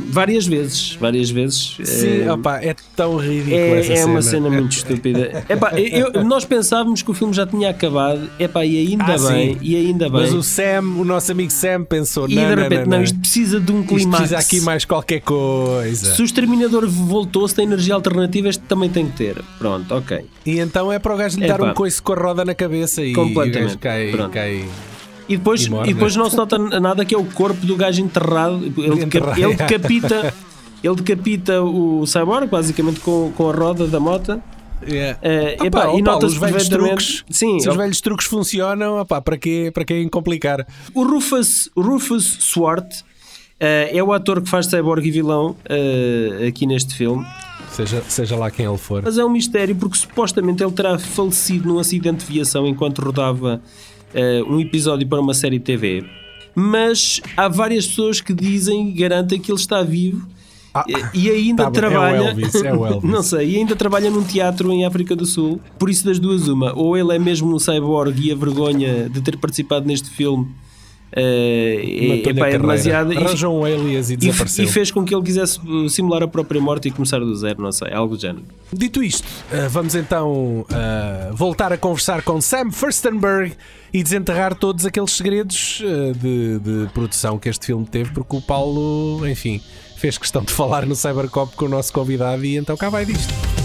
várias 0.08 0.46
vezes. 0.46 0.94
Várias 1.00 1.30
vezes. 1.30 1.76
sim, 1.84 2.22
Eh, 2.22 2.32
opa, 2.32 2.60
é 2.62 2.74
tão 2.94 3.16
ridículo 3.16 3.74
essa 3.76 3.92
É, 3.92 3.98
é 3.98 4.04
uma 4.04 4.22
cena 4.22 4.48
muito 4.50 4.72
estúpida. 4.76 5.44
Epá, 5.48 5.72
eu- 5.78 6.24
nós 6.24 6.44
pensávamos 6.44 7.02
que 7.02 7.10
o 7.10 7.14
filme 7.14 7.32
já 7.34 7.46
tinha 7.46 7.70
acabado, 7.70 8.28
epá, 8.38 8.64
e 8.64 8.78
ainda 8.88 9.04
Ah, 9.04 9.18
bem, 9.32 9.54
sim. 9.54 9.58
e 9.62 9.76
ainda 9.76 10.08
bem. 10.08 10.20
Mas 10.22 10.32
o 10.34 10.42
Sam, 10.42 10.82
o 10.98 11.04
nosso 11.04 11.30
amigo 11.32 11.50
Sam, 11.50 11.84
pensou: 11.84 12.28
e 12.28 12.34
não, 12.34 12.48
de 12.48 12.54
repente, 12.54 12.78
não, 12.80 12.84
não, 12.84 12.96
não. 12.98 13.02
isto 13.04 13.18
precisa 13.18 13.60
de 13.60 13.72
um 13.72 13.80
Isto 13.80 13.88
climax. 13.94 14.16
precisa 14.18 14.38
aqui 14.38 14.60
mais 14.60 14.84
qualquer 14.84 15.20
coisa. 15.20 16.14
Se 16.14 16.22
o 16.22 16.24
Exterminador 16.24 16.86
voltou, 16.88 17.46
se 17.48 17.54
tem 17.54 17.64
energia 17.64 17.94
alternativa, 17.94 18.48
este 18.48 18.62
também 18.64 18.88
tem 18.90 19.06
que 19.06 19.16
ter. 19.16 19.42
Pronto, 19.58 19.94
ok. 19.94 20.24
E 20.44 20.58
então 20.58 20.92
é 20.92 20.98
para 20.98 21.14
o 21.14 21.16
gajo 21.16 21.38
lhe 21.40 21.46
dar 21.46 21.56
Epá. 21.60 21.70
um 21.70 21.74
coice 21.74 22.00
com 22.00 22.12
a 22.12 22.16
roda 22.16 22.44
na 22.44 22.54
cabeça 22.54 23.02
e, 23.02 23.08
e 23.08 23.12
o 23.12 23.14
Completamente. 23.14 23.62
gajo 23.68 23.78
cai. 23.78 24.10
Pronto. 24.10 24.30
cai. 24.32 24.64
E 25.28 25.36
depois, 25.36 25.62
E 25.62 25.70
e 25.90 25.94
depois 25.94 26.14
né? 26.16 26.22
não 26.22 26.30
se 26.30 26.36
nota 26.36 26.58
nada 26.58 27.04
que 27.04 27.14
é 27.14 27.18
o 27.18 27.24
corpo 27.24 27.64
do 27.66 27.74
gajo 27.76 28.00
enterrado. 28.02 28.64
Ele, 28.76 29.02
Enterrado. 29.04 29.38
ele 29.40 29.54
decapita. 29.54 30.34
Ele 30.84 30.94
decapita 30.94 31.62
o 31.62 32.06
Cyborg, 32.06 32.46
basicamente 32.48 33.00
com, 33.00 33.32
com 33.36 33.50
a 33.50 33.52
roda 33.52 33.86
da 33.86 33.98
moto. 33.98 34.40
Yeah. 34.86 35.18
Opa, 35.18 35.64
epá, 35.64 35.64
e 35.64 35.68
ó, 35.68 35.70
Paulo, 35.86 36.02
nota-se 36.02 36.34
os 36.34 36.38
velhos 36.38 36.68
truques, 36.68 37.24
Sim, 37.30 37.58
se 37.58 37.68
os 37.68 37.74
ó- 37.74 37.78
velhos 37.78 38.00
truques 38.02 38.26
funcionam, 38.26 39.00
opá, 39.00 39.22
para 39.22 39.38
quê, 39.38 39.70
para 39.72 39.86
quê 39.86 40.06
complicar? 40.10 40.66
O 40.94 41.02
Rufus, 41.02 41.70
Rufus 41.74 42.36
Swart 42.40 42.86
eh, 43.58 43.90
é 43.96 44.02
o 44.04 44.12
ator 44.12 44.42
que 44.42 44.50
faz 44.50 44.66
Cyborg 44.66 45.04
e 45.08 45.10
vilão 45.10 45.56
eh, 45.68 46.46
aqui 46.48 46.66
neste 46.66 46.94
filme. 46.94 47.24
Seja, 47.70 48.02
seja 48.06 48.36
lá 48.36 48.50
quem 48.50 48.66
ele 48.66 48.76
for. 48.78 49.02
Mas 49.02 49.16
é 49.16 49.24
um 49.24 49.30
mistério 49.30 49.74
porque 49.74 49.96
supostamente 49.96 50.62
ele 50.62 50.72
terá 50.72 50.98
falecido 50.98 51.66
num 51.68 51.78
acidente 51.78 52.26
de 52.26 52.32
viação 52.34 52.66
enquanto 52.66 53.00
rodava 53.00 53.60
eh, 54.16 54.42
um 54.48 54.58
episódio 54.58 55.06
para 55.06 55.20
uma 55.20 55.34
série 55.34 55.58
de 55.58 55.64
TV. 55.64 56.04
Mas 56.54 57.20
há 57.36 57.46
várias 57.48 57.86
pessoas 57.86 58.20
que 58.20 58.32
dizem 58.32 58.88
e 58.88 58.92
garantem 58.92 59.38
que 59.38 59.50
ele 59.52 59.58
está 59.60 59.82
vivo 59.82 60.26
Ah, 60.74 60.84
e- 61.14 61.26
e 61.26 61.30
ainda 61.30 61.64
tá 61.64 61.70
bom, 61.70 61.76
é 61.76 61.78
o 61.78 61.80
trabalha. 61.90 62.16
Elvis, 62.30 62.54
é 62.56 62.72
o 62.74 62.84
Elvis. 62.86 63.10
não 63.10 63.22
sei, 63.22 63.50
e 63.50 63.56
ainda 63.56 63.76
trabalha 63.76 64.10
num 64.10 64.22
teatro 64.24 64.72
em 64.72 64.84
África 64.84 65.14
do 65.14 65.24
Sul. 65.26 65.60
Por 65.78 65.88
isso, 65.90 66.04
das 66.04 66.18
duas, 66.18 66.48
uma. 66.48 66.72
Ou 66.74 66.96
ele 66.96 67.14
é 67.14 67.18
mesmo 67.18 67.54
um 67.54 67.58
cyborg 67.58 68.18
e 68.20 68.32
a 68.32 68.34
vergonha 68.34 69.08
de 69.08 69.20
ter 69.20 69.36
participado 69.38 69.86
neste 69.86 70.08
filme 70.10 70.48
a 71.16 72.30
epá, 72.30 72.48
é 72.48 72.58
demasiado. 72.58 73.12
E- 73.12 73.16
Arranjou 73.16 73.58
um 73.60 73.64
alias 73.64 74.10
e 74.10 74.14
e, 74.14 74.16
desapareceu. 74.16 74.64
e 74.64 74.68
fez 74.68 74.90
com 74.90 75.04
que 75.04 75.14
ele 75.14 75.22
quisesse 75.24 75.58
uh, 75.60 75.88
simular 75.88 76.22
a 76.22 76.28
própria 76.28 76.60
morte 76.60 76.88
e 76.88 76.90
começar 76.90 77.18
do 77.18 77.34
zero, 77.34 77.62
não 77.62 77.72
sei, 77.72 77.92
algo 77.92 78.16
do 78.16 78.20
género. 78.20 78.44
Dito 78.72 79.02
isto, 79.02 79.26
eh, 79.50 79.68
vamos 79.68 79.94
então 79.94 80.66
eh, 80.70 81.30
voltar 81.32 81.72
a 81.72 81.78
conversar 81.78 82.22
com 82.22 82.40
Sam 82.40 82.70
Furstenberg 82.70 83.52
e 83.92 84.02
desenterrar 84.02 84.54
todos 84.54 84.84
aqueles 84.84 85.12
segredos 85.12 85.82
de, 86.20 86.58
de 86.58 86.88
produção 86.92 87.38
que 87.38 87.48
este 87.48 87.66
filme 87.66 87.86
teve, 87.86 88.10
porque 88.10 88.36
o 88.36 88.42
Paulo, 88.42 89.26
enfim, 89.28 89.60
fez 89.96 90.18
questão 90.18 90.42
de 90.42 90.52
falar 90.52 90.84
no 90.84 90.94
Cybercop 90.96 91.54
com 91.56 91.66
o 91.66 91.68
nosso 91.68 91.92
convidado 91.92 92.44
e 92.44 92.56
então 92.56 92.76
cá 92.76 92.90
vai 92.90 93.04
disto. 93.06 93.55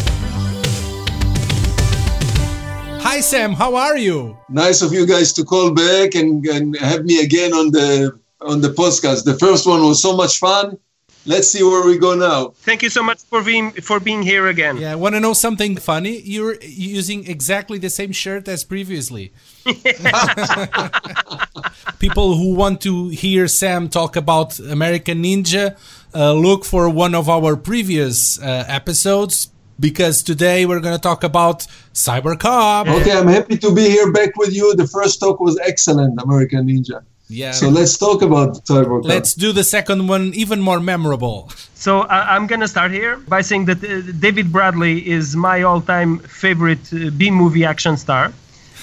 Hi 3.11 3.19
Sam, 3.19 3.51
how 3.51 3.75
are 3.75 3.97
you? 3.97 4.37
nice 4.47 4.81
of 4.81 4.93
you 4.93 5.05
guys 5.05 5.33
to 5.33 5.43
call 5.43 5.73
back 5.73 6.15
and, 6.15 6.45
and 6.45 6.77
have 6.77 7.03
me 7.03 7.19
again 7.19 7.51
on 7.51 7.69
the 7.69 8.17
on 8.39 8.61
the 8.61 8.69
podcast. 8.69 9.25
The 9.25 9.37
first 9.37 9.67
one 9.67 9.83
was 9.83 10.01
so 10.01 10.15
much 10.15 10.39
fun. 10.39 10.77
Let's 11.25 11.49
see 11.49 11.61
where 11.61 11.85
we 11.85 11.97
go 11.97 12.15
now. 12.15 12.53
Thank 12.63 12.81
you 12.81 12.89
so 12.89 13.03
much 13.03 13.21
for 13.23 13.43
being 13.43 13.71
for 13.71 13.99
being 13.99 14.21
here 14.21 14.47
again. 14.47 14.77
Yeah, 14.77 14.93
I 14.93 14.95
want 14.95 15.15
to 15.15 15.19
know 15.19 15.33
something 15.33 15.75
funny? 15.75 16.21
You're 16.21 16.55
using 16.61 17.27
exactly 17.27 17.79
the 17.79 17.89
same 17.89 18.13
shirt 18.13 18.47
as 18.47 18.63
previously. 18.63 19.33
People 21.99 22.37
who 22.37 22.55
want 22.55 22.79
to 22.87 23.09
hear 23.09 23.49
Sam 23.49 23.89
talk 23.89 24.15
about 24.15 24.57
American 24.57 25.21
Ninja, 25.21 25.75
uh, 26.15 26.31
look 26.31 26.63
for 26.63 26.89
one 26.89 27.13
of 27.13 27.27
our 27.27 27.57
previous 27.57 28.39
uh, 28.39 28.63
episodes 28.69 29.50
because 29.81 30.23
today 30.23 30.65
we're 30.65 30.79
going 30.79 30.95
to 30.95 31.01
talk 31.01 31.23
about 31.23 31.67
Cybercop. 31.93 32.87
Okay, 33.01 33.11
I'm 33.11 33.27
happy 33.27 33.57
to 33.57 33.73
be 33.73 33.85
here 33.95 34.09
back 34.11 34.31
with 34.37 34.53
you. 34.53 34.75
The 34.75 34.87
first 34.87 35.19
talk 35.19 35.39
was 35.41 35.59
excellent, 35.71 36.21
American 36.21 36.67
Ninja. 36.67 37.03
Yeah. 37.27 37.51
So 37.51 37.69
let's 37.69 37.97
talk 37.97 38.21
about 38.21 38.49
Cyberpunk. 38.65 39.05
Let's 39.05 39.33
do 39.33 39.51
the 39.53 39.63
second 39.63 40.07
one 40.07 40.25
even 40.43 40.59
more 40.61 40.79
memorable. 40.79 41.49
So 41.75 42.01
I 42.01 42.35
I'm 42.35 42.45
gonna 42.45 42.67
start 42.67 42.91
here 42.91 43.13
by 43.35 43.41
saying 43.49 43.65
that 43.69 43.79
uh, 43.83 43.89
David 44.25 44.51
Bradley 44.51 44.95
is 45.17 45.35
my 45.35 45.57
all-time 45.63 46.19
favorite 46.43 46.85
uh, 46.93 47.09
B-movie 47.19 47.65
action 47.73 47.95
star, 47.95 48.25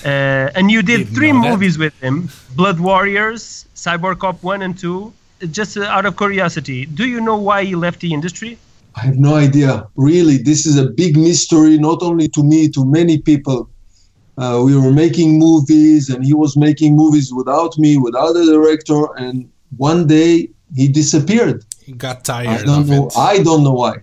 uh, 0.04 0.56
and 0.56 0.70
you 0.70 0.80
did 0.82 0.98
Didn't 0.98 1.14
three 1.14 1.32
know 1.32 1.42
that. 1.42 1.50
movies 1.52 1.76
with 1.84 1.94
him: 2.00 2.30
Blood 2.56 2.80
Warriors, 2.80 3.66
Cyber 3.74 4.18
Cop 4.18 4.42
One 4.42 4.62
and 4.62 4.74
Two. 4.76 5.12
Just 5.58 5.76
uh, 5.76 5.82
out 5.96 6.06
of 6.06 6.16
curiosity, 6.16 6.86
do 6.86 7.04
you 7.06 7.20
know 7.20 7.36
why 7.36 7.64
he 7.64 7.74
left 7.76 8.00
the 8.00 8.12
industry? 8.18 8.58
I 8.94 9.00
have 9.00 9.18
no 9.18 9.34
idea. 9.34 9.86
Really, 9.96 10.38
this 10.38 10.66
is 10.66 10.76
a 10.78 10.86
big 10.86 11.16
mystery, 11.16 11.78
not 11.78 12.02
only 12.02 12.28
to 12.28 12.42
me, 12.42 12.68
to 12.70 12.84
many 12.84 13.18
people. 13.18 13.68
Uh, 14.36 14.62
we 14.64 14.76
were 14.76 14.92
making 14.92 15.38
movies, 15.38 16.10
and 16.10 16.24
he 16.24 16.34
was 16.34 16.56
making 16.56 16.96
movies 16.96 17.32
without 17.32 17.76
me, 17.78 17.96
without 17.96 18.36
a 18.36 18.44
director. 18.44 19.06
And 19.16 19.50
one 19.76 20.06
day 20.06 20.50
he 20.74 20.88
disappeared. 20.88 21.64
He 21.84 21.92
got 21.92 22.28
I 22.30 22.44
tired 22.44 22.66
don't 22.66 22.80
of 22.80 22.88
know. 22.88 23.06
it. 23.06 23.16
I 23.16 23.42
don't 23.42 23.64
know 23.64 23.72
why. 23.72 23.96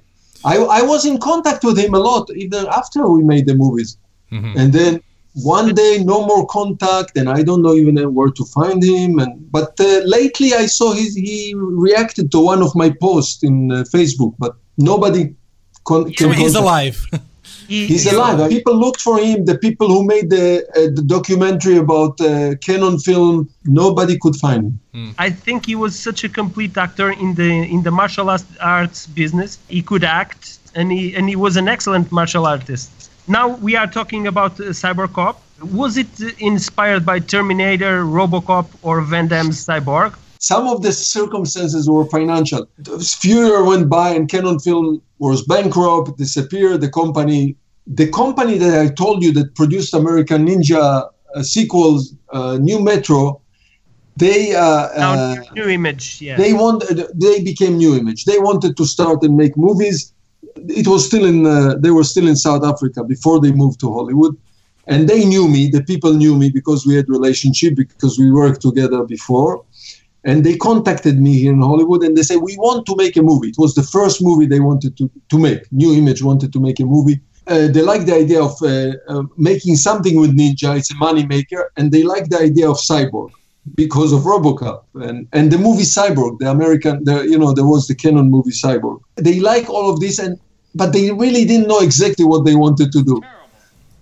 I, 0.43 0.57
I 0.57 0.81
was 0.81 1.05
in 1.05 1.17
contact 1.19 1.63
with 1.63 1.77
him 1.77 1.93
a 1.93 1.99
lot, 1.99 2.29
even 2.35 2.67
after 2.67 3.07
we 3.07 3.23
made 3.23 3.47
the 3.47 3.55
movies. 3.55 3.97
Mm-hmm. 4.31 4.57
And 4.57 4.73
then 4.73 5.01
one 5.33 5.73
day, 5.73 6.01
no 6.03 6.25
more 6.25 6.45
contact, 6.47 7.17
and 7.17 7.29
I 7.29 7.41
don't 7.43 7.61
know 7.61 7.73
even 7.73 7.95
where 8.13 8.29
to 8.29 8.45
find 8.45 8.83
him. 8.83 9.19
And 9.19 9.51
but 9.51 9.79
uh, 9.79 10.01
lately, 10.05 10.53
I 10.53 10.65
saw 10.65 10.93
his, 10.93 11.15
he 11.15 11.53
reacted 11.55 12.31
to 12.31 12.39
one 12.39 12.61
of 12.61 12.75
my 12.75 12.89
posts 12.89 13.43
in 13.43 13.71
uh, 13.71 13.83
Facebook, 13.93 14.35
but 14.37 14.55
nobody. 14.77 15.33
Con- 15.85 16.07
So 16.07 16.29
can 16.29 16.33
he's 16.33 16.53
contact- 16.53 16.55
alive. 16.63 16.97
He's 17.67 18.03
he- 18.03 18.15
alive. 18.15 18.49
People 18.49 18.75
looked 18.75 19.01
for 19.01 19.17
him. 19.19 19.45
The 19.45 19.57
people 19.57 19.87
who 19.87 20.05
made 20.05 20.29
the, 20.29 20.63
uh, 20.75 20.81
the 20.95 21.01
documentary 21.01 21.77
about 21.77 22.19
uh, 22.21 22.55
Canon 22.61 22.99
film, 22.99 23.49
nobody 23.65 24.17
could 24.19 24.35
find 24.35 24.79
him. 24.93 25.15
I 25.17 25.29
think 25.31 25.65
he 25.65 25.75
was 25.75 25.97
such 25.97 26.23
a 26.23 26.29
complete 26.29 26.77
actor 26.77 27.09
in 27.11 27.33
the 27.35 27.49
in 27.75 27.81
the 27.83 27.91
martial 27.91 28.29
arts- 28.29 28.57
arts 28.61 29.07
business. 29.07 29.57
He 29.67 29.81
could 29.81 30.03
act, 30.03 30.59
and 30.75 30.91
he 30.91 31.15
and 31.15 31.27
he 31.29 31.35
was 31.35 31.55
an 31.57 31.67
excellent 31.67 32.11
martial 32.11 32.45
artist. 32.45 32.89
Now 33.27 33.47
we 33.67 33.75
are 33.75 33.87
talking 33.87 34.27
about 34.27 34.59
uh, 34.59 34.65
Cybercop. 34.83 35.35
Was 35.81 35.97
it 35.97 36.07
uh, 36.21 36.29
inspired 36.39 37.03
by 37.05 37.17
Terminator, 37.19 38.03
RoboCop, 38.05 38.67
or 38.83 39.01
Van 39.01 39.27
Damme's 39.27 39.59
Cyborg? 39.65 40.13
Some 40.51 40.67
of 40.67 40.83
the 40.83 40.91
circumstances 40.91 41.89
were 41.89 42.05
financial. 42.05 42.67
Years 43.23 43.67
went 43.71 43.89
by 43.89 44.09
and 44.17 44.29
Canon 44.29 44.59
Film 44.59 45.01
was 45.17 45.41
bankrupt, 45.53 46.17
disappeared. 46.19 46.81
The 46.81 46.91
company, 47.01 47.55
the 47.87 48.09
company 48.11 48.55
that 48.59 48.79
I 48.79 48.87
told 49.03 49.23
you 49.23 49.31
that 49.37 49.55
produced 49.55 49.95
American 49.95 50.45
Ninja 50.47 50.83
uh, 51.35 51.41
sequels, 51.41 52.13
uh, 52.31 52.57
New 52.61 52.79
Metro, 52.79 53.41
they 54.17 54.55
uh, 54.55 54.87
Now, 55.05 55.13
uh, 55.13 55.35
new 55.55 55.67
image, 55.67 56.21
yeah. 56.21 56.37
they 56.37 56.53
wanted 56.53 56.97
they 57.25 57.37
became 57.51 57.73
New 57.83 57.93
Image. 58.01 58.25
They 58.25 58.39
wanted 58.49 58.77
to 58.77 58.85
start 58.85 59.23
and 59.23 59.35
make 59.35 59.57
movies. 59.57 60.13
It 60.81 60.87
was 60.87 61.01
still 61.09 61.25
in 61.25 61.37
uh, 61.45 61.75
they 61.83 61.91
were 61.97 62.07
still 62.13 62.27
in 62.27 62.37
South 62.47 62.63
Africa 62.63 63.03
before 63.03 63.37
they 63.43 63.51
moved 63.51 63.79
to 63.83 63.87
Hollywood, 63.97 64.33
and 64.91 65.09
they 65.11 65.21
knew 65.25 65.45
me. 65.55 65.61
The 65.77 65.83
people 65.91 66.13
knew 66.13 66.33
me 66.41 66.47
because 66.59 66.79
we 66.87 66.93
had 66.99 67.09
relationship 67.09 67.71
because 67.75 68.13
we 68.21 68.27
worked 68.31 68.61
together 68.61 69.01
before, 69.03 69.51
and 70.25 70.43
they 70.43 70.57
contacted 70.57 71.21
me 71.21 71.33
here 71.37 71.53
in 71.53 71.61
Hollywood 71.61 72.03
and 72.03 72.17
they 72.17 72.23
said 72.23 72.37
we 72.37 72.55
want 72.57 72.85
to 72.87 72.95
make 72.97 73.15
a 73.15 73.21
movie. 73.21 73.49
It 73.49 73.57
was 73.57 73.75
the 73.75 73.83
first 73.83 74.21
movie 74.21 74.47
they 74.47 74.59
wanted 74.59 74.97
to 74.97 75.09
to 75.31 75.37
make. 75.47 75.61
New 75.71 75.93
Image 75.93 76.21
wanted 76.29 76.51
to 76.53 76.59
make 76.59 76.79
a 76.79 76.85
movie. 76.95 77.19
Uh, 77.47 77.67
they 77.67 77.83
like 77.83 78.05
the 78.05 78.15
idea 78.15 78.41
of 78.41 78.53
uh, 78.63 78.93
uh, 79.07 79.23
making 79.37 79.75
something 79.75 80.19
with 80.19 80.31
Ninja. 80.35 80.75
It's 80.79 80.91
a 80.91 80.95
money 80.95 81.25
maker, 81.27 81.71
and 81.77 81.91
they 81.91 82.03
like 82.03 82.29
the 82.29 82.39
idea 82.49 82.67
of 82.69 82.77
Cyborg. 82.77 83.31
because 83.73 84.11
of 84.13 84.21
RoboCop 84.21 84.83
and 84.95 85.27
and 85.33 85.51
the 85.51 85.57
movie 85.57 85.83
Cyborg, 85.83 86.37
the 86.39 86.49
American, 86.49 87.03
the 87.03 87.23
you 87.23 87.37
know 87.37 87.53
there 87.53 87.65
was 87.65 87.87
the 87.87 87.95
Canon 87.95 88.29
movie 88.29 88.51
Cyborg. 88.51 88.99
They 89.15 89.39
like 89.39 89.69
all 89.69 89.89
of 89.91 89.99
this 89.99 90.19
and 90.19 90.39
but 90.75 90.91
they 90.93 91.11
really 91.11 91.45
didn't 91.45 91.67
know 91.67 91.79
exactly 91.79 92.25
what 92.25 92.45
they 92.45 92.55
wanted 92.55 92.91
to 92.91 93.03
do. 93.03 93.21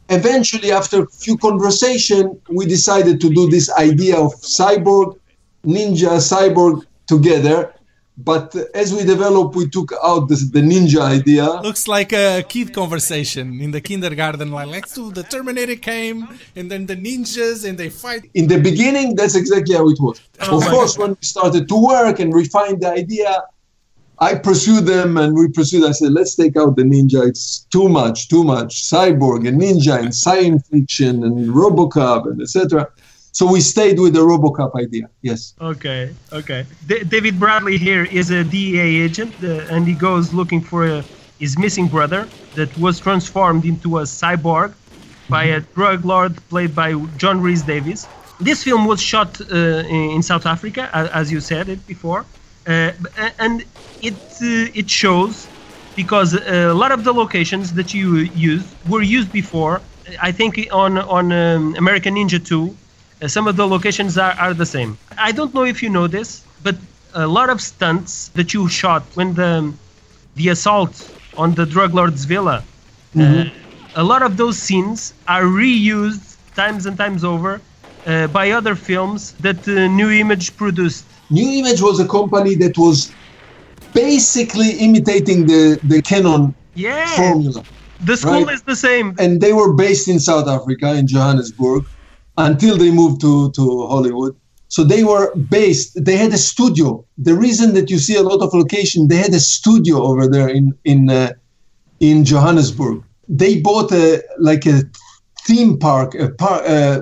Eventually, 0.09 0.71
after 0.71 1.03
a 1.03 1.07
few 1.07 1.37
conversation, 1.37 2.39
we 2.49 2.65
decided 2.65 3.21
to 3.21 3.29
do 3.29 3.49
this 3.49 3.71
idea 3.71 4.17
of 4.17 4.33
cyborg, 4.41 5.17
ninja, 5.65 6.19
cyborg 6.19 6.85
together. 7.07 7.73
But 8.15 8.55
as 8.75 8.93
we 8.93 9.03
develop 9.03 9.55
we 9.55 9.67
took 9.67 9.91
out 10.03 10.29
the, 10.29 10.35
the 10.35 10.61
ninja 10.61 11.01
idea. 11.01 11.45
Looks 11.63 11.87
like 11.87 12.13
a 12.13 12.43
kid 12.47 12.71
conversation 12.71 13.59
in 13.59 13.71
the 13.71 13.81
kindergarten. 13.81 14.51
Like, 14.51 14.67
let's 14.67 14.93
do 14.93 15.11
the 15.11 15.23
Terminator 15.23 15.75
came, 15.75 16.27
and 16.55 16.69
then 16.69 16.85
the 16.85 16.95
ninjas, 16.95 17.67
and 17.67 17.75
they 17.75 17.89
fight. 17.89 18.29
In 18.35 18.47
the 18.47 18.59
beginning, 18.59 19.15
that's 19.15 19.35
exactly 19.35 19.73
how 19.75 19.89
it 19.89 19.99
was. 19.99 20.21
Oh 20.41 20.57
of 20.57 20.63
course, 20.65 20.95
when 20.95 21.11
we 21.11 21.17
started 21.21 21.67
to 21.69 21.75
work 21.75 22.19
and 22.19 22.31
refine 22.33 22.79
the 22.79 22.91
idea, 22.91 23.43
I 24.19 24.35
pursued 24.35 24.85
them 24.85 25.17
and 25.17 25.33
we 25.35 25.47
pursued. 25.47 25.83
I 25.83 25.91
said, 25.91 26.11
let's 26.11 26.35
take 26.35 26.55
out 26.55 26.75
the 26.75 26.83
ninja. 26.83 27.27
It's 27.27 27.65
too 27.71 27.89
much, 27.89 28.29
too 28.29 28.43
much. 28.43 28.83
Cyborg 28.83 29.47
and 29.47 29.59
ninja 29.59 29.99
and 29.99 30.13
science 30.13 30.67
fiction 30.69 31.23
and 31.23 31.49
RoboCop 31.49 32.27
and 32.27 32.41
etc. 32.41 32.87
So 33.33 33.51
we 33.51 33.61
stayed 33.61 33.99
with 33.99 34.13
the 34.13 34.19
RoboCop 34.21 34.71
idea. 34.79 35.09
Yes. 35.21 35.55
Okay, 35.59 36.15
okay. 36.31 36.67
D- 36.85 37.03
David 37.03 37.39
Bradley 37.39 37.77
here 37.77 38.05
is 38.05 38.29
a 38.29 38.43
DEA 38.43 39.01
agent, 39.05 39.35
uh, 39.43 39.65
and 39.73 39.87
he 39.87 39.95
goes 39.95 40.33
looking 40.33 40.61
for 40.61 40.85
a, 40.87 41.05
his 41.39 41.57
missing 41.57 41.89
brother 41.89 42.31
that 42.53 42.77
was 42.77 42.99
transformed 42.99 43.65
into 43.65 43.97
a 43.97 44.03
cyborg 44.03 44.75
by 45.29 45.45
a 45.45 45.61
drug 45.61 46.05
lord 46.05 46.47
played 46.49 46.75
by 46.75 46.93
John 47.15 47.41
Rhys 47.41 47.63
Davies. 47.63 48.09
This 48.39 48.63
film 48.63 48.85
was 48.85 49.01
shot 49.01 49.41
uh, 49.41 49.55
in, 50.15 50.21
South 50.21 50.45
Africa, 50.45 50.89
as 50.93 51.31
you 51.31 51.39
said 51.41 51.69
it 51.69 51.85
before, 51.87 52.27
uh, 52.67 52.91
and 53.39 53.65
it 54.01 54.15
uh, 54.41 54.79
it 54.79 54.89
shows 54.89 55.49
because 55.95 56.33
a 56.33 56.73
lot 56.73 56.91
of 56.91 57.03
the 57.03 57.13
locations 57.13 57.73
that 57.73 57.93
you 57.93 58.17
used 58.17 58.75
were 58.85 59.01
used 59.01 59.31
before. 59.31 59.81
I 60.21 60.31
think 60.31 60.59
on 60.71 60.97
on 60.97 61.31
um, 61.31 61.75
American 61.77 62.15
Ninja 62.15 62.43
2, 62.43 62.69
uh, 62.69 62.75
some 63.27 63.47
of 63.47 63.55
the 63.55 63.67
locations 63.67 64.17
are, 64.17 64.33
are 64.33 64.53
the 64.53 64.65
same. 64.65 64.97
I 65.17 65.31
don't 65.31 65.53
know 65.53 65.63
if 65.63 65.81
you 65.83 65.89
know 65.89 66.07
this, 66.07 66.43
but 66.63 66.75
a 67.13 67.27
lot 67.27 67.49
of 67.49 67.61
stunts 67.61 68.29
that 68.29 68.53
you 68.53 68.67
shot 68.69 69.03
when 69.15 69.33
the 69.35 69.73
the 70.35 70.49
assault 70.49 70.93
on 71.37 71.53
the 71.53 71.65
drug 71.65 71.93
lord's 71.93 72.25
villa, 72.25 72.63
uh, 73.19 73.45
a 73.95 74.03
lot 74.03 74.21
of 74.23 74.37
those 74.37 74.57
scenes 74.57 75.13
are 75.27 75.43
reused 75.43 76.37
times 76.55 76.85
and 76.87 76.97
times 76.97 77.23
over 77.23 77.61
uh, 78.05 78.27
by 78.27 78.51
other 78.51 78.75
films 78.75 79.33
that 79.33 79.67
uh, 79.67 79.87
New 79.87 80.09
Image 80.09 80.55
produced. 80.57 81.05
New 81.29 81.49
Image 81.59 81.81
was 81.81 81.99
a 81.99 82.07
company 82.07 82.55
that 82.55 82.77
was 82.77 83.11
basically 83.93 84.71
imitating 84.71 85.45
the, 85.45 85.79
the 85.83 86.01
Canon 86.01 86.53
Yeah, 86.75 87.05
formula. 87.15 87.63
the 88.01 88.17
school 88.17 88.45
right. 88.45 88.53
is 88.53 88.63
the 88.63 88.75
same. 88.75 89.15
And 89.19 89.39
they 89.39 89.53
were 89.53 89.73
based 89.73 90.07
in 90.07 90.19
South 90.19 90.47
Africa, 90.47 90.93
in 90.95 91.07
Johannesburg, 91.07 91.85
until 92.37 92.77
they 92.77 92.91
moved 92.91 93.21
to, 93.21 93.51
to 93.51 93.87
Hollywood. 93.87 94.35
So 94.67 94.83
they 94.83 95.03
were 95.03 95.35
based, 95.35 96.03
they 96.03 96.17
had 96.17 96.33
a 96.33 96.37
studio. 96.37 97.05
The 97.17 97.35
reason 97.35 97.73
that 97.75 97.89
you 97.91 97.99
see 97.99 98.15
a 98.15 98.23
lot 98.23 98.41
of 98.41 98.53
location, 98.53 99.07
they 99.07 99.17
had 99.17 99.33
a 99.33 99.39
studio 99.39 100.01
over 100.03 100.27
there 100.27 100.49
in, 100.49 100.73
in, 100.83 101.09
uh, 101.09 101.33
in 101.99 102.25
Johannesburg. 102.25 103.03
They 103.29 103.61
bought 103.61 103.91
a, 103.91 104.23
like 104.39 104.65
a 104.65 104.81
theme 105.45 105.77
park, 105.77 106.15
a 106.15 106.29
par, 106.29 106.63
uh, 106.65 107.01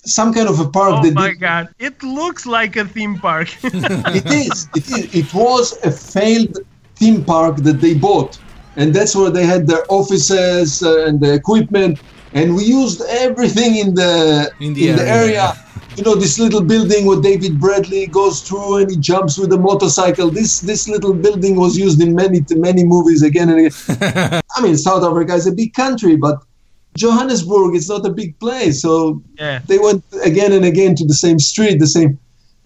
some 0.00 0.32
kind 0.32 0.48
of 0.48 0.58
a 0.60 0.68
park 0.68 0.94
Oh 1.04 1.10
my 1.12 1.28
did- 1.30 1.40
god, 1.40 1.68
it 1.78 2.02
looks 2.02 2.44
like 2.46 2.76
a 2.76 2.84
theme 2.84 3.18
park. 3.18 3.48
it 3.62 4.26
is. 4.32 4.68
It 4.74 4.88
is. 4.90 5.14
It 5.14 5.34
was 5.34 5.78
a 5.84 5.90
failed 5.90 6.58
theme 6.96 7.24
park 7.24 7.56
that 7.58 7.80
they 7.80 7.94
bought, 7.94 8.38
and 8.76 8.94
that's 8.94 9.14
where 9.16 9.30
they 9.30 9.44
had 9.44 9.66
their 9.66 9.84
offices 9.88 10.82
uh, 10.82 11.06
and 11.06 11.20
the 11.20 11.32
equipment. 11.34 11.98
And 12.36 12.54
we 12.54 12.64
used 12.64 13.00
everything 13.08 13.76
in 13.76 13.94
the 13.94 14.50
In 14.60 14.74
the 14.74 14.90
area, 14.90 15.12
area. 15.22 15.46
You 15.96 16.02
know, 16.04 16.14
this 16.14 16.38
little 16.38 16.62
building 16.62 17.06
where 17.06 17.20
David 17.20 17.58
Bradley 17.58 18.06
goes 18.06 18.42
through 18.46 18.76
and 18.80 18.90
he 18.90 18.98
jumps 18.98 19.38
with 19.38 19.50
a 19.52 19.58
motorcycle. 19.58 20.28
This 20.30 20.60
this 20.60 20.88
little 20.94 21.14
building 21.14 21.56
was 21.56 21.72
used 21.86 21.98
in 22.06 22.14
many 22.14 22.38
many 22.68 22.84
movies 22.84 23.22
again 23.22 23.48
and 23.48 23.58
again. 23.60 24.42
I 24.56 24.58
mean, 24.62 24.76
South 24.76 25.02
Africa 25.02 25.32
is 25.34 25.46
a 25.46 25.52
big 25.52 25.72
country, 25.72 26.16
but 26.16 26.36
Johannesburg 26.96 27.74
is 27.74 27.88
not 27.88 28.04
a 28.06 28.10
big 28.10 28.38
place, 28.38 28.82
so 28.82 29.22
yeah. 29.38 29.60
they 29.66 29.78
went 29.78 30.02
again 30.24 30.52
and 30.52 30.64
again 30.64 30.94
to 30.96 31.04
the 31.06 31.14
same 31.14 31.38
street, 31.38 31.78
the 31.78 31.86
same. 31.86 32.18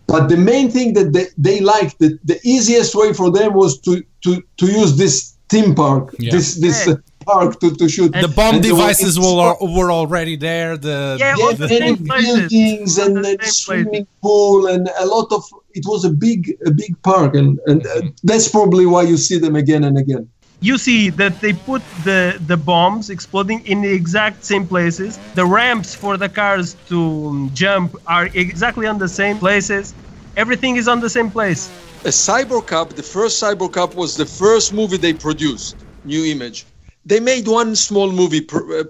But 0.07 0.29
the 0.29 0.37
main 0.37 0.71
thing 0.71 0.95
that 0.95 1.13
they, 1.13 1.27
they 1.39 1.61
liked, 1.61 2.01
the, 2.01 2.19
the 2.25 2.41
easiest 2.43 2.95
way 2.97 3.13
for 3.13 3.31
them 3.31 3.55
was 3.55 3.79
to, 3.83 4.03
to, 4.25 4.43
to 4.57 4.67
use 4.67 4.97
this 4.97 5.37
theme 5.49 5.75
park, 5.75 6.15
Yeah. 6.19 6.33
this 6.33 6.57
this 6.57 6.87
Yeah. 6.87 6.95
Park 7.27 7.61
to, 7.61 7.75
to 7.77 7.89
shoot. 7.89 8.13
The 8.13 8.29
bomb 8.29 8.57
And 8.57 8.65
they 8.65 8.73
were 8.73 8.79
devices 8.79 9.19
were, 9.19 9.55
were 9.61 9.91
already 9.93 10.37
there. 10.37 10.77
The, 10.77 11.17
Yeah, 11.19 11.35
yeah, 11.37 11.45
all 11.45 11.55
the 11.55 11.69
many 11.69 11.95
buildings 11.97 12.99
and 12.99 13.17
the 13.17 13.21
a 13.21 13.25
same 13.25 13.39
places. 13.39 13.57
swimming 13.57 14.07
pool 14.23 14.67
and 14.67 14.89
a 14.99 15.07
lot 15.07 15.31
of. 15.33 15.45
It 15.73 15.85
was 15.87 16.05
a 16.05 16.11
big 16.11 16.57
a 16.67 16.71
big 16.71 17.01
park, 17.03 17.35
and 17.35 17.59
and 17.67 17.83
Mm-hmm. 17.83 18.09
uh, 18.09 18.11
that's 18.25 18.49
probably 18.49 18.87
why 18.87 19.03
you 19.03 19.17
see 19.17 19.39
them 19.39 19.55
again 19.57 19.85
and 19.85 19.97
again. 19.99 20.25
you 20.69 20.77
see 20.77 21.11
that 21.23 21.35
they 21.41 21.53
put 21.71 21.83
the 22.05 22.21
the 22.53 22.57
bombs 22.57 23.09
exploding 23.17 23.61
in 23.73 23.81
the 23.87 23.93
exact 24.01 24.45
same 24.45 24.67
places 24.67 25.19
the 25.41 25.47
ramps 25.59 25.91
for 26.03 26.13
the 26.23 26.29
cars 26.29 26.67
to 26.91 26.99
um, 27.31 27.51
jump 27.55 27.89
are 28.17 28.27
exactly 28.35 28.87
on 28.93 28.99
the 28.99 29.09
same 29.21 29.37
places 29.39 29.95
everything 30.37 30.77
is 30.81 30.87
on 30.93 30.99
the 31.01 31.09
same 31.17 31.31
place 31.31 31.63
a 32.05 32.13
Cyber 32.29 32.61
Cup, 32.73 32.87
the 33.01 33.03
first 33.03 33.35
Cyber 33.43 33.69
Cup 33.73 33.91
was 33.95 34.11
the 34.23 34.27
first 34.43 34.73
movie 34.73 34.99
they 35.07 35.13
produced, 35.15 35.77
New 36.05 36.25
Image. 36.35 36.59
They 37.05 37.21
made 37.21 37.49
one 37.49 37.75
small 37.77 38.13
movie 38.13 38.43
pr- 38.43 38.81
uh, 38.81 38.85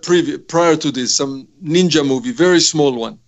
prior 0.49 0.77
to 0.77 0.91
this, 0.91 1.17
some 1.17 1.47
ninja 1.63 2.07
movie, 2.07 2.33
very 2.33 2.61
small 2.61 2.93
one. 2.95 3.19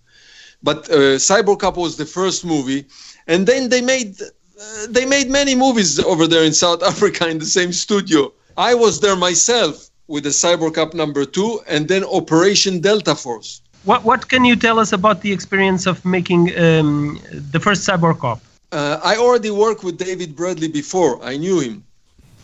But 0.61 0.89
uh, 0.89 1.17
Cyber 1.17 1.57
Cup 1.57 1.77
was 1.77 1.97
the 1.97 2.05
first 2.05 2.45
movie, 2.45 2.85
and 3.27 3.47
then 3.47 3.69
they 3.69 3.81
made 3.81 4.21
uh, 4.21 4.87
they 4.89 5.05
made 5.05 5.29
many 5.29 5.55
movies 5.55 5.99
over 5.99 6.27
there 6.27 6.43
in 6.43 6.53
South 6.53 6.83
Africa 6.91 7.27
in 7.27 7.39
the 7.39 7.45
same 7.45 7.71
studio. 7.73 8.31
I 8.57 8.73
was 8.75 8.99
there 8.99 9.15
myself 9.15 9.89
with 10.07 10.23
the 10.23 10.29
Cyber 10.29 10.73
Cup 10.73 10.93
number 10.93 11.25
two, 11.25 11.61
and 11.67 11.87
then 11.87 12.03
Operation 12.03 12.79
Delta 12.81 13.15
Force. 13.15 13.61
what 13.83 14.01
what 14.03 14.21
can 14.31 14.45
you 14.45 14.55
tell 14.55 14.77
us 14.79 14.93
about 14.93 15.17
the 15.21 15.31
experience 15.37 15.83
of 15.91 15.95
making 16.05 16.41
um, 16.65 17.19
the 17.53 17.59
first 17.59 17.81
cyber 17.87 18.13
cop 18.23 18.39
Uh, 18.71 19.11
I 19.11 19.13
already 19.25 19.51
worked 19.65 19.83
with 19.87 19.95
David 20.07 20.29
Bradley 20.39 20.69
before. 20.81 21.13
I 21.31 21.33
knew 21.43 21.57
him 21.67 21.75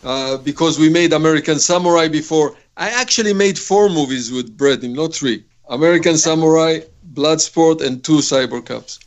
uh, 0.04 0.38
because 0.38 0.80
we 0.80 0.90
made 0.90 1.14
American 1.14 1.60
Samurai 1.60 2.08
before. 2.08 2.56
I 2.78 2.90
actually 2.90 3.34
made 3.34 3.60
four 3.60 3.90
movies 3.90 4.32
with 4.32 4.56
Bradley, 4.58 4.90
not 4.90 5.14
three. 5.14 5.44
American 5.70 6.18
Samurai, 6.18 6.80
Bloodsport, 7.14 7.82
and 7.86 8.04
two 8.04 8.20
Cyber 8.20 8.66
Cups. 8.66 9.00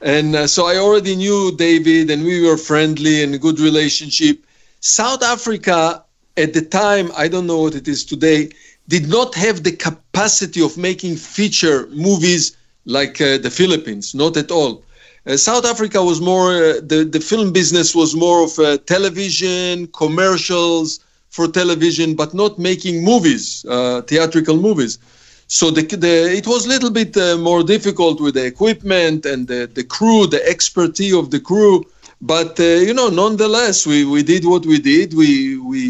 And 0.00 0.34
uh, 0.34 0.46
so 0.46 0.66
I 0.66 0.76
already 0.76 1.16
knew 1.16 1.56
David, 1.56 2.10
and 2.10 2.24
we 2.24 2.46
were 2.46 2.56
friendly 2.56 3.22
and 3.22 3.40
good 3.40 3.58
relationship. 3.60 4.44
South 4.80 5.22
Africa 5.22 6.04
at 6.36 6.54
the 6.54 6.62
time, 6.62 7.10
I 7.16 7.28
don't 7.28 7.46
know 7.46 7.60
what 7.60 7.74
it 7.74 7.88
is 7.88 8.04
today, 8.04 8.50
did 8.88 9.08
not 9.08 9.34
have 9.34 9.62
the 9.62 9.72
capacity 9.72 10.62
of 10.62 10.76
making 10.76 11.16
feature 11.16 11.86
movies 11.88 12.56
like 12.86 13.20
uh, 13.20 13.38
the 13.38 13.50
Philippines, 13.50 14.14
not 14.14 14.36
at 14.36 14.50
all. 14.50 14.82
Uh, 15.26 15.36
South 15.36 15.66
Africa 15.66 16.02
was 16.02 16.18
more 16.20 16.52
uh, 16.54 16.80
the 16.82 17.04
the 17.04 17.20
film 17.20 17.52
business 17.52 17.94
was 17.94 18.16
more 18.16 18.44
of 18.44 18.58
uh, 18.58 18.78
television 18.78 19.86
commercials 19.88 21.00
for 21.28 21.46
television, 21.46 22.14
but 22.14 22.32
not 22.32 22.58
making 22.58 23.04
movies, 23.04 23.64
uh, 23.68 24.00
theatrical 24.02 24.56
movies. 24.56 24.98
So 25.46 25.70
the, 25.70 25.82
the 25.82 26.34
it 26.34 26.46
was 26.46 26.64
a 26.64 26.70
little 26.70 26.90
bit 26.90 27.16
uh, 27.18 27.36
more 27.36 27.62
difficult 27.62 28.18
with 28.20 28.34
the 28.34 28.46
equipment 28.46 29.26
and 29.26 29.46
the, 29.46 29.70
the 29.72 29.84
crew, 29.84 30.26
the 30.26 30.42
expertise 30.48 31.14
of 31.14 31.30
the 31.30 31.40
crew. 31.40 31.84
But 32.22 32.58
you 32.58 32.94
know, 32.94 33.08
nonetheless, 33.08 33.86
we, 33.86 34.04
we 34.04 34.22
did 34.22 34.44
what 34.44 34.64
we 34.64 34.78
did. 34.78 35.14
We 35.14 35.58
we 35.58 35.80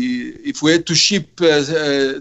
if 0.45 0.61
we 0.63 0.73
had 0.73 0.87
to 0.87 0.95
ship 0.95 1.39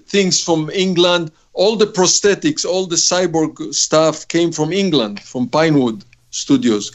things 0.08 0.44
from 0.44 0.70
England, 0.72 1.32
all 1.54 1.76
the 1.76 1.88
prosthetics, 1.88 2.66
all 2.66 2.86
the 2.86 2.98
cyborg 2.98 3.74
stuff 3.74 4.28
came 4.28 4.52
from 4.52 4.72
England, 4.72 5.20
from 5.22 5.48
Pinewood 5.48 6.04
Studios 6.46 6.86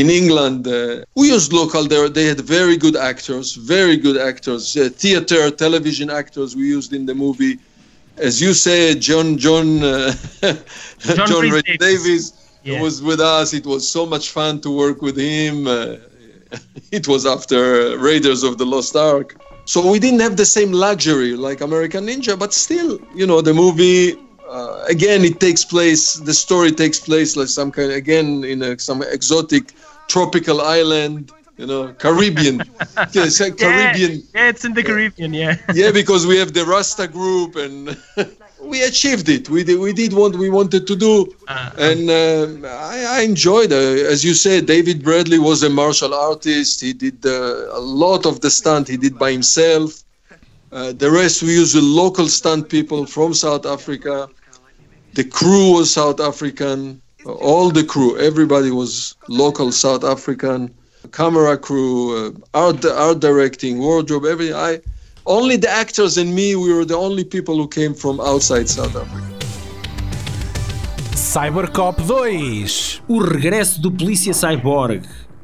in 0.00 0.06
England. 0.20 0.60
Uh, 0.66 1.02
we 1.20 1.24
used 1.36 1.52
local 1.52 1.84
there. 1.92 2.08
They 2.08 2.26
had 2.32 2.40
very 2.58 2.76
good 2.84 2.96
actors, 2.96 3.46
very 3.76 3.96
good 4.06 4.18
actors, 4.30 4.62
uh, 4.76 4.88
theater, 5.02 5.42
television 5.50 6.08
actors 6.22 6.48
we 6.60 6.66
used 6.78 6.92
in 6.98 7.04
the 7.10 7.14
movie. 7.24 7.54
As 8.28 8.34
you 8.44 8.52
say, 8.66 8.94
John 9.08 9.28
John 9.44 9.68
uh, 9.82 10.12
John 11.16 11.28
John, 11.30 11.42
Davies. 11.42 11.78
Davies 11.88 12.24
Yeah. 12.62 12.82
was 12.84 12.96
with 13.08 13.20
us. 13.38 13.48
It 13.60 13.66
was 13.74 13.82
so 13.96 14.02
much 14.14 14.26
fun 14.36 14.60
to 14.64 14.70
work 14.84 14.98
with 15.06 15.16
him. 15.16 15.54
Uh, 15.66 15.96
it 16.98 17.04
was 17.12 17.22
after 17.34 17.60
Raiders 18.08 18.42
of 18.48 18.52
the 18.60 18.66
Lost 18.74 18.94
Ark. 18.96 19.28
So 19.64 19.78
we 19.92 19.98
didn't 20.04 20.20
have 20.26 20.36
the 20.36 20.44
same 20.58 20.72
luxury 20.72 21.32
like 21.46 21.58
American 21.68 22.02
Ninja, 22.08 22.34
but 22.44 22.52
still, 22.52 22.92
you 23.14 23.26
know, 23.30 23.40
the 23.40 23.54
movie 23.54 24.02
uh, 24.50 24.84
again, 24.88 25.24
it 25.24 25.40
takes 25.40 25.64
place. 25.64 26.14
The 26.14 26.34
story 26.34 26.72
takes 26.72 27.00
place 27.00 27.36
like 27.36 27.48
some 27.48 27.70
kind 27.72 27.92
again 27.92 28.44
in 28.44 28.62
a, 28.62 28.78
some 28.78 29.02
exotic 29.02 29.74
tropical 30.08 30.60
island. 30.60 31.32
You 31.58 31.66
know, 31.66 31.92
Caribbean, 31.94 32.62
yes, 33.12 33.38
Caribbean. 33.38 34.12
Yeah, 34.12 34.42
yeah, 34.42 34.48
it's 34.48 34.64
in 34.64 34.74
the 34.74 34.82
Caribbean. 34.82 35.34
Yeah. 35.34 35.56
yeah, 35.72 35.90
because 35.92 36.26
we 36.26 36.36
have 36.38 36.52
the 36.54 36.64
Rasta 36.64 37.06
group 37.08 37.56
and 37.56 37.96
we 38.62 38.82
achieved 38.82 39.28
it. 39.28 39.48
We 39.50 39.64
did, 39.64 39.78
we 39.78 39.92
did 39.92 40.12
what 40.12 40.34
we 40.36 40.50
wanted 40.50 40.86
to 40.86 40.96
do, 40.96 41.34
Uh, 41.48 41.70
and 41.78 42.10
uh, 42.10 42.68
I, 42.68 43.18
I 43.18 43.20
enjoyed 43.22 43.72
it. 43.72 44.06
As 44.06 44.24
you 44.24 44.34
said, 44.34 44.66
David 44.66 45.02
Bradley 45.02 45.38
was 45.38 45.62
a 45.62 45.70
martial 45.70 46.14
artist. 46.14 46.80
He 46.80 46.92
did 46.92 47.24
uh, 47.26 47.80
a 47.80 47.80
lot 47.80 48.26
of 48.26 48.40
the 48.40 48.50
stunt 48.50 48.88
he 48.88 48.96
did 48.96 49.18
by 49.18 49.32
himself. 49.32 50.02
Uh, 50.72 50.92
the 50.92 51.10
rest 51.10 51.42
we 51.42 51.54
used 51.54 51.74
the 51.74 51.80
local 51.82 52.28
stunt 52.28 52.68
people 52.68 53.06
from 53.06 53.34
South 53.34 53.66
Africa. 53.66 54.28
The 55.14 55.24
crew 55.24 55.72
was 55.72 55.92
South 55.92 56.20
African. 56.20 57.02
All 57.24 57.70
the 57.70 57.84
crew, 57.84 58.18
everybody 58.18 58.70
was 58.70 59.16
local 59.28 59.72
South 59.72 60.04
African. 60.04 60.72
Camera 61.12 61.58
crew, 61.58 62.28
uh, 62.28 62.30
art, 62.54 62.84
art 62.84 63.20
directing, 63.20 63.78
wardrobe, 63.78 64.24
everything. 64.24 64.54
I 64.54 64.80
only 65.26 65.56
the 65.56 65.68
actors 65.68 66.16
and 66.16 66.34
me. 66.34 66.54
We 66.54 66.72
were 66.72 66.84
the 66.84 66.96
only 66.96 67.24
people 67.24 67.56
who 67.56 67.66
came 67.66 67.94
from 67.94 68.20
outside 68.20 68.68
South 68.68 68.94
Africa. 68.94 69.26
Cybercop 71.12 71.96
2. 72.06 73.02
O 73.08 73.18
regresso 73.18 73.80
do 73.80 73.90
Polícia 73.90 74.32
Cyborg. 74.32 75.02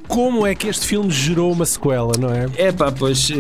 Como 0.09 0.47
é 0.47 0.55
que 0.55 0.69
este 0.69 0.87
filme 0.87 1.11
gerou 1.11 1.53
uma 1.53 1.64
sequela, 1.64 2.12
não 2.19 2.31
é? 2.31 2.47
É 2.57 2.73
pá, 2.73 2.92
pois 2.92 3.31
eh, 3.31 3.37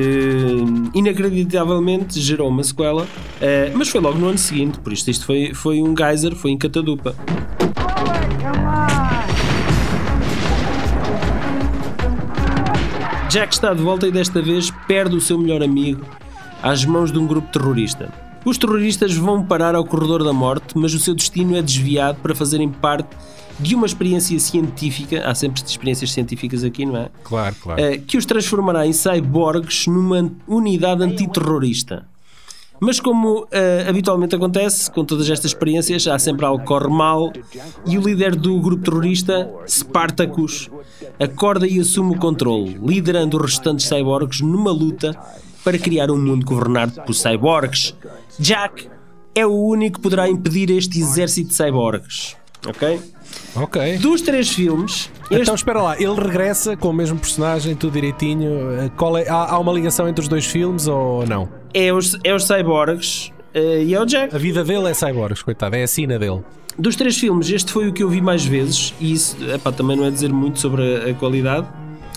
inacreditavelmente 0.94 2.20
gerou 2.20 2.48
uma 2.48 2.62
sequela, 2.62 3.06
eh, 3.40 3.70
mas 3.74 3.88
foi 3.88 4.00
logo 4.00 4.18
no 4.18 4.28
ano 4.28 4.38
seguinte, 4.38 4.78
por 4.80 4.92
isto 4.92 5.10
isto 5.10 5.24
foi, 5.24 5.54
foi 5.54 5.82
um 5.82 5.94
geyser, 5.96 6.34
foi 6.34 6.50
em 6.50 6.58
catadupa. 6.58 7.14
Jack 13.28 13.52
está 13.52 13.74
de 13.74 13.82
volta 13.82 14.06
e 14.06 14.12
desta 14.12 14.40
vez 14.40 14.70
perde 14.86 15.16
o 15.16 15.20
seu 15.20 15.38
melhor 15.38 15.62
amigo 15.62 16.04
às 16.62 16.84
mãos 16.84 17.12
de 17.12 17.18
um 17.18 17.26
grupo 17.26 17.48
terrorista. 17.52 18.08
Os 18.44 18.56
terroristas 18.56 19.14
vão 19.14 19.44
parar 19.44 19.74
ao 19.74 19.84
corredor 19.84 20.22
da 20.22 20.32
morte, 20.32 20.76
mas 20.76 20.94
o 20.94 21.00
seu 21.00 21.14
destino 21.14 21.56
é 21.56 21.62
desviado 21.62 22.18
para 22.22 22.34
fazerem 22.34 22.68
parte 22.68 23.08
de 23.58 23.74
uma 23.74 23.86
experiência 23.86 24.38
científica. 24.38 25.22
Há 25.26 25.34
sempre 25.34 25.62
experiências 25.64 26.12
científicas 26.12 26.64
aqui, 26.64 26.84
não 26.84 26.96
é? 26.96 27.08
Claro, 27.22 27.56
claro. 27.60 27.80
Eh, 27.80 27.98
que 27.98 28.16
os 28.16 28.26
transformará 28.26 28.86
em 28.86 28.92
cyborgs 28.92 29.86
numa 29.86 30.30
unidade 30.46 31.02
antiterrorista. 31.02 32.06
Mas 32.78 33.00
como 33.00 33.46
eh, 33.50 33.86
habitualmente 33.88 34.34
acontece 34.36 34.90
com 34.90 35.04
todas 35.04 35.30
estas 35.30 35.52
experiências, 35.52 36.06
há 36.06 36.18
sempre 36.18 36.44
algo 36.44 36.60
que 36.60 36.66
corre 36.66 36.88
mal 36.88 37.32
e 37.86 37.96
o 37.96 38.02
líder 38.02 38.36
do 38.36 38.60
grupo 38.60 38.84
terrorista, 38.84 39.50
Spartacus, 39.66 40.68
acorda 41.18 41.66
e 41.66 41.80
assume 41.80 42.14
o 42.14 42.18
controle, 42.18 42.78
liderando 42.82 43.38
os 43.38 43.42
restantes 43.42 43.86
cyborgs 43.86 44.42
numa 44.42 44.70
luta 44.70 45.18
para 45.64 45.78
criar 45.78 46.10
um 46.10 46.18
mundo 46.18 46.44
governado 46.44 47.00
por 47.02 47.14
cyborgs. 47.14 47.94
Jack 48.38 48.88
é 49.34 49.46
o 49.46 49.52
único 49.52 49.96
que 49.96 50.02
poderá 50.02 50.28
impedir 50.28 50.70
este 50.70 51.00
exército 51.00 51.48
de 51.48 51.54
cyborgs. 51.54 52.36
Ok? 52.66 53.00
Ok. 53.54 53.98
Dos 53.98 54.20
três 54.22 54.48
filmes, 54.50 55.10
este 55.30 55.42
Então 55.42 55.54
espera 55.54 55.80
lá, 55.82 55.96
ele 56.00 56.14
regressa 56.14 56.76
com 56.76 56.88
o 56.90 56.92
mesmo 56.92 57.18
personagem, 57.18 57.74
tudo 57.74 57.92
direitinho. 57.94 58.72
Eh, 58.72 58.90
Qual 58.96 59.16
é- 59.16 59.28
há, 59.28 59.52
há 59.54 59.58
uma 59.58 59.72
ligação 59.72 60.08
entre 60.08 60.22
os 60.22 60.28
dois 60.28 60.46
filmes 60.46 60.86
ou 60.86 61.26
não? 61.26 61.48
é 61.74 61.92
os, 61.92 62.16
é 62.24 62.34
os 62.34 62.44
cyborgs 62.44 63.30
eh, 63.54 63.84
e 63.84 63.94
é 63.94 64.00
o 64.00 64.04
Jack. 64.06 64.34
A 64.34 64.38
vida 64.38 64.62
dele 64.64 64.88
é 64.90 64.94
cyborgs, 64.94 65.42
coitado, 65.42 65.76
é 65.76 65.82
a 65.82 65.86
sina 65.86 66.18
dele. 66.18 66.42
Dos 66.78 66.94
três 66.96 67.16
filmes, 67.16 67.48
este 67.50 67.72
foi 67.72 67.88
o 67.88 67.92
que 67.92 68.02
eu 68.02 68.08
vi 68.08 68.20
mais 68.20 68.44
vezes, 68.44 68.92
e 69.00 69.12
isso 69.12 69.36
epá, 69.54 69.72
também 69.72 69.96
não 69.96 70.04
é 70.04 70.10
dizer 70.10 70.30
muito 70.32 70.58
sobre 70.58 70.82
a, 70.82 71.10
a 71.10 71.14
qualidade. 71.14 71.66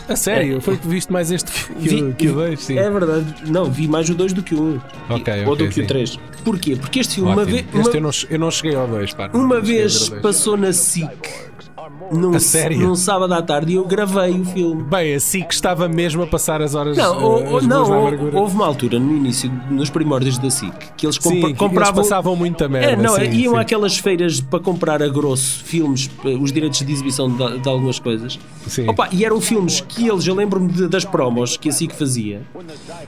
A 0.09 0.15
sério, 0.15 0.59
foi 0.59 0.75
que 0.77 0.87
viste 0.87 1.11
mais 1.13 1.31
este 1.31 1.51
que, 1.51 1.73
Vi- 1.89 2.03
o- 2.03 2.13
que 2.15 2.27
o 2.29 2.33
dois, 2.33 2.59
sim. 2.63 2.77
É 2.77 2.89
verdade, 2.89 3.25
não, 3.47 3.65
vi 3.65 3.87
mais 3.87 4.09
o 4.09 4.15
2 4.15 4.33
do 4.33 4.41
que 4.41 4.55
o 4.55 4.61
1. 4.61 4.63
Um, 4.63 4.79
Ok, 5.11 5.45
ou 5.45 5.53
ok, 5.53 5.55
do 5.65 5.67
que 5.69 5.73
sim. 5.75 5.81
o 5.83 5.87
3. 5.87 6.19
Porquê? 6.43 6.75
Porque 6.75 6.99
este 6.99 7.15
filme, 7.15 7.31
uma, 7.31 7.41
Ótimo. 7.43 7.57
ve- 7.57 7.79
Este 7.79 7.95
eu, 7.97 8.01
não, 8.01 8.09
eu 8.31 8.39
não 8.39 8.51
cheguei 8.51 8.75
ao 8.75 8.87
dois, 8.87 9.13
pá. 9.13 9.29
uma 9.33 9.61
vez 9.61 10.09
passou 10.21 10.57
na 10.57 10.73
SIC, 10.73 11.09
num, 12.11 12.33
A 12.35 12.39
sério? 12.39 12.79
num 12.79 12.95
sábado 12.95 13.33
à 13.33 13.41
tarde, 13.41 13.73
e 13.73 13.75
eu 13.75 13.85
gravei 13.85 14.31
o 14.31 14.43
filme. 14.45 14.81
Bem, 14.83 15.13
assim 15.13 15.43
que 15.43 15.53
estava 15.53 15.87
mesmo 15.87 16.23
a 16.23 16.27
passar 16.27 16.59
as 16.61 16.73
horas 16.73 16.97
Não, 16.97 17.13
eh, 17.13 17.23
ou- 17.23 17.45
ou- 17.51 17.57
as 17.57 17.67
não 17.67 17.83
ou- 17.91 18.35
houve 18.41 18.55
uma 18.55 18.65
altura 18.65 18.97
no 18.97 19.15
início, 19.15 19.51
nos 19.69 19.91
primórdios 19.91 20.39
da 20.39 20.49
SIC, 20.49 20.73
que 20.97 21.05
eles 21.05 21.17
Sim, 21.17 21.21
compra- 21.21 21.47
que 21.49 21.55
compravam. 21.55 21.93
eles 21.99 22.09
passavam 22.09 22.35
muita 22.35 22.67
merda. 22.67 22.91
É, 22.93 22.95
não, 22.95 23.13
sim, 23.15 23.29
iam 23.31 23.53
sim. 23.53 23.59
àquelas 23.59 23.97
feiras 23.99 24.41
para 24.41 24.59
comprar 24.59 25.03
a 25.03 25.07
grosso 25.07 25.63
filmes, 25.63 26.09
eh, 26.25 26.29
os 26.29 26.51
direitos 26.51 26.79
de 26.81 26.91
exibição 26.91 27.29
de, 27.29 27.59
de 27.59 27.69
algumas 27.69 27.99
coisas. 27.99 28.39
Sim. 28.69 28.87
Opa, 28.87 29.09
e 29.11 29.25
eram 29.25 29.41
filmes 29.41 29.81
que 29.81 30.07
eles, 30.07 30.25
eu 30.27 30.35
lembro-me 30.35 30.87
das 30.87 31.03
promos 31.03 31.57
que 31.57 31.69
a 31.69 31.71
SIC 31.71 31.93
fazia. 31.93 32.41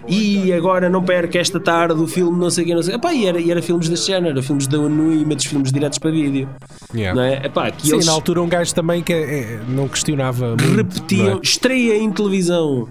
E 0.08 0.52
agora 0.52 0.90
não 0.90 1.04
perca 1.04 1.40
esta 1.40 1.60
tarde 1.60 2.02
o 2.02 2.08
filme, 2.08 2.38
não 2.38 2.50
sei 2.50 2.64
o 2.64 2.68
que, 2.68 2.76
não 2.76 2.84
sei. 2.84 2.96
Opa, 2.96 3.14
e, 3.14 3.26
era, 3.26 3.40
e 3.40 3.52
era 3.52 3.62
filmes 3.62 3.88
deste 3.88 4.08
género, 4.08 4.32
era 4.32 4.44
filmes 4.44 4.68
da 4.68 4.80
ONU 4.80 5.14
e 5.14 5.24
dos 5.24 5.46
filmes 5.46 5.72
diretos 5.72 6.00
para 6.00 6.12
vídeo. 6.12 6.50
Yeah. 6.94 7.16
Não 7.16 7.24
é? 7.24 7.46
Epá, 7.46 7.72
que 7.72 7.88
Sim, 7.88 7.94
eles 7.94 8.06
na 8.06 8.12
altura 8.12 8.42
um 8.42 8.50
gajo 8.50 8.74
também 8.74 9.02
que 9.04 9.14
eh, 9.14 9.60
não 9.68 9.88
questionava 9.88 10.50
muito, 10.50 10.76
repetiam, 10.76 11.26
não 11.26 11.38
é? 11.38 11.40
estreia 11.44 11.98
em 11.98 12.12
televisão. 12.12 12.90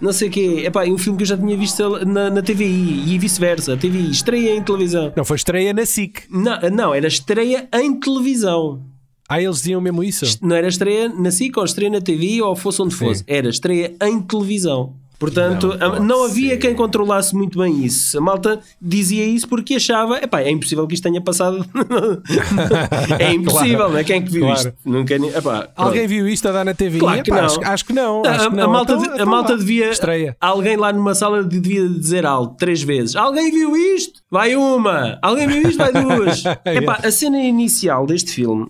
Não 0.00 0.12
sei 0.12 0.28
o 0.28 0.30
quê, 0.30 0.62
epá, 0.64 0.86
e 0.86 0.92
um 0.92 0.96
filme 0.96 1.18
que 1.18 1.24
eu 1.24 1.26
já 1.26 1.36
tinha 1.36 1.54
visto 1.56 2.06
na, 2.06 2.30
na 2.30 2.42
TVI 2.42 3.14
e 3.14 3.18
vice-versa. 3.18 3.76
TVI, 3.76 4.10
estreia 4.10 4.56
em 4.56 4.62
televisão. 4.62 5.12
Não, 5.14 5.24
foi 5.26 5.36
estreia 5.36 5.74
na 5.74 5.84
SIC. 5.84 6.22
Não, 6.30 6.58
não, 6.70 6.94
era 6.94 7.06
estreia 7.06 7.68
em 7.74 8.00
televisão. 8.00 8.82
Ah, 9.30 9.40
eles 9.40 9.58
diziam 9.58 9.80
mesmo 9.80 10.02
isso? 10.02 10.38
Não 10.42 10.56
era 10.56 10.66
estreia 10.66 11.08
na 11.08 11.30
SIC 11.30 11.56
ou 11.56 11.64
estreia 11.64 11.90
na 11.90 12.00
TV 12.00 12.42
ou 12.42 12.56
fosse 12.56 12.82
onde 12.82 12.94
fosse. 12.96 13.22
Era 13.28 13.48
estreia 13.48 13.94
em 14.02 14.20
televisão. 14.20 14.94
Portanto, 15.20 15.76
Não 15.78 15.92
a- 15.96 16.00
não, 16.00 16.24
havia 16.24 16.50
ser. 16.52 16.56
quem 16.56 16.74
controlasse 16.74 17.36
muito 17.36 17.58
bem 17.58 17.84
isso. 17.84 18.16
A 18.16 18.22
malta 18.22 18.58
dizia 18.80 19.26
isso 19.26 19.46
porque 19.46 19.74
achava, 19.74 20.16
epá, 20.16 20.40
é 20.40 20.50
impossível 20.50 20.86
que 20.86 20.94
isto 20.94 21.02
tenha 21.02 21.20
passado. 21.20 21.62
é 23.18 23.32
impossível, 23.34 23.76
Claro. 23.78 23.92
não 23.92 23.98
é? 23.98 24.04
Quem 24.04 24.16
é 24.16 24.20
que 24.22 24.30
viu 24.30 24.42
Claro. 24.46 24.58
isto? 24.58 24.72
Nunca, 24.84 25.14
epá. 25.14 25.68
Alguém 25.76 26.06
viu 26.06 26.26
isto 26.26 26.48
a 26.48 26.52
dar 26.52 26.64
na 26.64 26.74
TV? 26.74 26.98
Claro 26.98 27.22
que 27.22 27.30
Epá, 27.30 27.40
não. 27.42 27.46
Acho, 27.46 27.60
acho 27.64 27.84
que 27.84 27.92
não. 27.92 28.22
A, 28.24 28.30
acho 28.30 28.40
que 28.40 28.46
a 28.46 28.62
não. 28.62 28.72
malta, 28.72 28.92
Então- 28.94 29.10
a 29.10 29.14
então 29.14 29.26
malta 29.26 29.56
devia. 29.58 29.90
Estreia. 29.90 30.36
Alguém 30.40 30.76
lá 30.76 30.92
numa 30.92 31.14
sala 31.14 31.44
de- 31.44 31.60
devia 31.60 31.86
dizer 31.86 32.24
algo 32.24 32.54
três 32.58 32.82
vezes. 32.82 33.14
Alguém 33.14 33.50
viu 33.50 33.76
isto? 33.76 34.20
Vai 34.30 34.56
uma. 34.56 35.18
Alguém 35.22 35.46
viu 35.46 35.68
isto? 35.68 35.76
Vai 35.78 35.92
duas. 35.92 36.42
Epá, 36.64 36.98
a 37.02 37.10
cena 37.10 37.38
inicial 37.40 38.06
deste 38.06 38.32
filme 38.32 38.68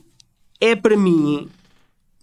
é 0.60 0.74
para 0.76 0.96
mim 0.96 1.48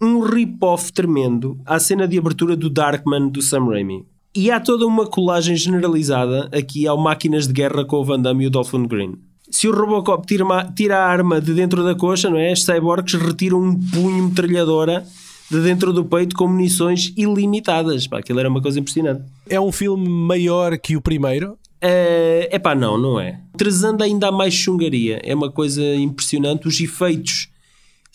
um 0.00 0.20
rip-off 0.20 0.92
tremendo 0.92 1.58
à 1.66 1.78
cena 1.80 2.06
de 2.06 2.18
abertura 2.18 2.54
do 2.56 2.70
Darkman 2.70 3.28
do 3.28 3.42
Sam 3.42 3.66
Raimi. 3.66 4.04
E 4.34 4.50
há 4.50 4.60
toda 4.60 4.86
uma 4.86 5.06
colagem 5.06 5.56
generalizada 5.56 6.48
aqui 6.52 6.86
ao 6.86 6.96
Máquinas 6.98 7.46
de 7.48 7.52
Guerra 7.52 7.84
com 7.84 7.96
o 7.96 8.04
Van 8.04 8.20
Damme 8.20 8.44
e 8.44 8.46
o 8.46 8.50
Dolphin 8.50 8.84
Green. 8.86 9.14
Se 9.50 9.66
o 9.66 9.74
Robocop 9.74 10.26
tira, 10.26 10.44
uma- 10.44 10.64
tira 10.64 10.98
a 10.98 11.06
arma 11.06 11.40
de 11.40 11.54
dentro 11.54 11.82
da 11.82 11.94
coxa, 11.94 12.28
não 12.30 12.36
é? 12.38 12.52
Os 12.52 12.62
cyborgs 12.64 13.14
retiram 13.14 13.60
um 13.60 13.74
punho 13.74 14.28
metralhadora 14.28 15.04
de 15.50 15.60
dentro 15.62 15.92
do 15.92 16.04
peito 16.04 16.36
com 16.36 16.46
munições 16.46 17.12
ilimitadas. 17.16 18.06
Pá, 18.06 18.18
aquilo 18.18 18.38
era 18.38 18.48
uma 18.48 18.60
coisa 18.60 18.78
impressionante. 18.78 19.22
É 19.48 19.58
um 19.58 19.72
filme 19.72 20.06
maior 20.08 20.76
que 20.78 20.96
o 20.96 21.00
primeiro. 21.00 21.56
É 21.80 22.48
epá, 22.52 22.74
não, 22.74 22.98
não 22.98 23.18
é. 23.18 23.40
Trazendo 23.56 24.04
ainda 24.04 24.28
há 24.28 24.32
mais 24.32 24.52
chungaria. 24.52 25.18
É 25.24 25.34
uma 25.34 25.50
coisa 25.50 25.82
impressionante. 25.96 26.68
Os 26.68 26.78
efeitos 26.78 27.48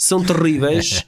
são 0.04 0.22
terríveis. 0.22 1.06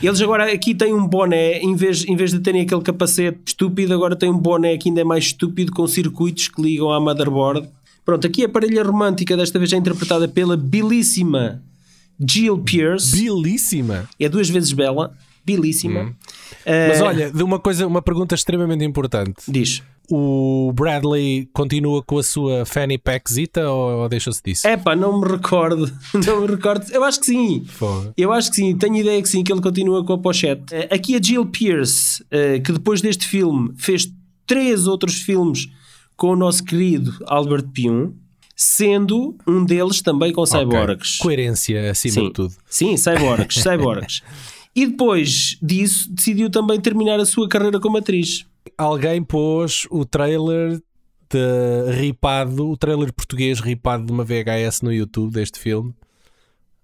Eles 0.00 0.20
agora 0.20 0.52
aqui 0.52 0.74
têm 0.74 0.94
um 0.94 1.06
boné, 1.06 1.58
em 1.58 1.74
vez, 1.74 2.04
em 2.04 2.14
vez 2.14 2.30
de 2.30 2.38
terem 2.38 2.62
aquele 2.62 2.82
capacete 2.82 3.40
estúpido, 3.46 3.92
agora 3.92 4.14
têm 4.14 4.30
um 4.30 4.38
boné 4.38 4.76
que 4.76 4.88
ainda 4.88 5.00
é 5.00 5.04
mais 5.04 5.24
estúpido, 5.24 5.72
com 5.72 5.86
circuitos 5.88 6.46
que 6.46 6.62
ligam 6.62 6.92
à 6.92 7.00
motherboard. 7.00 7.68
Pronto, 8.04 8.24
aqui 8.26 8.44
a 8.44 8.48
parelha 8.48 8.84
romântica 8.84 9.36
desta 9.36 9.58
vez 9.58 9.72
é 9.72 9.76
interpretada 9.76 10.28
pela 10.28 10.56
belíssima 10.56 11.62
Jill 12.24 12.58
Pierce. 12.58 13.20
Belíssima. 13.20 14.08
é 14.20 14.28
duas 14.28 14.48
vezes 14.48 14.72
bela, 14.72 15.16
belíssima. 15.44 16.14
Eh, 16.64 16.88
Mas 16.88 17.00
olha, 17.00 17.30
de 17.30 17.42
uma 17.42 17.58
coisa, 17.58 17.86
uma 17.86 18.02
pergunta 18.02 18.34
extremamente 18.34 18.84
importante. 18.84 19.34
diz. 19.48 19.82
O 20.10 20.72
Bradley 20.74 21.48
continua 21.54 22.02
com 22.02 22.18
a 22.18 22.22
sua 22.22 22.66
fanny 22.66 22.98
packzita 22.98 23.70
ou, 23.70 24.02
ou 24.02 24.08
deixa-se 24.08 24.42
disso? 24.44 24.66
Epá, 24.68 24.94
não 24.96 25.20
me 25.20 25.26
recordo. 25.28 25.90
Não 26.26 26.40
me 26.42 26.48
recordo. 26.48 26.84
Eu 26.92 27.02
acho 27.04 27.20
que 27.20 27.26
sim. 27.26 27.64
Eu 28.16 28.32
acho 28.32 28.50
que 28.50 28.56
sim, 28.56 28.76
tenho 28.76 28.96
ideia 28.96 29.22
que 29.22 29.28
sim, 29.28 29.42
que 29.42 29.50
ele 29.52 29.62
continua 29.62 30.04
com 30.04 30.12
a 30.12 30.18
pochete. 30.18 30.74
Eh, 30.74 30.88
Aqui 30.94 31.14
a 31.16 31.22
Jill 31.22 31.46
Pierce, 31.46 32.22
eh, 32.30 32.58
que 32.58 32.72
depois 32.72 33.00
deste 33.00 33.26
filme 33.26 33.72
fez 33.76 34.12
três 34.46 34.86
outros 34.86 35.22
filmes 35.22 35.68
com 36.16 36.30
o 36.32 36.36
nosso 36.36 36.62
querido 36.64 37.14
Albert 37.26 37.68
Pium, 37.72 38.12
sendo 38.54 39.34
um 39.46 39.64
deles 39.64 40.02
também 40.02 40.32
com 40.32 40.44
cyborgs. 40.44 41.14
Ok. 41.20 41.22
Coerência 41.22 41.90
acima 41.90 42.14
Sim, 42.14 42.24
de 42.26 42.32
tudo. 42.32 42.54
sim 42.68 42.96
cyborgs, 42.96 43.54
cyborgs. 43.62 44.22
E 44.74 44.86
depois 44.86 45.58
disso 45.62 46.10
decidiu 46.12 46.50
também 46.50 46.80
terminar 46.80 47.20
a 47.20 47.26
sua 47.26 47.48
carreira 47.48 47.78
como 47.78 47.98
atriz. 47.98 48.46
Alguém 48.78 49.22
pôs 49.22 49.86
o 49.90 50.04
trailer 50.04 50.76
uh, 51.34 51.90
ripado, 51.90 52.68
o 52.70 52.76
trailer 52.76 53.12
português 53.12 53.60
ripado 53.60 54.06
de 54.06 54.12
uma 54.12 54.24
VHS 54.24 54.80
no 54.82 54.92
YouTube 54.92 55.32
deste 55.32 55.58
filme. 55.58 55.92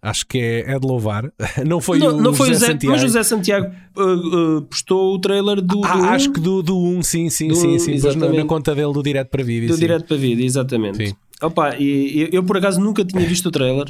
Acho 0.01 0.27
que 0.27 0.39
é, 0.39 0.75
é 0.75 0.79
de 0.79 0.87
louvar. 0.87 1.33
Não 1.67 1.81
foi 1.81 1.99
Não, 1.99 2.17
o 2.17 2.21
não 2.21 2.33
foi 2.33 2.51
o 2.51 2.53
José 2.53 2.67
Zé, 2.67 2.73
Santiago. 2.73 2.93
mas 2.93 3.01
José 3.01 3.23
Santiago 3.25 3.75
uh, 3.97 4.57
uh, 4.59 4.63
postou 4.63 5.15
o 5.15 5.19
trailer 5.19 5.61
do, 5.61 5.85
Ah, 5.85 5.97
do 5.97 6.03
um, 6.03 6.05
acho 6.05 6.31
que 6.33 6.39
do, 6.41 6.63
do 6.63 6.79
1, 6.79 7.03
sim, 7.03 7.29
sim, 7.31 7.49
Do 7.49 7.57
sim, 7.57 7.75
um, 7.75 7.79
sim. 7.81 8.01
Pois 8.01 8.15
na, 8.15 8.29
na 8.29 8.45
conta 8.45 8.77
dele 8.77 8.93
do 8.93 9.03
Direto 9.03 9.29
para 9.29 9.43
Vídeo. 9.43 9.69
do 9.69 9.75
sim. 9.75 9.81
direto 9.81 10.07
para 10.07 10.17
vídeo, 10.17 10.45
exatamente. 10.45 11.09
Sim. 11.09 11.15
Opa, 11.43 11.75
e, 11.77 11.85
e 11.85 12.29
eu 12.33 12.45
por 12.45 12.57
acaso 12.59 12.81
nunca 12.81 13.05
tinha 13.05 13.27
visto 13.27 13.47
o 13.47 13.51
trailer, 13.51 13.87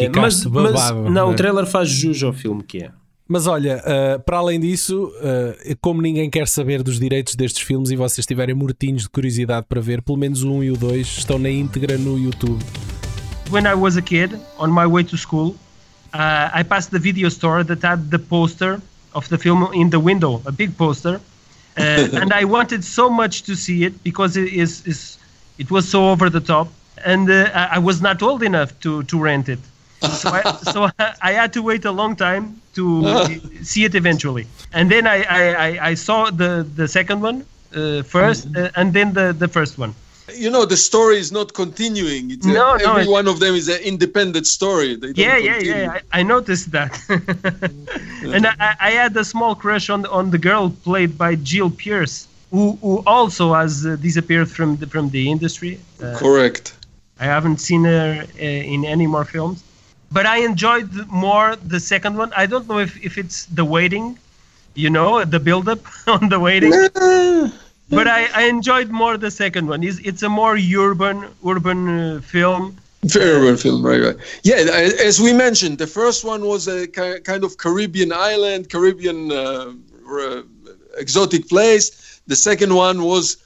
ficaste 0.00 0.46
mas, 0.46 0.46
mas 0.46 0.72
babado, 0.72 1.02
não, 1.04 1.10
não 1.10 1.20
é? 1.30 1.32
o 1.32 1.34
trailer 1.34 1.66
faz 1.66 1.88
jus 1.88 2.22
ao 2.22 2.32
filme 2.34 2.62
que 2.62 2.78
é. 2.84 2.90
Mas 3.32 3.46
olha, 3.46 3.80
uh, 3.86 4.20
para 4.20 4.38
além 4.38 4.58
disso, 4.58 5.04
uh, 5.04 5.76
como 5.80 6.02
ninguém 6.02 6.28
quer 6.28 6.48
saber 6.48 6.82
dos 6.82 6.98
direitos 6.98 7.36
destes 7.36 7.62
filmes 7.62 7.90
e 7.90 7.96
vocês 7.96 8.18
estiverem 8.18 8.56
mortinhos 8.56 9.04
de 9.04 9.08
curiosidade 9.08 9.66
para 9.68 9.80
ver, 9.80 10.02
pelo 10.02 10.18
menos 10.18 10.42
o 10.42 10.50
1 10.50 10.64
e 10.64 10.70
o 10.72 10.76
2 10.76 11.18
estão 11.18 11.38
na 11.38 11.48
íntegra 11.48 11.96
no 11.96 12.18
YouTube. 12.18 12.58
when 13.50 13.66
I 13.66 13.74
was 13.74 13.96
a 13.96 14.02
kid, 14.02 14.38
on 14.58 14.70
my 14.70 14.86
way 14.86 15.02
to 15.04 15.16
school, 15.16 15.56
uh, 16.14 16.50
I 16.52 16.62
passed 16.62 16.90
the 16.90 16.98
video 16.98 17.28
store 17.28 17.64
that 17.64 17.82
had 17.82 18.10
the 18.10 18.18
poster 18.18 18.80
of 19.14 19.28
the 19.28 19.38
film 19.38 19.68
in 19.74 19.90
the 19.90 20.00
window, 20.00 20.40
a 20.46 20.52
big 20.52 20.76
poster, 20.76 21.20
uh, 21.76 22.08
and 22.12 22.32
I 22.32 22.44
wanted 22.44 22.84
so 22.84 23.10
much 23.10 23.42
to 23.44 23.54
see 23.54 23.84
it 23.84 24.02
because 24.02 24.36
it 24.36 24.52
is, 24.52 24.86
is 24.86 25.18
it 25.58 25.70
was 25.70 25.88
so 25.88 26.10
over 26.10 26.30
the 26.30 26.40
top, 26.40 26.68
and 27.04 27.30
uh, 27.30 27.50
I 27.54 27.78
was 27.78 28.00
not 28.00 28.22
old 28.22 28.42
enough 28.42 28.78
to 28.80 29.02
to 29.04 29.18
rent 29.18 29.48
it. 29.48 29.60
So, 30.00 30.30
I, 30.30 30.42
so 30.72 30.88
I 31.22 31.32
had 31.32 31.52
to 31.52 31.62
wait 31.62 31.84
a 31.84 31.90
long 31.92 32.16
time 32.16 32.60
to 32.74 32.82
see 33.62 33.84
it 33.84 33.94
eventually, 33.94 34.46
and 34.72 34.90
then 34.90 35.06
I 35.06 35.18
I, 35.22 35.42
I, 35.66 35.88
I 35.90 35.94
saw 35.94 36.30
the 36.30 36.66
the 36.76 36.88
second 36.88 37.20
one 37.22 37.44
uh, 37.76 38.02
first, 38.02 38.48
uh, 38.56 38.70
and 38.76 38.92
then 38.92 39.12
the 39.12 39.32
the 39.32 39.48
first 39.48 39.78
one. 39.78 39.94
You 40.32 40.48
know, 40.48 40.64
the 40.64 40.76
story 40.76 41.18
is 41.18 41.32
not 41.32 41.54
continuing. 41.54 42.30
It's 42.30 42.46
a- 42.46 42.52
No, 42.52 42.76
no, 42.76 42.90
every 42.90 43.08
one 43.12 43.26
of 43.26 43.40
them 43.40 43.54
is 43.56 43.68
an 43.68 43.80
independent 43.82 44.46
story. 44.46 44.96
Yeah, 45.16 45.36
yeah, 45.36 45.58
yeah. 45.58 45.98
I, 46.12 46.20
I 46.20 46.22
noticed 46.22 46.70
that, 46.70 46.92
and 48.36 48.46
I, 48.46 48.76
I 48.80 48.90
had 48.92 49.16
a 49.16 49.24
small 49.24 49.54
crush 49.54 49.90
on 49.90 50.02
the, 50.02 50.10
on 50.10 50.30
the 50.30 50.38
girl 50.38 50.70
played 50.84 51.18
by 51.18 51.34
Jill 51.34 51.70
Pierce, 51.70 52.28
who, 52.52 52.78
who 52.80 53.02
also 53.06 53.54
has 53.54 53.84
uh, 53.84 53.96
disappeared 53.96 54.48
from 54.50 54.76
the 54.76 54.86
from 54.86 55.10
the 55.10 55.30
industry. 55.30 55.80
Uh, 56.02 56.16
Correct. 56.18 56.74
I 57.18 57.24
haven't 57.24 57.58
seen 57.58 57.84
her 57.84 58.24
uh, 58.24 58.42
in 58.74 58.84
any 58.84 59.06
more 59.06 59.24
films, 59.24 59.62
but 60.10 60.26
I 60.26 60.38
enjoyed 60.38 60.90
more 61.08 61.56
the 61.56 61.80
second 61.80 62.16
one. 62.16 62.32
I 62.36 62.46
don't 62.46 62.68
know 62.68 62.78
if, 62.78 63.02
if 63.04 63.16
it's 63.18 63.46
the 63.46 63.64
waiting, 63.64 64.18
you 64.74 64.90
know, 64.90 65.24
the 65.24 65.40
build 65.40 65.68
up 65.68 65.80
on 66.06 66.28
the 66.28 66.40
waiting. 66.40 66.72
But 67.92 68.06
I, 68.06 68.28
I 68.34 68.42
enjoyed 68.44 68.90
more 68.90 69.16
the 69.16 69.30
second 69.30 69.66
one. 69.66 69.82
It's, 69.82 69.98
it's 69.98 70.22
a 70.22 70.28
more 70.28 70.56
urban 70.56 71.28
urban 71.44 71.88
uh, 71.88 72.20
film. 72.20 72.76
Very 73.02 73.30
urban 73.30 73.56
film, 73.56 73.84
right, 73.84 74.00
right. 74.00 74.16
Yeah, 74.44 74.56
as 75.04 75.20
we 75.20 75.32
mentioned, 75.32 75.78
the 75.78 75.86
first 75.86 76.24
one 76.24 76.44
was 76.44 76.68
a 76.68 76.86
kind 76.86 77.42
of 77.42 77.56
Caribbean 77.56 78.12
island, 78.12 78.68
Caribbean 78.68 79.32
uh, 79.32 79.72
r- 80.08 80.44
exotic 80.98 81.48
place. 81.48 82.20
The 82.26 82.36
second 82.36 82.74
one 82.74 83.02
was 83.02 83.38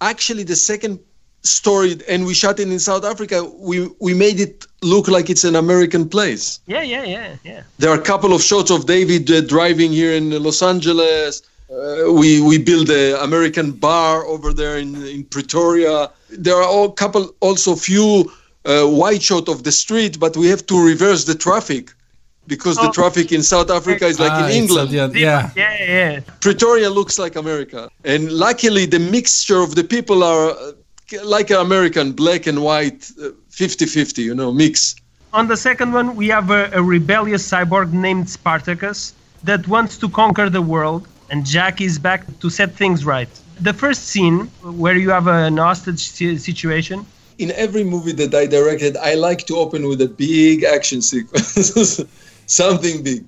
actually 0.00 0.44
the 0.44 0.56
second 0.56 0.98
story, 1.42 2.00
and 2.08 2.26
we 2.26 2.34
shot 2.34 2.58
it 2.58 2.68
in 2.68 2.78
South 2.80 3.04
Africa. 3.04 3.44
We 3.44 3.88
we 4.00 4.14
made 4.14 4.40
it 4.40 4.66
look 4.82 5.08
like 5.08 5.30
it's 5.30 5.44
an 5.44 5.56
American 5.56 6.08
place. 6.08 6.60
Yeah, 6.66 6.82
yeah, 6.82 7.04
yeah, 7.04 7.36
yeah. 7.44 7.62
There 7.78 7.90
are 7.90 7.98
a 7.98 8.02
couple 8.02 8.32
of 8.34 8.42
shots 8.42 8.70
of 8.70 8.86
David 8.86 9.30
uh, 9.30 9.40
driving 9.42 9.92
here 9.92 10.12
in 10.12 10.30
Los 10.42 10.62
Angeles. 10.62 11.42
Uh, 11.70 12.12
we 12.12 12.40
we 12.40 12.58
build 12.58 12.90
a 12.90 13.22
American 13.22 13.72
bar 13.72 14.24
over 14.26 14.52
there 14.52 14.76
in, 14.78 14.90
in 15.06 15.24
Pretoria. 15.24 16.10
There 16.28 16.56
are 16.56 16.84
a 16.84 16.92
couple 16.92 17.34
also 17.40 17.74
few 17.76 18.30
uh, 18.64 18.86
wide 18.88 19.22
shot 19.22 19.48
of 19.48 19.62
the 19.62 19.72
street, 19.72 20.18
but 20.18 20.36
we 20.36 20.46
have 20.48 20.66
to 20.66 20.76
reverse 20.92 21.24
the 21.24 21.34
traffic 21.34 21.92
because 22.46 22.76
the 22.76 22.88
Oh. 22.88 22.92
traffic 22.92 23.30
in 23.32 23.42
South 23.42 23.70
Africa 23.70 24.04
is 24.06 24.18
like 24.18 24.32
Ah, 24.32 24.46
in 24.48 24.50
England. 24.62 24.92
at 24.94 25.12
the- 25.12 25.20
yeah. 25.20 25.50
Yeah, 25.56 25.74
yeah. 25.96 26.20
Pretoria 26.40 26.90
looks 26.90 27.18
like 27.18 27.36
America, 27.36 27.88
and 28.04 28.30
luckily 28.32 28.84
the 28.86 28.98
mixture 28.98 29.60
of 29.62 29.74
the 29.74 29.84
people 29.84 30.22
are 30.22 30.50
uh, 30.50 30.72
like 31.24 31.50
American, 31.50 32.12
black 32.12 32.46
and 32.46 32.58
white, 32.62 33.02
uh, 33.22 33.28
50-50, 33.52 34.18
you 34.18 34.34
know, 34.34 34.52
mix. 34.52 34.96
On 35.32 35.46
the 35.46 35.56
second 35.56 35.92
one, 35.92 36.16
we 36.16 36.28
have 36.28 36.50
a, 36.50 36.70
a 36.72 36.82
rebellious 36.82 37.48
cyborg 37.48 37.92
named 37.92 38.28
Spartacus 38.28 39.14
that 39.44 39.66
wants 39.68 39.98
to 39.98 40.08
conquer 40.08 40.48
the 40.50 40.62
world, 40.62 41.06
and 41.30 41.44
Jack 41.44 41.80
is 41.80 41.98
back 41.98 42.24
to 42.40 42.50
set 42.50 42.74
things 42.74 43.04
right. 43.04 43.28
The 43.60 43.72
first 43.72 44.08
scene, 44.08 44.46
where 44.62 44.96
you 44.96 45.10
have 45.10 45.26
an 45.26 45.56
hostage 45.58 46.00
situation, 46.00 47.06
in 47.38 47.50
every 47.52 47.84
movie 47.84 48.12
that 48.12 48.34
I 48.34 48.46
directed, 48.46 48.96
I 48.96 49.14
like 49.14 49.46
to 49.46 49.56
open 49.56 49.88
with 49.88 50.00
a 50.00 50.08
big 50.08 50.64
action 50.64 51.02
sequence, 51.02 52.00
something 52.46 53.02
big. 53.02 53.24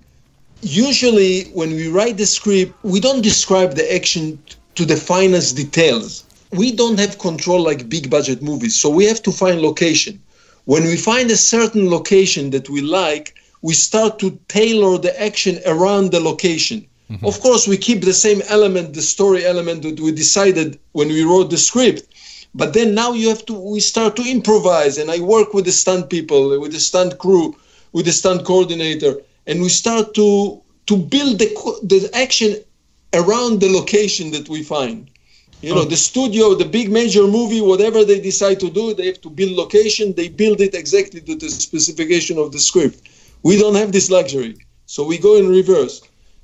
Usually, 0.62 1.44
when 1.52 1.70
we 1.70 1.88
write 1.88 2.16
the 2.16 2.26
script, 2.26 2.72
we 2.82 3.00
don't 3.00 3.22
describe 3.22 3.74
the 3.74 3.94
action 3.94 4.38
t- 4.46 4.56
to 4.76 4.84
the 4.84 4.96
finest 4.96 5.56
details. 5.56 6.23
We 6.54 6.72
don't 6.72 6.98
have 6.98 7.18
control 7.18 7.62
like 7.62 7.88
big 7.88 8.08
budget 8.10 8.42
movies, 8.42 8.74
so 8.74 8.88
we 8.88 9.04
have 9.06 9.22
to 9.22 9.32
find 9.32 9.60
location. 9.60 10.20
When 10.64 10.84
we 10.84 10.96
find 10.96 11.30
a 11.30 11.36
certain 11.36 11.90
location 11.90 12.50
that 12.50 12.70
we 12.70 12.80
like, 12.80 13.34
we 13.62 13.74
start 13.74 14.18
to 14.20 14.38
tailor 14.48 14.98
the 14.98 15.14
action 15.20 15.58
around 15.66 16.10
the 16.10 16.20
location. 16.20 16.86
Mm-hmm. 17.10 17.26
Of 17.26 17.40
course, 17.40 17.68
we 17.68 17.76
keep 17.76 18.02
the 18.02 18.14
same 18.14 18.40
element, 18.48 18.94
the 18.94 19.02
story 19.02 19.44
element 19.44 19.82
that 19.82 20.00
we 20.00 20.12
decided 20.12 20.78
when 20.92 21.08
we 21.08 21.22
wrote 21.22 21.50
the 21.50 21.58
script. 21.58 22.06
But 22.54 22.72
then 22.72 22.94
now 22.94 23.12
you 23.12 23.28
have 23.28 23.44
to, 23.46 23.54
we 23.54 23.80
start 23.80 24.16
to 24.16 24.22
improvise, 24.22 24.96
and 24.98 25.10
I 25.10 25.20
work 25.20 25.54
with 25.54 25.64
the 25.64 25.72
stunt 25.72 26.08
people, 26.08 26.60
with 26.60 26.72
the 26.72 26.80
stunt 26.80 27.18
crew, 27.18 27.56
with 27.92 28.06
the 28.06 28.12
stunt 28.12 28.44
coordinator, 28.44 29.16
and 29.46 29.60
we 29.60 29.68
start 29.68 30.14
to 30.14 30.60
to 30.86 30.96
build 30.96 31.38
the 31.38 31.48
the 31.82 32.10
action 32.14 32.56
around 33.12 33.60
the 33.60 33.70
location 33.70 34.30
that 34.32 34.48
we 34.48 34.62
find. 34.62 35.10
You 35.64 35.74
know, 35.74 35.84
the 35.84 35.96
studio, 35.96 36.54
the 36.54 36.66
big 36.66 36.90
major 36.90 37.26
movie, 37.26 37.62
whatever 37.62 38.04
they 38.04 38.20
decide 38.20 38.60
to 38.60 38.70
do, 38.70 38.92
they 38.92 39.06
have 39.06 39.20
to 39.22 39.30
build 39.30 39.52
location. 39.52 40.12
They 40.12 40.28
build 40.28 40.60
it 40.60 40.74
exactly 40.74 41.22
to 41.22 41.34
the 41.34 41.48
specification 41.48 42.38
of 42.38 42.52
the 42.52 42.58
script. 42.58 43.08
We 43.42 43.58
don't 43.58 43.74
have 43.74 43.90
this 43.90 44.10
luxury, 44.10 44.56
so 44.84 45.06
we 45.06 45.16
go 45.16 45.36
in 45.36 45.48
reverse. 45.48 46.02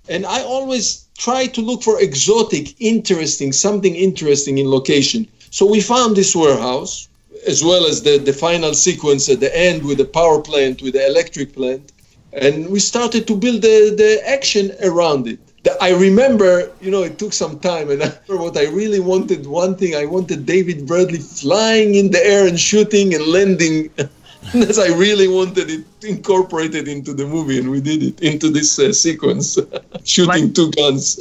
And 0.08 0.24
I 0.24 0.40
always 0.42 1.06
try 1.18 1.46
to 1.48 1.60
look 1.60 1.82
for 1.82 2.00
exotic, 2.00 2.80
interesting, 2.80 3.52
something 3.52 3.94
interesting 3.94 4.56
in 4.56 4.70
location. 4.70 5.28
So 5.50 5.66
we 5.66 5.82
found 5.82 6.16
this 6.16 6.34
warehouse, 6.34 7.08
as 7.46 7.62
well 7.62 7.84
as 7.84 8.02
the, 8.02 8.16
the 8.16 8.32
final 8.32 8.72
sequence 8.72 9.28
at 9.28 9.40
the 9.40 9.54
end 9.54 9.84
with 9.84 9.98
the 9.98 10.06
power 10.06 10.40
plant, 10.40 10.80
with 10.80 10.94
the 10.94 11.06
electric 11.06 11.52
plant. 11.52 11.92
And 12.32 12.70
we 12.70 12.80
started 12.80 13.26
to 13.26 13.36
build 13.36 13.60
the, 13.60 13.94
the 13.96 14.22
action 14.26 14.72
around 14.82 15.28
it. 15.28 15.40
I 15.80 15.90
remember, 15.92 16.72
you 16.80 16.90
know, 16.90 17.02
it 17.02 17.18
took 17.18 17.32
some 17.32 17.58
time, 17.60 17.90
and 17.90 18.02
I 18.06 18.06
remember 18.28 18.44
what 18.44 18.56
I 18.56 18.66
really 18.68 19.00
wanted. 19.00 19.46
One 19.46 19.76
thing, 19.76 19.94
I 19.94 20.06
wanted 20.06 20.46
David 20.46 20.86
Bradley 20.86 21.18
flying 21.18 21.94
in 21.94 22.10
the 22.10 22.24
air 22.24 22.46
and 22.46 22.58
shooting 22.58 23.14
and 23.14 23.26
landing. 23.26 23.90
That's 24.54 24.78
I 24.78 24.88
really 24.96 25.28
wanted 25.28 25.68
it 25.68 25.84
incorporated 26.02 26.88
into 26.88 27.12
the 27.12 27.26
movie, 27.26 27.58
and 27.58 27.70
we 27.70 27.80
did 27.82 28.02
it 28.02 28.20
into 28.22 28.50
this 28.50 28.78
uh, 28.78 28.90
sequence, 28.92 29.58
shooting 30.04 30.46
Like- 30.46 30.54
two 30.54 30.70
guns. 30.72 31.20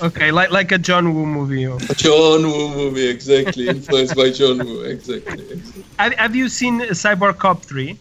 okay, 0.00 0.30
like 0.30 0.50
like 0.52 0.70
a 0.70 0.78
John 0.78 1.12
Woo 1.14 1.26
movie. 1.26 1.66
or- 1.66 1.80
John 1.96 2.42
Woo 2.46 2.68
movie, 2.68 3.08
exactly 3.08 3.66
influenced 3.68 4.14
by 4.14 4.30
John 4.30 4.58
Woo, 4.64 4.82
exactly. 4.82 5.42
exactly. 5.42 5.84
Have, 5.98 6.12
have 6.14 6.36
you 6.36 6.48
seen 6.48 6.80
Cyber 6.94 7.36
Cop 7.36 7.62
3? 7.62 7.98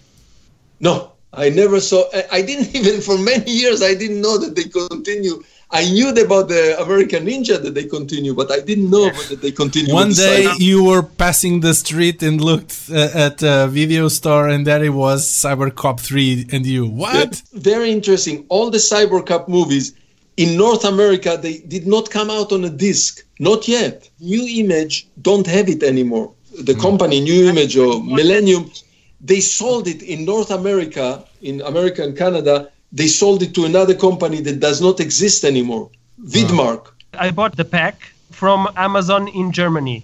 No, 0.79 1.13
I 1.33 1.49
never 1.49 1.79
saw. 1.81 2.03
I- 2.13 2.27
I 2.37 2.41
didn't 2.43 2.75
even 2.75 3.01
for 3.01 3.17
many 3.17 3.49
years. 3.49 3.81
I 3.81 3.95
didn't 3.95 4.21
know 4.21 4.37
that 4.37 4.55
they 4.55 4.65
continue. 4.65 5.41
I 5.73 5.89
knew 5.89 6.09
about 6.09 6.49
the 6.49 6.81
American 6.81 7.25
Ninja 7.25 7.61
that 7.61 7.73
they 7.73 7.85
continue, 7.85 8.33
but 8.33 8.51
I 8.51 8.59
didn't 8.59 8.89
know 8.89 9.09
that 9.29 9.39
they 9.41 9.51
continue. 9.51 9.93
One 9.93 10.11
day 10.11 10.45
Cyber- 10.45 10.59
you 10.59 10.83
were 10.83 11.03
passing 11.03 11.61
the 11.61 11.73
street 11.73 12.21
and 12.21 12.41
looked 12.41 12.89
uh, 12.91 13.09
at 13.13 13.41
a 13.41 13.67
video 13.67 14.09
store, 14.09 14.49
and 14.49 14.67
there 14.67 14.83
it 14.83 14.89
was 14.89 15.25
Cyber 15.25 15.73
Cop 15.73 15.99
3, 15.99 16.47
and 16.51 16.65
you, 16.65 16.87
what? 16.87 17.41
very 17.53 17.89
interesting. 17.91 18.45
All 18.49 18.69
the 18.69 18.79
Cyber 18.79 19.25
Cup 19.25 19.47
movies 19.47 19.93
in 20.37 20.57
North 20.57 20.85
America 20.85 21.37
they 21.41 21.59
did 21.59 21.87
not 21.87 22.09
come 22.09 22.29
out 22.29 22.51
on 22.51 22.63
a 22.65 22.69
disc, 22.69 23.25
not 23.39 23.67
yet. 23.67 24.09
New 24.19 24.45
Image 24.63 25.07
don't 25.21 25.47
have 25.47 25.69
it 25.69 25.83
anymore. 25.83 26.33
The 26.63 26.75
company 26.75 27.21
New 27.21 27.49
Image 27.49 27.77
or 27.77 28.03
Millennium, 28.03 28.69
they 29.21 29.39
sold 29.39 29.87
it 29.87 30.01
in 30.01 30.25
North 30.25 30.51
America, 30.51 31.23
in 31.41 31.61
America 31.61 32.03
and 32.03 32.17
Canada. 32.17 32.69
They 32.93 33.07
sold 33.07 33.41
it 33.41 33.53
to 33.55 33.65
another 33.65 33.95
company 33.95 34.41
that 34.41 34.59
does 34.59 34.81
not 34.81 34.99
exist 34.99 35.43
anymore, 35.45 35.89
Vidmark. 36.25 36.81
I 37.17 37.31
bought 37.31 37.55
the 37.55 37.65
pack 37.65 37.95
from 38.31 38.67
Amazon 38.75 39.27
in 39.29 39.51
Germany. 39.51 40.03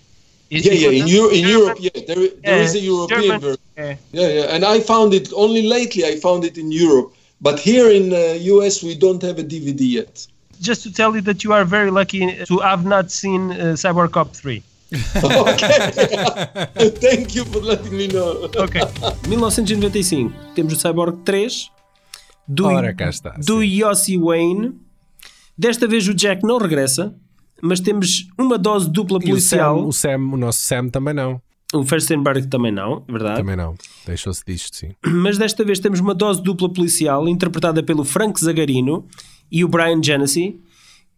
It- 0.49 0.63
Yeah, 0.65 0.73
yeah, 0.73 0.91
in, 1.01 1.07
Euro- 1.07 1.29
in 1.29 1.43
German- 1.43 1.57
Europe, 1.59 1.77
yeah, 1.81 2.01
there, 2.07 2.21
there 2.43 2.61
is 2.63 2.75
a 2.75 2.79
European 2.79 3.21
German- 3.21 3.41
version. 3.41 3.61
yeah. 3.77 3.95
Yeah, 4.13 4.29
yeah, 4.37 4.53
and 4.55 4.63
I 4.63 4.79
found 4.79 5.13
it 5.13 5.27
only 5.35 5.63
lately. 5.67 6.03
I 6.05 6.15
found 6.19 6.43
it 6.45 6.57
in 6.57 6.71
Europe, 6.71 7.11
but 7.41 7.59
here 7.59 7.89
in 7.91 8.13
uh, 8.13 8.19
US 8.55 8.81
we 8.83 8.95
don't 8.95 9.21
have 9.21 9.37
a 9.39 9.43
DVD 9.43 9.81
yet. 9.99 10.25
Just 10.61 10.81
to 10.83 10.89
tell 10.91 11.11
you 11.15 11.21
that 11.29 11.43
you 11.43 11.51
are 11.53 11.65
very 11.65 11.91
lucky 11.91 12.21
to 12.49 12.55
have 12.59 12.83
not 12.85 13.11
seen 13.11 13.51
uh, 13.51 13.75
Cyber 13.75 14.07
Cop 14.09 14.33
3. 14.33 14.63
okay. 15.51 15.91
Thank 17.05 17.35
you 17.35 17.43
for 17.51 17.59
letting 17.61 17.95
me 17.97 18.07
know. 18.07 18.47
Ok. 18.57 18.75
1995 19.27 20.31
temos 20.55 20.73
o 20.73 20.77
Cyborg 20.77 21.15
3 21.25 21.69
do, 22.47 22.65
Ora, 22.65 22.93
cá 22.93 23.09
está, 23.09 23.31
do 23.45 23.61
Yossi 23.61 24.17
Wayne. 24.17 24.73
Desta 25.57 25.87
vez 25.87 26.07
o 26.07 26.13
Jack 26.13 26.43
não 26.43 26.57
regressa, 26.57 27.15
mas 27.61 27.79
temos 27.79 28.27
uma 28.37 28.57
dose 28.57 28.89
dupla 28.89 29.19
E 29.23 29.33
o 29.33 29.39
Sam, 29.39 29.57
policial. 29.57 29.87
o 29.87 29.91
Sam, 29.91 30.17
o 30.33 30.37
nosso 30.37 30.61
Sam 30.61 30.89
também 30.89 31.13
não. 31.13 31.41
O 31.73 31.83
Furstenberg 31.83 32.47
também 32.47 32.71
não, 32.71 33.03
é 33.07 33.11
verdade. 33.11 33.37
Também 33.41 33.55
não. 33.55 33.75
Deixou-se 34.05 34.41
disto, 34.45 34.77
sim. 34.77 34.91
Mas 35.05 35.37
desta 35.37 35.65
vez 35.65 35.79
temos 35.79 35.99
uma 35.99 36.13
dose 36.13 36.41
dupla 36.41 36.71
policial 36.71 37.27
interpretada 37.27 37.83
pelo 37.83 38.05
Frank 38.05 38.39
Zagarino 38.39 39.05
e 39.51 39.65
o 39.65 39.67
Brian 39.67 40.01
Genesee, 40.01 40.61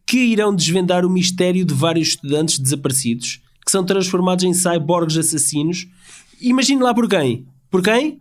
que 0.08 0.18
irão 0.18 0.56
desvendar 0.56 1.06
o 1.06 1.10
mistério 1.10 1.64
de 1.64 1.74
vários 1.74 2.10
estudantes 2.10 2.58
desaparecidos 2.58 3.42
que 3.64 3.72
são 3.72 3.86
transformados 3.86 4.44
em 4.44 4.52
cyborgs 4.52 5.16
assassinos. 5.16 5.88
Imagine 6.42 6.82
lá 6.82 6.92
por 6.92 7.08
quem? 7.08 7.46
Por 7.70 7.84
quem? 7.84 8.20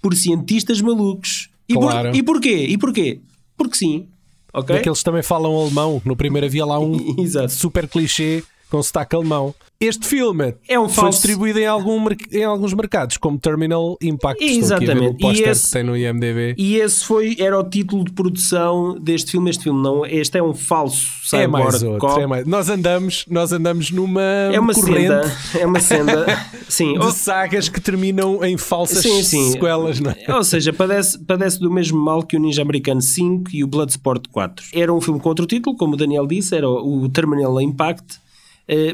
Por 0.00 0.14
cientistas 0.14 0.80
malucos. 0.80 1.48
E, 1.68 1.74
Claro. 1.74 2.10
por, 2.10 2.16
e 2.16 2.22
porquê? 2.22 2.66
E 2.68 2.78
porquê? 2.78 3.20
Porque 3.56 3.76
sim. 3.76 4.08
Ok? 4.52 4.76
Daqueles 4.76 4.98
que 4.98 5.04
também 5.04 5.22
falam 5.22 5.56
alemão. 5.56 6.00
No 6.04 6.14
primeiro 6.16 6.46
havia 6.46 6.64
lá 6.64 6.78
um 6.78 6.96
super 7.48 7.88
clichê 7.88 8.42
com 8.74 8.82
sotaque 8.82 9.14
alemão. 9.14 9.54
Este 9.80 10.06
filme 10.06 10.54
É 10.68 10.78
um 10.78 10.88
foi 10.88 11.02
falso- 11.04 11.18
distribuído 11.18 11.58
em, 11.58 11.66
algum 11.66 12.02
em 12.32 12.42
alguns 12.44 12.72
mercados, 12.72 13.16
como 13.18 13.38
Terminal 13.38 13.96
Impact. 14.02 14.42
Estou 14.42 14.76
aqui 14.76 14.84
a 14.84 14.94
ver 14.94 14.94
Exatamente. 14.94 15.24
o 15.24 15.32
E 15.32 15.42
esse- 15.42 15.66
que 15.66 15.72
tem 15.72 15.82
no 15.84 15.96
IMDB. 15.96 16.54
E 16.56 16.76
esse 16.76 17.04
foi, 17.04 17.36
era 17.38 17.58
o 17.58 17.62
título 17.62 18.02
de 18.04 18.12
produção 18.12 18.98
deste 18.98 19.32
filme. 19.32 19.50
Este 19.50 19.64
filme 19.64 19.82
não, 19.82 20.06
este 20.06 20.38
é 20.38 20.42
um 20.42 20.54
falso 20.54 21.06
É 21.34 21.46
mais 21.46 21.82
outro. 21.82 22.20
é 22.20 22.26
mais- 22.26 22.46
Nós, 22.46 22.68
andamos, 22.70 23.24
nós 23.28 23.52
andamos 23.52 23.90
numa 23.90 24.22
É 24.22 24.58
uma 24.58 24.72
corrente 24.72 25.00
senda, 25.02 25.36
é 25.60 25.66
uma 25.66 25.80
senda, 25.80 26.26
sim, 26.68 26.98
de 26.98 27.12
sagas 27.12 27.68
que 27.68 27.80
terminam 27.80 28.42
em 28.44 28.56
falsas 28.56 29.02
Sim, 29.02 29.22
sim. 29.22 29.52
sequelas. 29.52 30.00
Não 30.00 30.10
é? 30.12 30.34
ou 30.34 30.42
seja, 30.44 30.72
padece, 30.72 31.18
padece 31.18 31.60
do 31.60 31.70
mesmo 31.70 31.98
mal 31.98 32.22
que 32.22 32.36
o 32.36 32.40
Ninja 32.40 32.62
Americano 32.62 33.02
5 33.02 33.50
e 33.52 33.62
o 33.62 33.66
Bloodsport 33.66 34.28
4. 34.30 34.64
Era 34.72 34.92
um 34.94 35.00
filme 35.00 35.20
com 35.20 35.28
outro 35.28 35.46
título, 35.46 35.76
como 35.76 35.94
o 35.94 35.96
Daniel 35.96 36.26
disse, 36.26 36.56
era 36.56 36.68
o 36.68 37.08
Terminal 37.08 37.60
Impact, 37.60 38.23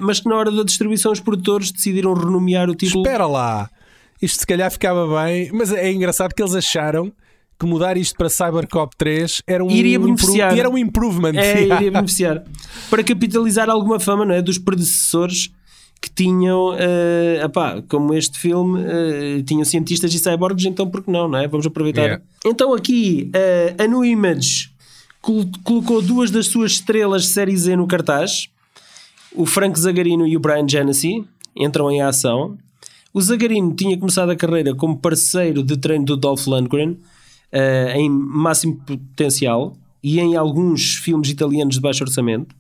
mas 0.02 0.20
que 0.20 0.28
na 0.28 0.36
hora 0.36 0.50
da 0.50 0.62
distribuição 0.62 1.12
os 1.12 1.20
produtores 1.20 1.70
decidiram 1.70 2.12
renomear 2.14 2.68
o 2.68 2.74
título. 2.74 3.02
Espera 3.04 3.26
lá. 3.26 3.70
Isto 4.20 4.40
se 4.40 4.46
calhar 4.46 4.70
ficava 4.70 5.06
bem, 5.24 5.50
mas 5.52 5.72
é 5.72 5.90
engraçado 5.90 6.34
que 6.34 6.42
eles 6.42 6.54
acharam 6.54 7.12
que 7.58 7.66
mudar 7.66 7.96
isto 7.98 8.16
para 8.16 8.28
Cybercop 8.30 8.96
3 8.96 9.42
era 9.46 9.62
um, 9.64 9.70
Iria 9.70 9.98
beneficiar. 10.00 10.58
era 10.58 10.68
um 10.68 10.78
improvement. 10.78 11.34
É, 11.34 11.62
iria 11.64 11.90
beneficiar. 11.90 12.42
Para 12.88 13.04
capitalizar 13.04 13.68
alguma 13.68 14.00
fama 14.00 14.24
não 14.24 14.34
é, 14.34 14.40
dos 14.42 14.56
predecessores 14.58 15.50
que 16.00 16.10
tinham, 16.10 16.74
eh, 16.78 17.42
epá, 17.44 17.82
como 17.86 18.14
este 18.14 18.38
filme, 18.38 18.80
eh, 18.82 19.42
tinham 19.46 19.62
cientistas 19.66 20.14
e 20.14 20.18
cyborgs, 20.18 20.64
então 20.64 20.88
por 20.88 21.02
que 21.04 21.10
não, 21.10 21.28
não 21.28 21.38
é? 21.38 21.46
Vamos 21.46 21.66
aproveitar. 21.66 22.00
Yeah. 22.02 22.22
Então 22.46 22.72
aqui, 22.72 23.30
eh, 23.34 23.74
a 23.78 23.86
New 23.86 24.02
Image 24.02 24.70
col- 25.20 25.44
colocou 25.62 26.00
duas 26.00 26.30
das 26.30 26.46
suas 26.46 26.72
estrelas 26.72 27.24
de 27.24 27.28
série 27.28 27.54
Z 27.54 27.76
no 27.76 27.86
cartaz. 27.86 28.48
O 29.34 29.46
Frank 29.46 29.78
Zagarino 29.78 30.26
e 30.26 30.36
o 30.36 30.40
Brian 30.40 30.68
Genesee 30.68 31.24
entram 31.56 31.90
em 31.90 32.02
ação. 32.02 32.58
O 33.12 33.20
Zagarino 33.20 33.74
tinha 33.74 33.96
começado 33.96 34.30
a 34.30 34.36
carreira 34.36 34.74
como 34.74 34.96
parceiro 34.96 35.62
de 35.62 35.76
treino 35.76 36.04
do 36.04 36.16
Dolph 36.16 36.46
Lundgren 36.46 36.96
eh, 37.52 37.94
em 37.96 38.08
máximo 38.08 38.76
potencial 38.76 39.76
e 40.02 40.18
em 40.18 40.36
alguns 40.36 40.96
filmes 40.96 41.28
italianos 41.28 41.76
de 41.76 41.80
baixo 41.80 42.02
orçamento. 42.02 42.54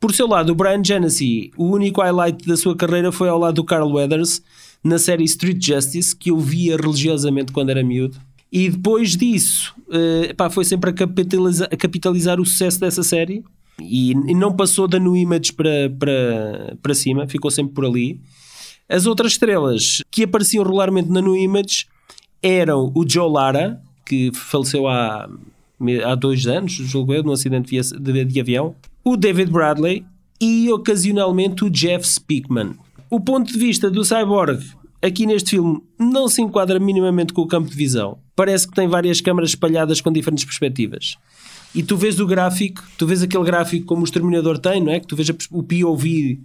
Por 0.00 0.12
seu 0.12 0.26
lado, 0.26 0.50
o 0.52 0.54
Brian 0.54 0.82
Genesee, 0.84 1.52
o 1.56 1.64
único 1.66 2.02
highlight 2.02 2.46
da 2.46 2.56
sua 2.56 2.76
carreira 2.76 3.10
foi 3.10 3.28
ao 3.28 3.38
lado 3.38 3.54
do 3.54 3.64
Carl 3.64 3.90
Weathers 3.90 4.42
na 4.82 4.98
série 4.98 5.24
Street 5.24 5.64
Justice, 5.64 6.14
que 6.14 6.30
eu 6.30 6.38
via 6.38 6.76
religiosamente 6.76 7.52
quando 7.52 7.70
era 7.70 7.82
miúdo. 7.82 8.18
E 8.52 8.68
depois 8.68 9.16
disso, 9.16 9.74
eh, 9.90 10.34
pá, 10.34 10.50
foi 10.50 10.64
sempre 10.64 10.90
a 10.90 10.92
capitalizar, 10.92 11.68
a 11.72 11.76
capitalizar 11.76 12.40
o 12.40 12.44
sucesso 12.44 12.80
dessa 12.80 13.02
série 13.02 13.42
e, 13.80 14.12
e 14.12 14.34
não 14.34 14.54
passou 14.54 14.86
da 14.86 14.98
New 14.98 15.16
Image 15.16 15.52
para, 15.52 15.90
para, 15.98 16.76
para 16.80 16.94
cima, 16.94 17.26
ficou 17.26 17.50
sempre 17.50 17.74
por 17.74 17.84
ali. 17.84 18.20
As 18.88 19.06
outras 19.06 19.32
estrelas 19.32 20.02
que 20.10 20.24
apareciam 20.24 20.62
regularmente 20.62 21.08
na 21.08 21.20
New 21.20 21.36
Image 21.36 21.86
eram 22.42 22.92
o 22.94 23.08
Joe 23.08 23.30
Lara, 23.30 23.80
que 24.04 24.30
faleceu 24.34 24.86
há, 24.86 25.28
há 26.04 26.14
dois 26.14 26.46
anos, 26.46 26.72
julgo 26.72 27.14
eu, 27.14 27.22
num 27.22 27.32
acidente 27.32 27.74
de, 27.98 28.24
de 28.24 28.40
avião, 28.40 28.74
o 29.02 29.16
David 29.16 29.50
Bradley 29.50 30.04
e 30.40 30.70
ocasionalmente 30.70 31.64
o 31.64 31.70
Jeff 31.70 32.06
Speakman. 32.06 32.74
O 33.08 33.20
ponto 33.20 33.52
de 33.52 33.58
vista 33.58 33.90
do 33.90 34.04
Cyborg 34.04 34.62
aqui 35.04 35.26
neste 35.26 35.50
filme 35.50 35.82
não 35.98 36.28
se 36.28 36.40
enquadra 36.40 36.80
minimamente 36.80 37.32
com 37.32 37.42
o 37.42 37.46
campo 37.46 37.68
de 37.68 37.76
visão. 37.76 38.18
Parece 38.34 38.66
que 38.66 38.74
tem 38.74 38.88
várias 38.88 39.20
câmaras 39.20 39.50
espalhadas 39.50 40.00
com 40.00 40.10
diferentes 40.10 40.44
perspectivas. 40.44 41.16
E 41.74 41.82
tu 41.82 41.96
vês 41.96 42.20
o 42.20 42.26
gráfico, 42.26 42.82
tu 42.96 43.06
vês 43.06 43.22
aquele 43.22 43.44
gráfico 43.44 43.84
como 43.86 44.02
o 44.02 44.04
Exterminador 44.04 44.58
tem, 44.58 44.82
não 44.82 44.92
é? 44.92 45.00
Que 45.00 45.06
tu 45.06 45.16
vês 45.16 45.28
o 45.50 45.62
POV 45.62 46.40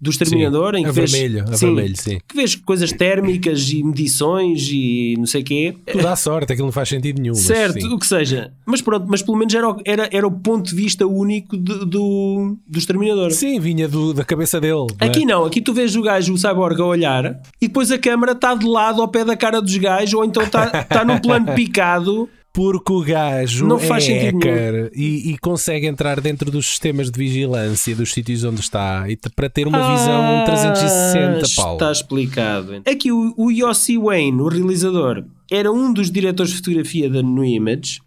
do 0.00 0.10
Exterminador, 0.10 0.74
em 0.74 0.82
que 0.82 0.88
a 0.88 0.92
vês, 0.92 1.10
vermelho, 1.10 1.44
a 1.48 1.56
vermelho, 1.56 1.96
sim. 1.96 2.18
que 2.28 2.36
vês 2.36 2.54
coisas 2.56 2.92
térmicas 2.92 3.68
e 3.70 3.82
medições 3.82 4.68
e 4.70 5.14
não 5.18 5.26
sei 5.26 5.40
o 5.42 5.44
quê. 5.44 5.74
Tudo 5.90 6.06
à 6.08 6.16
sorte, 6.16 6.52
aquilo 6.52 6.66
não 6.66 6.72
faz 6.72 6.88
sentido 6.88 7.20
nenhum. 7.20 7.34
Certo, 7.34 7.80
sim. 7.80 7.88
o 7.92 7.98
que 7.98 8.06
seja. 8.06 8.52
Mas 8.66 8.82
pronto, 8.82 9.06
mas 9.08 9.22
pelo 9.22 9.36
menos 9.38 9.54
era, 9.54 9.68
o- 9.70 9.80
era, 9.84 10.08
era 10.12 10.26
o 10.26 10.30
ponto 10.30 10.68
de 10.70 10.76
vista 10.76 11.06
único 11.06 11.56
do, 11.56 11.86
do, 11.86 12.56
do 12.66 12.78
Exterminador. 12.78 13.30
Sim, 13.30 13.58
vinha 13.60 13.88
do- 13.88 14.12
da 14.12 14.24
cabeça 14.24 14.60
dele. 14.60 14.86
é? 15.00 15.06
Aqui 15.06 15.24
não, 15.24 15.44
aqui 15.44 15.60
tu 15.60 15.72
vês 15.72 15.96
o 15.96 16.02
gajo, 16.02 16.34
o 16.34 16.38
cyborg, 16.38 16.80
a 16.80 16.84
olhar 16.84 17.40
e 17.60 17.66
depois 17.68 17.90
a 17.90 17.98
câmara 17.98 18.32
está 18.32 18.54
de 18.54 18.66
lado 18.66 19.00
ao 19.00 19.08
pé 19.08 19.24
da 19.24 19.36
cara 19.36 19.60
dos 19.62 19.76
gajos 19.76 20.14
ou 20.14 20.24
então 20.24 20.42
está 20.42 20.84
tá 20.84 21.04
num 21.04 21.18
plano 21.18 21.54
picado. 21.54 22.28
Porque 22.54 22.92
o 22.92 23.00
gajo 23.02 23.66
Não 23.66 23.78
é 23.78 23.80
faz 23.80 24.04
sentido 24.04 24.36
hacker 24.38 24.92
e, 24.94 25.32
e 25.32 25.38
consegue 25.38 25.88
entrar 25.88 26.20
dentro 26.20 26.52
dos 26.52 26.66
sistemas 26.66 27.10
de 27.10 27.18
vigilância 27.18 27.96
dos 27.96 28.12
sítios 28.12 28.44
onde 28.44 28.60
está 28.60 29.06
e 29.10 29.18
para 29.34 29.50
ter 29.50 29.66
uma 29.66 29.78
visão 29.92 30.44
360, 30.46 31.40
Ah, 31.46 31.48
Paulo. 31.56 31.74
Está 31.74 31.90
explicado. 31.90 32.80
Aqui 32.88 33.10
o, 33.10 33.34
o 33.36 33.50
Yossi 33.50 33.98
Wayne, 33.98 34.40
o 34.40 34.46
realizador, 34.48 35.24
era 35.50 35.72
um 35.72 35.92
dos 35.92 36.10
diretores 36.12 36.52
de 36.52 36.58
fotografia 36.58 37.10
da 37.10 37.20
New 37.22 37.44
Image. 37.44 37.98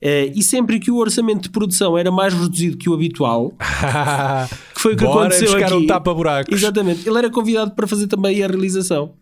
eh, 0.00 0.32
e 0.34 0.42
sempre 0.42 0.80
que 0.80 0.90
o 0.90 0.96
orçamento 0.96 1.42
de 1.42 1.50
produção 1.50 1.96
era 1.98 2.10
mais 2.10 2.32
reduzido 2.32 2.78
que 2.78 2.88
o 2.88 2.94
habitual, 2.94 3.52
que 4.74 4.80
foi 4.80 4.94
o 4.94 4.96
que 4.96 5.04
Bora 5.04 5.20
aconteceu 5.26 5.50
buscar 5.52 5.66
aqui. 5.66 5.74
um 5.74 5.86
tapa-buracos. 5.86 6.52
Exatamente. 6.58 7.06
Ele 7.08 7.18
era 7.18 7.28
convidado 7.30 7.72
para 7.72 7.86
fazer 7.86 8.06
também 8.06 8.42
a 8.42 8.46
realização. 8.46 9.12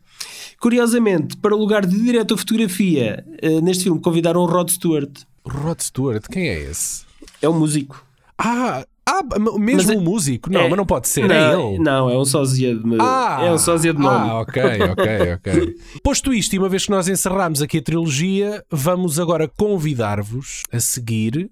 Curiosamente, 0.63 1.37
para 1.39 1.57
o 1.57 1.59
lugar 1.59 1.85
de 1.85 2.01
diretor 2.01 2.37
de 2.37 2.41
fotografia, 2.43 3.27
eh, 3.43 3.61
neste 3.61 3.83
filme 3.83 4.01
convidaram 4.01 4.43
o 4.43 4.47
Rod 4.47 4.69
Stewart. 4.69 5.11
Rod 5.45 5.81
Stewart, 5.81 6.25
quem 6.31 6.49
é 6.49 6.71
esse? 6.71 7.03
É 7.43 7.49
um 7.49 7.59
músico. 7.59 8.07
Ah, 8.39 8.87
ah 9.05 9.23
mesmo 9.59 9.59
Mas 9.59 9.91
é- 9.91 9.97
um 9.97 10.01
músico? 10.01 10.53
Não, 10.53 10.61
É- 10.61 10.69
mas 10.69 10.77
não 10.77 10.87
pode 10.87 11.09
ser, 11.09 11.27
não, 11.27 11.35
é 11.35 11.53
ele. 11.53 11.79
Não, 11.81 12.09
é 12.09 12.17
um 12.17 12.25
sósia 12.25 12.77
de, 12.77 12.97
é 12.97 13.53
um 13.53 13.59
sósia 13.59 13.93
de 13.93 13.99
nome. 13.99 14.31
Ah, 14.31 14.39
ok, 14.39 14.63
ok, 14.93 15.33
ok. 15.35 15.77
Posto 16.01 16.33
isto, 16.33 16.55
e 16.55 16.61
uma 16.61 16.69
vez 16.69 16.85
que 16.85 16.93
nós 16.93 17.09
encerramos 17.09 17.61
aqui 17.61 17.79
a 17.79 17.83
trilogia, 17.83 18.65
vamos 18.71 19.19
agora 19.19 19.49
convidar-vos 19.49 20.63
a 20.71 20.79
seguir 20.79 21.51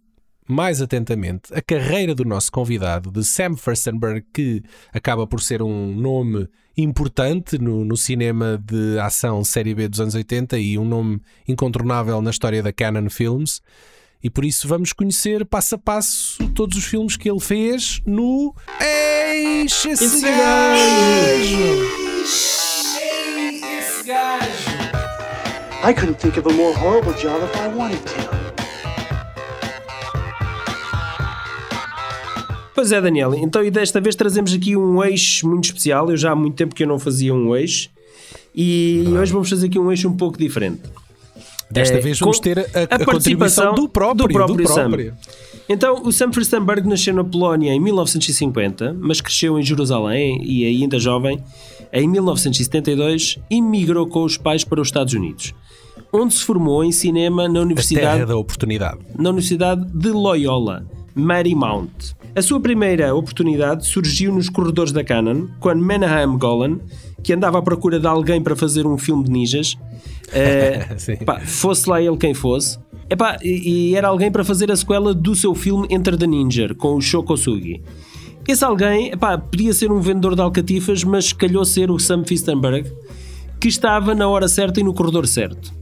mais 0.51 0.82
atentamente 0.82 1.55
a 1.55 1.62
carreira 1.62 2.14
do 2.14 2.24
nosso 2.24 2.51
convidado, 2.51 3.11
de 3.11 3.24
Sam 3.24 3.57
Furstenberg, 3.57 4.24
que 4.32 4.62
acaba 4.92 5.26
por 5.26 5.40
ser 5.40 5.62
um 5.62 5.94
nome 5.94 6.48
importante 6.76 7.59
no, 7.59 7.84
no 7.84 7.96
cinema 7.96 8.62
de 8.62 8.98
ação 8.98 9.44
série 9.44 9.74
B 9.74 9.88
dos 9.88 10.01
anos 10.01 10.14
80 10.14 10.59
e 10.59 10.78
um 10.78 10.84
nome 10.84 11.20
incontornável 11.46 12.20
na 12.20 12.30
história 12.30 12.62
da 12.62 12.72
Canon 12.72 13.09
Films. 13.09 13.61
E 14.22 14.28
por 14.28 14.44
isso 14.44 14.68
vamos 14.68 14.92
conhecer 14.92 15.46
passo 15.46 15.76
a 15.76 15.78
passo 15.78 16.46
todos 16.51 16.76
os 16.76 16.84
filmes 16.84 17.16
que 17.16 17.30
ele 17.30 17.40
fez 17.40 18.03
no 18.05 18.55
Eixe 18.80 19.90
esse 19.90 20.05
Esse 20.05 20.20
gajo! 20.20 22.01
I 25.82 25.94
couldn't 25.94 26.20
think 26.20 26.36
of 26.36 26.46
a 26.46 26.53
more 26.53 26.74
horrible 26.74 27.14
job 27.14 27.42
if 27.42 27.57
I 27.57 27.68
wanted 27.68 28.05
to. 28.05 28.59
Pois 32.80 32.92
é, 32.92 33.00
Daniel. 33.00 33.34
Então, 33.34 33.62
e 33.62 33.70
desta 33.70 34.00
vez 34.00 34.14
trazemos 34.14 34.54
aqui 34.54 34.74
um 34.74 35.04
eixo 35.04 35.46
muito 35.46 35.64
especial. 35.64 36.10
Eu 36.10 36.16
já 36.16 36.32
há 36.32 36.34
muito 36.34 36.54
tempo 36.54 36.74
que 36.74 36.82
eu 36.82 36.88
não 36.88 36.98
fazia 36.98 37.34
um 37.34 37.54
eixo. 37.54 37.90
E 38.56 39.04
hoje 39.06 39.30
vamos 39.34 39.50
fazer 39.50 39.66
aqui 39.66 39.78
um 39.78 39.90
eixo 39.90 40.08
um 40.08 40.16
pouco 40.16 40.38
diferente. 40.38 40.80
Desta 41.70 41.98
É, 41.98 42.00
vez 42.00 42.18
vamos 42.18 42.40
ter 42.40 42.58
a, 42.58 42.62
a 42.62 42.94
a 42.96 43.04
participação 43.04 43.74
do 43.74 43.86
próprio. 43.86 44.26
do 44.26 44.32
próprio 44.32 44.66
Sam. 44.66 44.74
próprio. 44.88 45.14
Então, 45.68 46.02
o 46.04 46.10
Sam 46.10 46.32
Furstenberg 46.32 46.88
nasceu 46.88 47.12
na 47.12 47.22
Polónia 47.22 47.70
em 47.70 47.78
1950, 47.78 48.96
mas 48.98 49.20
cresceu 49.20 49.58
em 49.58 49.62
Jerusalém 49.62 50.40
e, 50.42 50.64
ainda 50.64 50.98
jovem, 50.98 51.38
em 51.92 52.08
1972, 52.08 53.38
emigrou 53.50 54.06
com 54.06 54.24
os 54.24 54.38
pais 54.38 54.64
para 54.64 54.80
os 54.80 54.88
Estados 54.88 55.12
Unidos, 55.12 55.52
onde 56.10 56.32
se 56.32 56.42
formou 56.44 56.82
em 56.82 56.90
cinema 56.92 57.42
na 57.42 57.48
A 57.48 57.52
terra 57.52 57.62
Universidade, 57.66 58.24
da 58.24 58.36
oportunidade. 58.36 58.98
na 59.18 59.28
Universidade 59.28 59.84
de 59.94 60.08
Loyola, 60.08 60.84
Mary 61.14 61.54
Mount. 61.54 62.14
A 62.34 62.42
sua 62.42 62.61
primeira 62.61 63.14
oportunidade 63.14 63.86
surgiu 63.86 64.32
nos 64.32 64.48
corredores 64.48 64.92
da 64.92 65.02
Canon, 65.02 65.48
quando 65.58 65.84
Menahem 65.84 66.38
Golan, 66.38 66.78
que 67.22 67.32
andava 67.32 67.58
à 67.58 67.62
procura 67.62 67.98
de 67.98 68.06
alguém 68.06 68.40
para 68.40 68.54
fazer 68.54 68.86
um 68.86 68.96
filme 68.96 69.24
de 69.24 69.30
ninjas, 69.30 69.76
Sim. 70.96 71.16
pá, 71.16 71.40
fosse 71.40 71.88
lá 71.88 72.00
ele 72.00 72.16
quem 72.16 72.32
fosse, 72.34 72.78
epá, 73.08 73.36
e, 73.42 73.90
e 73.90 73.96
era 73.96 74.08
alguém 74.08 74.30
para 74.30 74.44
fazer 74.44 74.70
a 74.70 74.76
sequela 74.76 75.12
do 75.12 75.34
seu 75.34 75.54
filme 75.54 75.86
Enter 75.90 76.16
the 76.16 76.26
Ninja, 76.26 76.74
com 76.74 76.94
o 76.94 77.00
Shokosugi. 77.00 77.82
Esse 78.46 78.64
alguém, 78.64 79.08
epá, 79.12 79.36
podia 79.36 79.72
ser 79.72 79.92
um 79.92 80.00
vendedor 80.00 80.34
de 80.34 80.40
alcatifas, 80.40 81.04
mas 81.04 81.32
calhou 81.32 81.64
ser 81.64 81.90
o 81.90 81.98
Sam 81.98 82.24
Fistenberg, 82.24 82.90
que 83.61 83.68
estava 83.68 84.14
na 84.14 84.26
hora 84.28 84.48
certa 84.48 84.80
e 84.80 84.82
no 84.82 84.94
corredor 84.94 85.26
certo. 85.26 85.72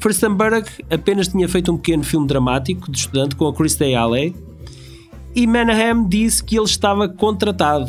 Firstenberg 0.00 0.68
apenas 0.90 1.28
tinha 1.28 1.48
feito 1.48 1.72
um 1.72 1.76
pequeno 1.76 2.04
filme 2.04 2.26
dramático 2.26 2.90
de 2.90 2.98
estudante 2.98 3.34
com 3.34 3.46
a 3.46 3.54
Christy 3.54 3.94
Alley 3.94 4.34
e 5.38 5.46
Menahem 5.46 6.04
disse 6.08 6.42
que 6.42 6.56
ele 6.56 6.64
estava 6.64 7.08
contratado. 7.08 7.88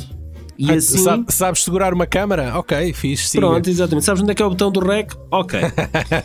E 0.56 0.72
assim, 0.72 1.00
Sabe- 1.00 1.26
sabes 1.30 1.64
segurar 1.64 1.96
uma 1.96 2.06
câmara? 2.06 2.56
Ok, 2.60 2.94
fixe. 2.94 3.30
siga. 3.30 3.48
pronto, 3.48 3.68
exatamente. 3.68 4.06
Sabes 4.06 4.22
onde 4.22 4.32
é 4.32 4.36
que 4.36 4.44
é 4.44 4.46
o 4.46 4.50
botão 4.50 4.70
do 4.72 4.80
REC? 4.82 5.16
Ok. 5.32 5.60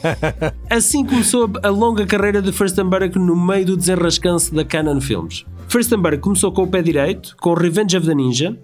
assim 0.68 1.02
começou 1.02 1.48
a 1.62 1.68
longa 1.70 2.04
carreira 2.04 2.42
de 2.42 2.52
Firstenberg 2.52 3.18
no 3.18 3.34
meio 3.34 3.64
do 3.64 3.76
desenrascanço 3.76 4.54
da 4.54 4.66
Canon 4.66 5.00
Films. 5.00 5.46
Firstenberg 5.66 6.18
começou 6.18 6.52
com 6.52 6.64
o 6.64 6.66
pé 6.66 6.82
direito, 6.82 7.34
com 7.40 7.54
Revenge 7.54 7.96
of 7.96 8.06
the 8.06 8.14
Ninja, 8.14 8.54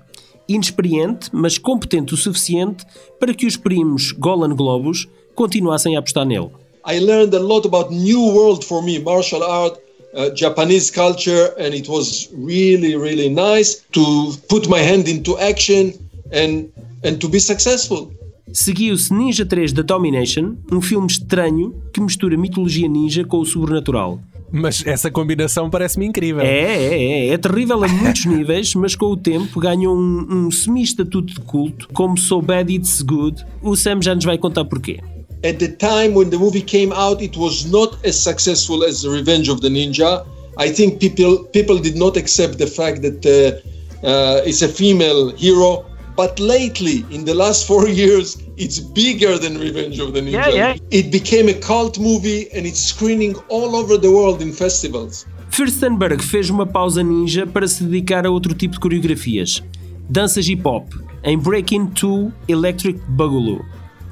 inexperiente, 0.46 1.30
mas 1.32 1.56
competente 1.56 2.12
o 2.12 2.16
suficiente 2.18 2.84
para 3.18 3.32
que 3.32 3.46
os 3.46 3.56
primos 3.56 4.12
Golan 4.12 4.54
Globus 4.54 5.08
continuassem 5.34 5.96
a 5.96 6.00
apostar 6.00 6.26
nele. 6.26 6.50
I 6.86 6.98
learned 6.98 7.34
a 7.34 7.40
lot 7.40 7.66
about 7.66 7.94
new 7.94 8.20
world 8.20 8.66
for 8.66 8.82
me, 8.82 8.98
martial 8.98 9.42
art, 9.44 9.78
uh, 10.14 10.34
Japanese 10.34 10.90
culture, 10.90 11.54
and 11.58 11.74
it 11.74 11.88
was 11.88 12.28
really, 12.32 12.96
really 12.96 13.28
nice 13.28 13.82
to 13.92 14.34
put 14.48 14.68
my 14.68 14.80
hand 14.80 15.08
into 15.08 15.38
action 15.38 15.92
and 16.32 16.70
and 17.02 17.16
to 17.18 17.28
be 17.28 17.40
successful. 17.40 18.10
Seguiu-se 18.52 19.14
Ninja 19.14 19.46
3 19.46 19.72
da 19.72 19.82
Domination, 19.82 20.56
um 20.72 20.80
filme 20.80 21.06
estranho 21.06 21.74
que 21.92 22.00
mistura 22.00 22.36
mitologia 22.36 22.88
ninja 22.88 23.24
com 23.24 23.38
o 23.38 23.46
sobrenatural. 23.46 24.20
Mas 24.52 24.84
essa 24.84 25.10
combinação 25.10 25.70
parece-me 25.70 26.06
incrível. 26.06 26.42
É, 26.42 26.48
é, 26.48 26.94
é, 26.94 27.28
é 27.28 27.38
terrível 27.38 27.84
a 27.84 27.88
muitos 27.88 28.26
níveis, 28.26 28.74
mas 28.74 28.96
com 28.96 29.06
o 29.06 29.16
tempo 29.16 29.60
ganhou 29.60 29.96
um, 29.96 30.46
um 30.46 30.50
semi-estatuto 30.50 31.34
de 31.34 31.40
culto, 31.40 31.88
como 31.92 32.18
So 32.18 32.42
Bad 32.42 32.74
It's 32.74 33.00
Good. 33.02 33.44
O 33.62 33.76
Sam 33.76 34.02
já 34.02 34.14
nos 34.14 34.24
vai 34.24 34.36
contar 34.36 34.64
porquê. 34.64 35.00
At 35.42 35.58
the 35.58 35.74
time 35.76 36.14
when 36.14 36.28
the 36.28 36.38
movie 36.38 36.60
came 36.62 36.92
out, 36.92 37.22
it 37.22 37.36
was 37.36 37.70
not 37.70 38.04
as 38.04 38.20
successful 38.22 38.84
as 38.84 39.02
The 39.02 39.08
Revenge 39.08 39.48
of 39.48 39.62
the 39.62 39.68
Ninja. 39.68 40.26
I 40.58 40.68
think 40.68 41.00
people 41.00 41.44
people 41.44 41.78
did 41.78 41.96
not 41.96 42.16
accept 42.16 42.58
the 42.58 42.66
fact 42.66 43.00
that 43.02 43.24
uh, 43.24 44.06
uh, 44.06 44.42
it's 44.44 44.60
a 44.60 44.68
female 44.68 45.30
hero. 45.36 45.86
But 46.16 46.38
lately, 46.38 47.06
in 47.10 47.24
the 47.24 47.34
last 47.34 47.66
four 47.70 47.88
years, 47.88 48.36
it's 48.58 48.78
bigger 48.78 49.38
than 49.38 49.58
Revenge 49.58 49.98
of 49.98 50.12
the 50.12 50.20
Ninja. 50.20 50.32
Yeah, 50.32 50.48
yeah. 50.48 50.76
It 50.90 51.10
became 51.10 51.48
a 51.48 51.54
cult 51.54 51.98
movie, 51.98 52.52
and 52.52 52.66
it's 52.66 52.80
screening 52.80 53.34
all 53.48 53.74
over 53.76 53.96
the 53.96 54.10
world 54.10 54.42
in 54.42 54.52
festivals. 54.52 55.26
Firstenberg 55.50 56.22
fez 56.22 56.50
uma 56.50 56.66
pausa 56.66 57.02
ninja 57.02 57.46
para 57.46 57.66
se 57.66 57.82
dedicar 57.82 58.26
a 58.26 58.30
outro 58.30 58.54
tipo 58.54 58.74
de 58.74 58.80
coreografias. 58.80 59.62
Danças 60.08 60.46
hip 60.46 60.62
hop, 60.66 60.92
em 61.24 61.38
Breaking 61.38 61.86
2 61.86 62.32
Electric 62.46 63.00
Boogaloo. 63.08 63.64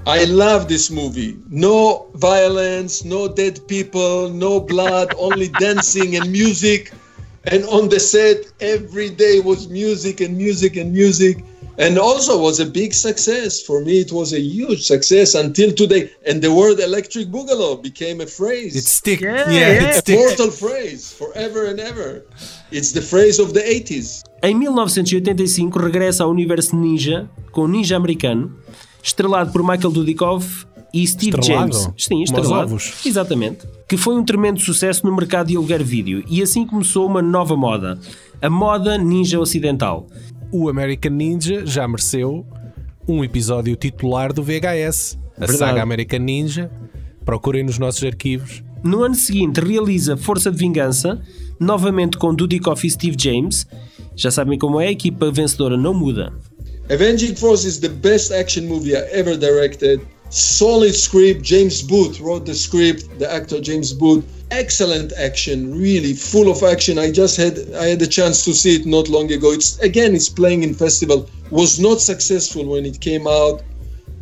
I 0.08 0.24
love 0.24 0.68
this 0.68 0.90
movie. 0.90 1.36
No 1.50 2.06
violence, 2.14 3.04
no 3.04 3.28
dead 3.28 3.60
people, 3.68 4.30
no 4.30 4.58
blood, 4.58 5.12
only 5.18 5.48
dancing 5.48 6.16
and 6.16 6.32
music. 6.32 6.92
And 7.44 7.64
on 7.66 7.88
the 7.88 8.00
set, 8.00 8.38
every 8.60 9.10
day 9.10 9.40
was 9.40 9.68
music 9.68 10.20
and 10.24 10.36
music 10.36 10.76
and 10.76 10.92
music. 10.92 11.44
And 11.78 11.96
also 11.96 12.40
was 12.40 12.58
a 12.58 12.66
big 12.66 12.92
success. 12.92 13.60
For 13.62 13.84
me, 13.84 14.00
it 14.00 14.10
was 14.10 14.32
a 14.32 14.40
huge 14.40 14.82
success 14.84 15.34
until 15.36 15.70
today. 15.72 16.10
And 16.26 16.42
the 16.42 16.52
word 16.52 16.80
electric 16.80 17.28
boogaloo 17.28 17.80
became 17.82 18.20
a 18.20 18.26
phrase. 18.26 18.74
It's 18.74 18.90
stick. 18.90 19.20
Yeah, 19.20 19.48
Yeah, 19.48 19.72
yeah. 19.72 19.88
it's 19.88 19.98
a 19.98 20.00
stick. 20.00 20.18
mortal 20.18 20.50
phrase 20.50 21.12
forever 21.12 21.66
and 21.66 21.78
ever. 21.78 22.24
It's 22.72 22.90
the 22.92 23.02
phrase 23.02 23.38
of 23.38 23.52
the 23.52 23.60
80s. 23.60 24.22
Em 24.42 24.54
1985 24.58 25.78
regressa 25.78 26.24
ao 26.24 26.30
universo 26.30 26.74
ninja 26.74 27.28
com 27.52 27.62
o 27.62 27.68
Ninja 27.68 27.96
Americano, 27.96 28.56
estrelado 29.08 29.52
por 29.52 29.62
Michael 29.62 29.90
Dudikoff 29.90 30.66
e 30.92 31.06
Steve 31.06 31.38
Estrelado? 31.38 31.72
James. 31.72 31.92
Sim, 31.96 32.22
estrelado. 32.22 32.76
Exatamente. 33.04 33.66
Que 33.88 33.96
foi 33.96 34.14
um 34.14 34.24
tremendo 34.24 34.60
sucesso 34.60 35.06
no 35.06 35.14
mercado 35.14 35.48
de 35.48 35.56
aluguer 35.56 35.82
vídeo 35.82 36.24
e 36.28 36.42
assim 36.42 36.66
começou 36.66 37.06
uma 37.06 37.22
nova 37.22 37.56
moda, 37.56 37.98
a 38.40 38.50
moda 38.50 38.96
ninja 38.96 39.40
ocidental. 39.40 40.06
O 40.50 40.68
American 40.68 41.12
Ninja 41.12 41.66
já 41.66 41.86
mereceu 41.86 42.46
um 43.06 43.22
episódio 43.22 43.76
titular 43.76 44.32
do 44.32 44.42
VHS. 44.42 45.18
A 45.36 45.40
Verdade. 45.40 45.58
saga 45.58 45.82
American 45.82 46.20
Ninja. 46.20 46.70
Procurem 47.24 47.62
nos 47.62 47.78
nossos 47.78 48.02
arquivos. 48.02 48.62
No 48.82 49.02
ano 49.02 49.14
seguinte 49.14 49.60
realiza 49.60 50.16
Força 50.16 50.50
de 50.50 50.56
Vingança, 50.56 51.20
novamente 51.60 52.16
com 52.16 52.34
Dudikoff 52.34 52.86
e 52.86 52.90
Steve 52.90 53.16
James. 53.18 53.66
Já 54.16 54.30
sabem 54.30 54.58
como 54.58 54.80
é, 54.80 54.86
a 54.86 54.90
equipa 54.90 55.30
vencedora 55.30 55.76
não 55.76 55.92
muda. 55.92 56.32
Avenging 56.90 57.34
Force 57.34 57.66
is 57.66 57.80
the 57.80 57.90
best 57.90 58.32
action 58.32 58.66
movie 58.66 58.96
I 58.96 59.00
ever 59.12 59.36
directed. 59.36 60.00
Solid 60.30 60.94
script. 60.94 61.42
James 61.42 61.82
Booth 61.82 62.18
wrote 62.18 62.46
the 62.46 62.54
script. 62.54 63.18
The 63.18 63.30
actor 63.30 63.60
James 63.60 63.92
Booth. 63.92 64.24
Excellent 64.50 65.12
action. 65.18 65.78
Really 65.78 66.14
full 66.14 66.50
of 66.50 66.62
action. 66.62 66.98
I 66.98 67.10
just 67.10 67.36
had 67.36 67.58
I 67.74 67.88
had 67.88 67.98
the 67.98 68.06
chance 68.06 68.42
to 68.46 68.54
see 68.54 68.76
it 68.76 68.86
not 68.86 69.10
long 69.10 69.30
ago. 69.30 69.52
It's 69.52 69.78
again 69.80 70.14
it's 70.14 70.30
playing 70.30 70.62
in 70.62 70.72
festival. 70.72 71.28
Was 71.50 71.78
not 71.78 72.00
successful 72.00 72.64
when 72.64 72.86
it 72.86 73.00
came 73.00 73.26
out 73.26 73.62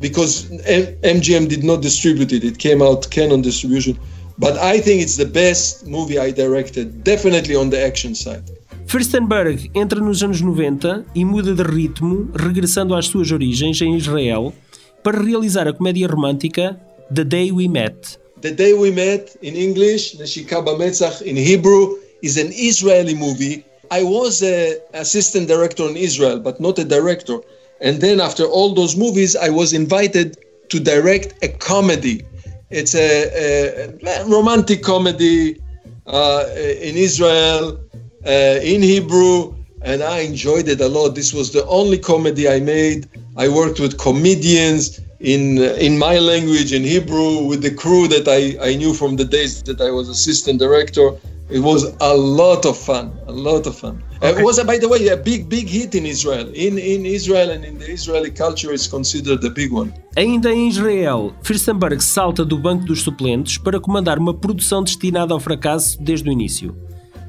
because 0.01 0.51
M- 0.67 0.97
MGM 1.19 1.49
did 1.49 1.63
not 1.63 1.83
distribute 1.83 2.33
it. 2.33 2.43
It 2.43 2.59
came 2.59 2.83
out 2.83 3.09
Canon 3.11 3.43
distribution. 3.43 3.97
But 4.39 4.59
I 4.59 4.81
think 4.81 5.03
it's 5.03 5.17
the 5.17 5.27
best 5.27 5.87
movie 5.87 6.19
I 6.19 6.33
directed. 6.33 7.05
Definitely 7.05 7.55
on 7.55 7.71
the 7.71 7.81
action 7.81 8.17
side. 8.17 8.51
Firstenberg 8.87 9.69
entra 9.75 10.01
nos 10.01 10.23
anos 10.23 10.41
90 10.41 11.07
e 11.13 11.25
muda 11.25 11.53
de 11.53 11.63
ritmo, 11.63 12.31
regressando 12.33 12.95
às 12.95 13.07
suas 13.07 13.33
origens 13.33 13.81
em 13.83 13.97
Israel, 13.97 14.55
para 15.03 15.21
realizar 15.21 15.67
a 15.67 15.73
comédia 15.73 16.07
romântica 16.07 16.81
The 17.13 17.25
Day 17.25 17.51
We 17.51 17.67
Met. 17.67 18.19
The 18.41 18.53
Day 18.53 18.75
We 18.75 18.93
Met 18.93 19.37
in 19.43 19.57
English, 19.57 20.17
Neshika 20.19 20.63
Bametzach 20.63 21.21
in 21.23 21.37
Hebrew, 21.37 21.97
is 22.23 22.37
an 22.37 22.53
Israeli 22.53 23.15
movie. 23.15 23.65
I 23.91 24.05
was 24.05 24.41
an 24.41 24.79
assistant 24.95 25.49
director 25.49 25.91
in 25.91 25.97
Israel, 25.97 26.39
but 26.39 26.61
not 26.61 26.79
a 26.79 26.85
director. 26.85 27.41
And 27.81 28.01
then 28.01 28.21
after 28.21 28.45
all 28.45 28.73
those 28.73 28.97
movies, 28.97 29.35
I 29.35 29.51
was 29.51 29.73
invited 29.73 30.39
to 30.69 30.79
direct 30.79 31.35
a 31.43 31.49
comedy. 31.49 32.25
It's 32.71 32.95
a, 32.95 33.91
a 34.03 34.25
romantic 34.27 34.83
comedy 34.83 35.61
uh, 36.07 36.45
in 36.81 36.97
Israel, 36.97 37.79
uh, 38.27 38.59
in 38.63 38.83
Hebrew, 38.83 39.55
and 39.83 40.03
I 40.03 40.21
enjoyed 40.21 40.69
it 40.69 40.81
a 40.81 40.89
lot. 40.89 41.15
This 41.15 41.33
was 41.33 41.53
the 41.53 41.65
only 41.67 41.99
comedy 41.99 42.49
I 42.49 42.61
made. 42.61 43.09
I 43.37 43.49
worked 43.49 43.79
with 43.81 43.99
comedians 43.99 45.01
in 45.21 45.59
in 45.87 45.99
my 45.99 46.19
language 46.19 46.73
in 46.73 46.83
Hebrew 46.83 47.45
with 47.51 47.63
the 47.63 47.75
crew 47.83 48.09
that 48.09 48.27
I, 48.29 48.71
I 48.71 48.77
knew 48.77 48.93
from 48.95 49.17
the 49.17 49.25
days 49.25 49.63
that 49.63 49.81
I 49.81 49.91
was 49.91 50.09
assistant 50.09 50.59
director. 50.59 51.07
It 51.49 51.61
was 51.61 51.85
a 52.01 52.15
lot 52.17 52.67
of 52.67 52.77
fun, 52.77 53.13
a 53.29 53.33
lot 53.33 53.69
of 53.69 53.79
fun. 53.79 54.03
Uh, 54.21 54.35
It 54.35 54.43
was, 54.43 54.59
uh, 54.59 54.65
by 54.65 54.79
the 54.79 54.89
way, 54.89 55.07
a 55.09 55.17
big, 55.17 55.49
big 55.49 55.69
hit 55.69 55.95
in 55.95 56.05
Israel. 56.05 56.49
In 56.67 56.77
in 56.77 57.07
Israel 57.07 57.51
and 57.55 57.65
in 57.65 57.79
the 57.79 57.89
Israeli 57.99 58.33
culture, 58.33 58.75
it's 58.75 58.89
considered 58.89 59.45
a 59.45 59.51
big 59.51 59.71
one. 59.73 59.93
Ainda 60.17 60.51
em 60.51 60.67
Israel, 60.69 61.33
Firstenberg 61.43 62.03
salta 62.03 62.45
do 62.45 62.59
banco 62.59 62.85
dos 62.85 63.03
suplentes 63.03 63.59
para 63.59 63.79
comandar 63.79 64.19
uma 64.19 64.35
produção 64.35 64.83
destinada 64.83 65.33
ao 65.33 65.39
fracasso 65.39 66.03
desde 66.03 66.29
o 66.29 66.33
início. 66.33 66.75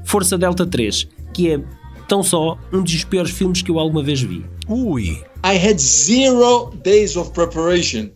Força 0.08 0.38
Delta 0.38 0.64
3, 0.64 1.06
que 1.34 1.50
é 1.50 1.60
tão 2.08 2.22
só 2.22 2.56
um 2.72 2.82
dos 2.82 3.04
piores 3.04 3.30
filmes 3.30 3.60
que 3.60 3.70
eu 3.70 3.78
alguma 3.78 4.02
vez 4.02 4.22
vi. 4.22 4.42
Ui! 4.66 5.22
I 5.44 5.54
had 5.54 5.78
zero 5.78 6.72
days 6.82 7.14
of 7.14 7.30
preparation. 7.32 8.08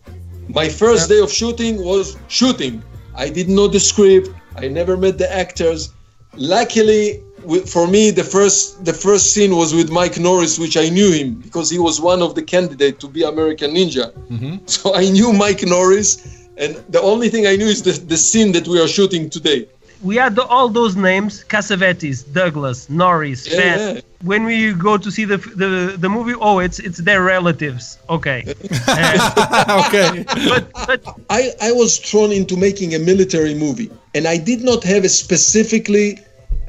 My 0.49 0.71
first 0.71 1.07
day 1.07 1.21
of 1.21 1.31
shooting 1.31 1.77
was 1.77 2.17
shooting. 2.29 2.81
I 3.15 3.29
didn't 3.29 3.53
know 3.53 3.69
the 3.69 3.79
script. 3.79 4.31
I 4.55 4.69
never 4.69 4.97
met 4.97 5.19
the 5.19 5.31
actors. 5.31 5.91
Luckily, 6.35 7.21
for 7.67 7.87
me, 7.87 8.09
the 8.11 8.23
first 8.23 8.83
the 8.83 8.93
first 8.93 9.31
scene 9.31 9.55
was 9.55 9.71
with 9.71 9.91
Mike 9.91 10.19
Norris, 10.19 10.57
which 10.57 10.75
I 10.75 10.89
knew 10.89 11.11
him 11.11 11.35
because 11.35 11.69
he 11.69 11.77
was 11.77 12.01
one 12.01 12.23
of 12.23 12.33
the 12.33 12.41
candidates 12.41 12.97
to 13.01 13.07
be 13.07 13.21
American 13.21 13.71
Ninja. 13.71 14.11
So 14.67 14.95
I 14.95 15.11
knew 15.11 15.31
Mike 15.31 15.61
Norris, 15.63 16.17
and 16.57 16.75
the 16.89 17.01
only 17.01 17.29
thing 17.29 17.45
I 17.45 17.55
knew 17.55 17.67
is 17.67 17.83
the, 17.83 17.91
the 17.91 18.17
scene 18.17 18.51
that 18.53 18.67
we 18.67 18.81
are 18.81 18.87
shooting 18.87 19.29
today. 19.29 19.67
We 20.03 20.15
had 20.17 20.35
the, 20.35 20.43
all 20.45 20.67
those 20.69 20.95
names: 20.95 21.43
Cassavetes, 21.47 22.23
Douglas, 22.33 22.89
Norris, 22.89 23.47
Yeah, 23.47 23.57
Fett. 23.57 23.95
yeah. 23.95 24.01
When 24.23 24.43
we 24.45 24.73
go 24.73 24.97
to 24.97 25.09
see 25.11 25.25
the, 25.25 25.37
the 25.37 25.95
the 25.97 26.09
movie, 26.09 26.35
oh, 26.39 26.59
it's 26.59 26.79
it's 26.79 26.99
their 26.99 27.23
relatives. 27.23 27.97
Okay, 28.09 28.39
Uh, 28.87 29.83
okay. 29.87 30.23
but 30.49 30.63
but 30.87 30.99
I, 31.29 31.51
I 31.61 31.71
was 31.71 31.97
thrown 31.97 32.31
into 32.31 32.55
making 32.57 32.95
a 32.95 32.99
military 32.99 33.53
movie 33.53 33.89
and 34.15 34.27
I 34.27 34.37
did 34.37 34.61
not 34.61 34.83
have 34.83 35.03
a 35.03 35.09
specifically 35.09 36.19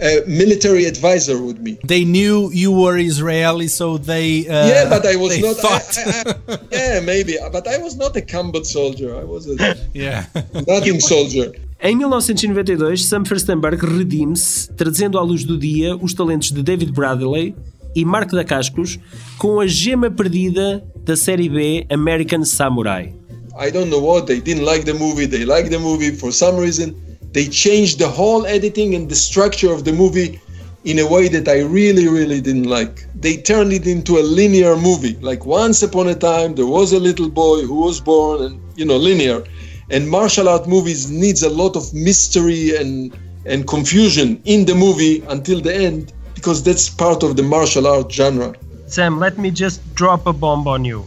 a 0.00 0.22
military 0.26 0.84
advisor 0.86 1.40
with 1.40 1.58
me. 1.60 1.78
They 1.84 2.04
knew 2.04 2.50
you 2.52 2.72
were 2.72 2.96
Israeli, 2.98 3.68
so 3.68 3.96
they. 3.98 4.48
Uh, 4.48 4.66
yeah, 4.66 4.88
but 4.88 5.06
I 5.06 5.14
was 5.14 5.30
they 5.36 5.42
not. 5.42 5.56
Thought, 5.56 5.98
I- 5.98 6.22
I- 6.30 6.54
I- 6.54 6.58
yeah, 6.72 7.00
maybe, 7.00 7.36
but 7.52 7.64
I 7.68 7.78
was 7.78 7.94
not 7.96 8.16
a 8.16 8.22
combat 8.22 8.66
soldier. 8.66 9.14
I 9.14 9.22
was 9.24 9.42
a 9.48 9.54
yeah. 9.94 10.26
nothing 10.66 10.98
soldier. 10.98 11.52
Em 11.86 11.94
1992, 11.94 13.04
Sam 13.04 13.26
Firstenberg 13.26 13.84
redime-se, 13.84 14.72
trazendo 14.72 15.18
à 15.18 15.22
luz 15.22 15.44
do 15.44 15.58
dia 15.58 15.94
os 15.94 16.14
talentos 16.14 16.50
de 16.50 16.62
David 16.62 16.90
Bradley 16.92 17.54
e 17.94 18.06
Mark 18.06 18.30
Dacascos 18.30 18.98
com 19.36 19.60
a 19.60 19.66
gema 19.66 20.10
perdida 20.10 20.82
da 21.04 21.14
série 21.14 21.46
B 21.46 21.84
American 21.90 22.42
Samurai. 22.42 23.12
I 23.60 23.70
don't 23.70 23.90
know 23.90 24.02
what 24.02 24.24
they 24.26 24.40
didn't 24.40 24.64
like 24.64 24.86
the 24.86 24.94
movie. 24.94 25.26
They 25.26 25.44
liked 25.44 25.68
the 25.68 25.78
movie 25.78 26.16
for 26.16 26.32
some 26.32 26.58
reason. 26.58 26.94
They 27.34 27.48
changed 27.48 27.98
the 27.98 28.08
whole 28.08 28.46
editing 28.46 28.96
and 28.96 29.06
the 29.06 29.14
structure 29.14 29.70
of 29.70 29.82
the 29.82 29.92
movie 29.92 30.40
in 30.86 30.98
a 31.00 31.06
way 31.06 31.28
that 31.28 31.46
I 31.48 31.64
really, 31.64 32.08
really 32.08 32.40
didn't 32.40 32.64
like. 32.66 33.06
They 33.14 33.36
turned 33.36 33.74
it 33.74 33.86
into 33.86 34.16
a 34.16 34.24
linear 34.24 34.74
movie. 34.76 35.18
Like 35.20 35.44
once 35.44 35.82
upon 35.82 36.08
a 36.08 36.14
time, 36.14 36.54
there 36.54 36.66
was 36.66 36.94
a 36.94 36.98
little 36.98 37.28
boy 37.28 37.66
who 37.66 37.74
was 37.74 38.00
born, 38.00 38.40
and 38.42 38.60
you 38.74 38.86
know, 38.86 38.96
linear. 38.96 39.44
And 39.90 40.08
martial 40.08 40.48
art 40.48 40.66
movies 40.66 41.10
needs 41.10 41.42
a 41.42 41.48
lot 41.50 41.76
of 41.76 41.92
mystery 41.92 42.76
and 42.76 43.12
and 43.46 43.66
confusion 43.66 44.40
in 44.44 44.64
the 44.64 44.74
movie 44.74 45.22
until 45.28 45.60
the 45.60 45.72
end 45.74 46.12
because 46.34 46.62
that's 46.62 46.88
part 46.88 47.22
of 47.22 47.34
the 47.36 47.42
martial 47.42 47.86
art 47.86 48.10
genre. 48.10 48.54
Sam, 48.86 49.18
let 49.18 49.36
me 49.38 49.50
just 49.50 49.80
drop 49.94 50.26
a 50.26 50.32
bomb 50.32 50.66
on 50.66 50.84
you. 50.84 51.04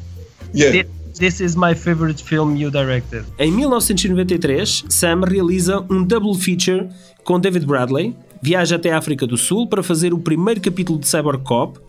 Yeah. 0.53 0.71
Thi- 0.71 0.85
This 1.19 1.41
is 1.41 1.55
my 1.55 1.73
favorite 1.73 2.21
film 2.21 2.55
you 2.55 2.69
directed. 2.69 3.25
Em 3.39 3.51
1993, 3.51 4.85
Sam 4.87 5.21
realiza 5.23 5.83
um 5.89 6.03
double 6.03 6.35
feature 6.35 6.87
com 7.23 7.39
David 7.39 7.65
Bradley, 7.65 8.15
viaja 8.39 8.75
até 8.75 8.91
a 8.91 8.99
África 8.99 9.25
do 9.25 9.35
Sul 9.35 9.67
para 9.67 9.81
fazer 9.81 10.13
o 10.13 10.19
primeiro 10.19 10.61
capítulo 10.61 10.99
de 10.99 11.07
Cyber 11.07 11.39
Cop 11.39 11.79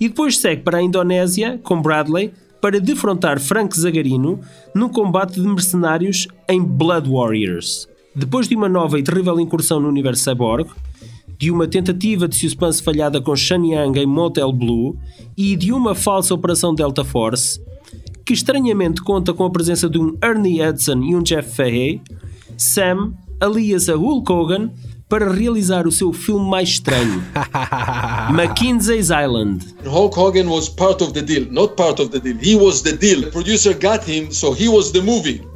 e 0.00 0.08
depois 0.08 0.36
segue 0.38 0.62
para 0.62 0.78
a 0.78 0.82
Indonésia 0.82 1.60
com 1.62 1.80
Bradley 1.80 2.32
para 2.62 2.78
defrontar 2.78 3.40
Frank 3.40 3.76
Zagarino 3.76 4.38
num 4.72 4.88
combate 4.88 5.40
de 5.40 5.48
mercenários 5.48 6.28
em 6.48 6.62
Blood 6.62 7.10
Warriors. 7.10 7.88
Depois 8.14 8.46
de 8.46 8.54
uma 8.54 8.68
nova 8.68 9.00
e 9.00 9.02
terrível 9.02 9.40
incursão 9.40 9.80
no 9.80 9.88
universo 9.88 10.22
cyborg, 10.22 10.70
de 11.36 11.50
uma 11.50 11.66
tentativa 11.66 12.28
de 12.28 12.36
suspense 12.36 12.80
falhada 12.80 13.20
com 13.20 13.34
Shan 13.34 13.66
Yang 13.66 13.98
em 13.98 14.06
Motel 14.06 14.52
Blue 14.52 14.96
e 15.36 15.56
de 15.56 15.72
uma 15.72 15.92
falsa 15.92 16.32
operação 16.32 16.72
Delta 16.72 17.04
Force, 17.04 17.60
que 18.24 18.32
estranhamente 18.32 19.02
conta 19.02 19.34
com 19.34 19.44
a 19.44 19.50
presença 19.50 19.90
de 19.90 19.98
um 19.98 20.16
Ernie 20.22 20.64
Hudson 20.64 21.02
e 21.02 21.16
um 21.16 21.22
Jeff 21.22 21.56
Fahey, 21.56 22.00
Sam 22.56 23.12
alia-se 23.40 23.90
a 23.90 23.96
Hulk 23.96 24.32
Hogan 24.32 24.70
para 25.12 25.30
realizar 25.30 25.86
o 25.86 25.92
seu 25.92 26.10
filme 26.10 26.48
mais 26.48 26.70
estranho, 26.70 27.22
Mackenzie's 28.32 29.10
Island. 29.10 29.62
Hulk 29.84 30.16
Hogan 30.16 30.48
was 30.48 30.70
part 30.70 31.02
of 31.02 31.12
the 31.12 31.20
deal, 31.20 31.46
not 31.50 31.76
part 31.76 32.00
of 32.00 32.08
the 32.08 32.18
deal. 32.18 32.38
He 32.38 32.56
was 32.56 32.80
the 32.80 32.96
deal. 32.96 33.30
producer 33.30 33.74
got 33.74 34.02
him, 34.08 34.32
so 34.32 34.54
he 34.54 34.70
was 34.70 34.90
the 34.90 35.02
movie. 35.02 35.46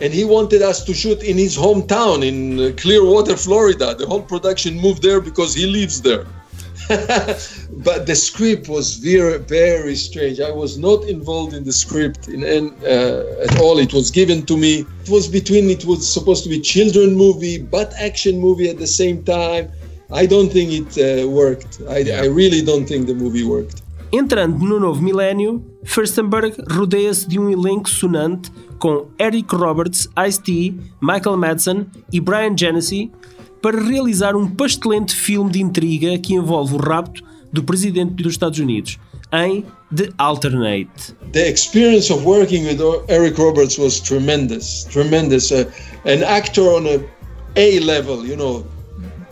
And 0.00 0.12
he 0.12 0.24
wanted 0.24 0.60
us 0.60 0.82
to 0.86 0.92
shoot 0.92 1.22
in 1.22 1.38
his 1.38 1.56
hometown 1.56 2.26
in 2.26 2.58
uh, 2.58 2.72
Clearwater, 2.76 3.36
Florida. 3.36 3.94
The 3.94 4.06
whole 4.06 4.22
production 4.22 4.76
moved 4.76 5.04
there 5.04 5.20
because 5.20 5.54
he 5.54 5.66
lives 5.66 6.02
there. 6.02 6.26
But 6.88 8.06
the 8.06 8.14
script 8.14 8.68
was 8.68 8.96
very, 8.96 9.38
very 9.38 9.96
strange. 9.96 10.40
I 10.40 10.52
was 10.52 10.78
not 10.78 11.04
involved 11.04 11.52
in 11.52 11.64
the 11.64 11.72
script 11.72 12.28
in, 12.28 12.44
in, 12.44 12.70
uh, 12.84 13.44
at 13.44 13.58
all. 13.60 13.78
It 13.78 13.92
was 13.92 14.10
given 14.10 14.46
to 14.46 14.56
me. 14.56 14.86
It 15.02 15.10
was 15.10 15.26
between. 15.28 15.68
It 15.70 15.84
was 15.84 16.06
supposed 16.12 16.44
to 16.44 16.50
be 16.50 16.60
children 16.60 17.14
movie, 17.14 17.58
but 17.58 17.92
action 17.98 18.38
movie 18.38 18.68
at 18.68 18.78
the 18.78 18.86
same 18.86 19.24
time. 19.24 19.70
I 20.12 20.26
don't 20.26 20.52
think 20.52 20.70
it 20.72 20.90
uh, 20.98 21.28
worked. 21.28 21.80
I, 21.88 22.04
I 22.22 22.26
really 22.26 22.62
don't 22.62 22.86
think 22.86 23.06
the 23.06 23.14
movie 23.14 23.44
worked. 23.44 23.82
Entrando 24.12 24.64
no 24.64 24.78
novo 24.78 25.02
milénio, 25.02 25.64
Firstenberg 25.82 26.54
rodeia-se 26.68 27.28
de 27.28 27.40
um 27.40 27.50
elenco 27.50 27.90
sonante 27.90 28.52
com 28.78 29.08
Eric 29.18 29.52
Roberts, 29.54 30.08
Ice-T, 30.28 30.78
Michael 31.02 31.36
Madsen 31.36 31.86
e 32.12 32.20
Brian 32.20 32.56
Genesee 32.56 33.10
para 33.66 33.82
realizar 33.82 34.36
um 34.36 34.48
pastelente 34.48 35.12
filme 35.12 35.50
de 35.50 35.60
intriga 35.60 36.16
que 36.20 36.34
envolve 36.34 36.74
o 36.74 36.76
rapto 36.76 37.20
do 37.52 37.64
presidente 37.64 38.22
dos 38.22 38.34
Estados 38.34 38.60
Unidos 38.60 38.96
em 39.32 39.64
The 39.92 40.08
Alternate. 40.18 41.16
The 41.32 41.48
experience 41.48 42.12
of 42.12 42.24
working 42.24 42.64
with 42.64 42.78
Eric 43.08 43.36
Roberts 43.36 43.76
was 43.76 43.98
tremendous, 43.98 44.84
tremendous. 44.84 45.50
Uh, 45.50 45.66
an 46.04 46.22
actor 46.22 46.62
on 46.62 46.86
a 46.86 47.00
A 47.56 47.80
level, 47.80 48.24
you 48.24 48.36
know, 48.36 48.64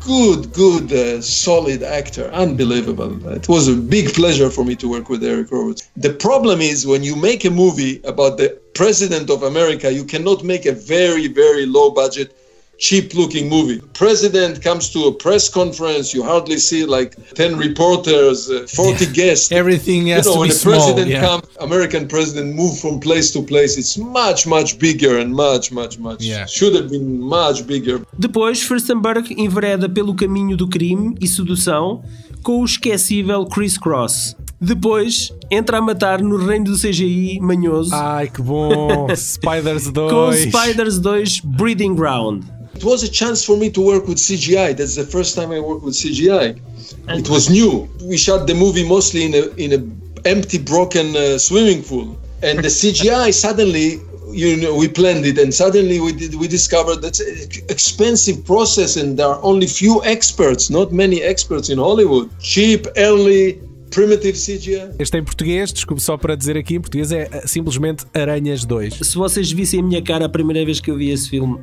good, 0.04 0.52
good, 0.52 0.92
uh, 0.92 1.22
solid 1.22 1.84
actor, 1.84 2.28
unbelievable. 2.32 3.16
It 3.36 3.48
was 3.48 3.68
a 3.68 3.76
big 3.76 4.14
pleasure 4.14 4.50
for 4.50 4.64
me 4.64 4.74
to 4.76 4.88
work 4.88 5.08
with 5.08 5.22
Eric 5.22 5.52
Roberts. 5.52 5.88
The 5.96 6.12
problem 6.12 6.60
is 6.60 6.84
when 6.84 7.04
you 7.04 7.14
make 7.14 7.44
a 7.44 7.50
movie 7.50 8.00
about 8.02 8.38
the 8.38 8.58
president 8.74 9.30
of 9.30 9.44
America, 9.44 9.92
you 9.92 10.02
cannot 10.02 10.42
make 10.42 10.66
a 10.66 10.72
very, 10.72 11.28
very 11.28 11.66
low 11.66 11.90
budget 11.90 12.34
cheap 12.78 13.14
looking 13.14 13.48
movie. 13.48 13.80
President 13.94 14.62
comes 14.62 14.90
to 14.90 15.04
a 15.04 15.12
press 15.12 15.48
conference, 15.48 16.12
you 16.14 16.22
hardly 16.22 16.58
see 16.58 16.84
like 16.84 17.16
10 17.34 17.56
reporters, 17.56 18.50
uh, 18.50 18.66
40 18.68 19.06
guests. 19.12 19.52
Everything 19.52 20.08
has 20.08 20.26
you 20.26 20.30
know, 20.30 20.34
to 20.34 20.40
when 20.40 20.48
be 20.48 20.52
the 20.52 20.58
small. 20.58 20.74
president 20.74 21.08
yeah. 21.08 21.20
comes, 21.20 21.44
American 21.60 22.08
president 22.08 22.54
move 22.54 22.78
from 22.78 23.00
place 23.00 23.32
to 23.32 23.42
place. 23.42 23.78
It's 23.78 23.96
much, 23.96 24.46
much 24.46 24.78
bigger 24.78 25.18
and 25.18 25.34
much, 25.34 25.72
much, 25.72 25.98
much. 25.98 26.22
Yeah. 26.22 26.46
Should 26.46 26.74
have 26.74 26.90
been 26.90 27.20
much 27.20 27.66
bigger. 27.66 28.02
Depois, 28.18 28.62
Firstenberg 28.62 29.34
envereda 29.38 29.88
pelo 29.88 30.14
caminho 30.14 30.56
do 30.56 30.68
crime 30.68 31.14
e 31.20 31.26
sedução 31.26 32.02
com 32.42 32.60
o 32.60 32.64
esquecível 32.64 33.46
Chris 33.46 33.78
Cross. 33.78 34.36
Depois, 34.60 35.32
entra 35.50 35.78
a 35.78 35.82
matar 35.82 36.22
no 36.22 36.36
reino 36.36 36.66
do 36.66 36.78
CGI 36.78 37.38
manhoso 37.40 37.94
Ai, 37.94 38.28
que 38.28 38.40
bom! 38.40 39.08
Spiders 39.14 39.90
2. 39.90 40.12
com 40.12 40.32
Spiders 40.32 40.98
2 40.98 41.40
Breeding 41.40 41.94
Ground. 41.94 42.44
It 42.84 42.88
was 42.88 43.02
a 43.02 43.08
chance 43.08 43.42
for 43.42 43.56
me 43.56 43.70
to 43.70 43.80
work 43.80 44.06
with 44.06 44.18
CGI. 44.18 44.76
That's 44.76 44.96
the 44.96 45.06
first 45.06 45.34
time 45.34 45.50
I 45.52 45.58
worked 45.58 45.84
with 45.84 45.94
CGI. 45.94 46.60
It 47.08 47.30
was 47.30 47.48
new. 47.48 47.88
We 48.02 48.18
shot 48.18 48.46
the 48.46 48.52
movie 48.52 48.86
mostly 48.86 49.24
in 49.24 49.32
a 49.32 49.44
in 49.56 49.70
a 49.72 50.28
empty, 50.28 50.58
broken 50.58 51.16
uh, 51.16 51.38
swimming 51.38 51.82
pool, 51.82 52.14
and 52.42 52.58
the 52.58 52.68
CGI 52.68 53.32
suddenly, 53.46 54.02
you 54.32 54.58
know, 54.58 54.74
we 54.74 54.88
planned 54.88 55.24
it, 55.24 55.38
and 55.38 55.54
suddenly 55.54 55.98
we 55.98 56.12
did, 56.12 56.34
we 56.34 56.46
discovered 56.46 57.00
that's 57.00 57.20
an 57.20 57.62
expensive 57.70 58.44
process, 58.44 58.98
and 58.98 59.18
there 59.18 59.28
are 59.28 59.40
only 59.42 59.66
few 59.66 60.04
experts, 60.04 60.68
not 60.68 60.92
many 60.92 61.22
experts 61.22 61.70
in 61.70 61.78
Hollywood. 61.78 62.28
Cheap, 62.38 62.86
early, 62.98 63.62
primitive 63.90 64.36
CGI. 64.36 64.94
Este 64.98 65.16
em 65.16 65.24
português, 65.24 65.72
desculpe 65.72 66.02
só 66.02 66.18
para 66.18 66.36
dizer 66.36 66.58
aqui, 66.58 66.74
em 66.74 66.80
português 66.82 67.12
é 67.12 67.46
simplesmente 67.46 68.04
Aranhas 68.12 68.66
2. 68.66 68.98
Se 69.00 69.14
vocês 69.14 69.50
vissem 69.50 69.80
a 69.80 69.82
minha 69.82 70.02
cara 70.02 70.26
a 70.26 70.28
primeira 70.28 70.62
vez 70.66 70.80
que 70.80 70.90
eu 70.90 70.98
vi 70.98 71.08
esse 71.08 71.30
filme, 71.30 71.60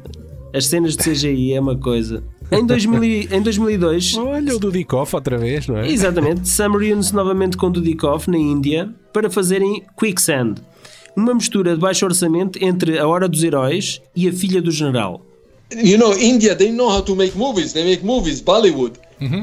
as 0.54 0.66
cenas 0.68 0.96
de 0.96 1.04
CGI 1.04 1.54
é 1.54 1.60
uma 1.60 1.78
coisa. 1.78 2.24
Em, 2.52 2.66
2000, 2.66 3.04
e- 3.04 3.30
em 3.32 3.42
2002, 3.42 4.18
Olha 4.18 4.56
o 4.56 4.60
Dudikoff 4.60 5.16
outra 5.16 5.38
vez, 5.38 5.68
não 5.68 5.78
é? 5.78 5.90
exatamente, 5.90 6.48
Sam 6.50 6.78
reúne-se 6.78 7.14
novamente 7.16 7.56
com 7.56 7.72
Dudikoff 7.72 8.30
na 8.30 8.38
Índia 8.38 8.94
para 9.14 9.30
fazerem 9.30 9.84
Quicksand, 9.98 10.56
uma 11.16 11.34
mistura 11.34 11.74
de 11.76 11.80
baixo 11.80 12.06
orçamento 12.06 12.60
entre 12.64 12.98
A 13.00 13.08
Hora 13.08 13.28
dos 13.30 13.44
Heróis 13.44 14.02
e 14.16 14.28
A 14.28 14.34
Filha 14.34 14.62
do 14.62 14.72
General. 14.72 15.22
you 15.72 15.98
know, 15.98 16.14
India, 16.18 16.54
they 16.56 16.70
know 16.72 16.90
how 16.90 17.02
to 17.02 17.16
make 17.16 17.38
movies. 17.38 17.72
They 17.72 17.86
make 17.86 18.06
movies, 18.06 18.42
Bollywood. 18.42 18.94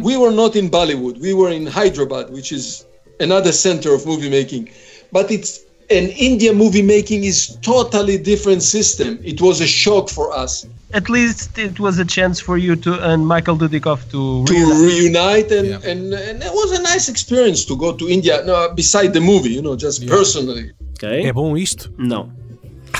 We 0.02 0.16
were 0.18 0.32
not 0.34 0.58
in 0.58 0.68
Bollywood. 0.68 1.18
We 1.20 1.32
were 1.32 1.54
in 1.54 1.66
Hyderabad, 1.66 2.30
which 2.30 2.52
is 2.52 2.84
another 3.20 3.52
center 3.52 3.94
of 3.94 4.04
movie 4.04 4.28
making. 4.28 4.68
But 5.12 5.30
it's 5.30 5.60
an 5.90 6.08
India 6.10 6.52
movie 6.52 6.82
making 6.82 7.24
is 7.24 7.56
totally 7.62 8.18
different 8.18 8.62
system. 8.62 9.18
It 9.22 9.40
was 9.40 9.60
a 9.60 9.66
shock 9.66 10.08
for 10.10 10.32
us 10.32 10.66
At 10.94 11.10
least 11.10 11.58
it 11.58 11.78
was 11.78 11.98
a 11.98 12.04
chance 12.04 12.40
for 12.40 12.56
you 12.56 12.74
to 12.76 12.94
and 13.12 13.26
Michael 13.26 13.58
Dudikoff 13.58 14.10
to, 14.10 14.44
to 14.46 14.52
realize. 14.52 14.80
reunite, 14.80 15.52
and, 15.52 15.68
Yeah. 15.68 15.90
and 15.90 16.14
and 16.14 16.42
it 16.42 16.50
was 16.52 16.72
a 16.72 16.80
nice 16.80 17.10
experience 17.10 17.66
to 17.66 17.76
go 17.76 17.92
to 17.92 18.08
India. 18.08 18.42
No, 18.46 18.72
beside 18.74 19.12
the 19.12 19.20
movie, 19.20 19.50
you 19.50 19.60
know, 19.60 19.76
just 19.76 20.06
personally. 20.06 20.72
Ok? 20.94 21.26
É 21.26 21.32
bom 21.32 21.58
isto? 21.58 21.92
Não. 21.98 22.30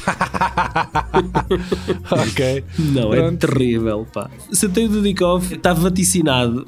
ok. 2.10 2.62
Não, 2.78 3.14
é 3.14 3.32
terrível, 3.32 4.06
pá. 4.12 4.28
Se 4.52 4.68
tem 4.68 4.84
o 4.84 4.88
Dudikoff, 4.90 5.54
está 5.54 5.72
vaticinado. 5.72 6.66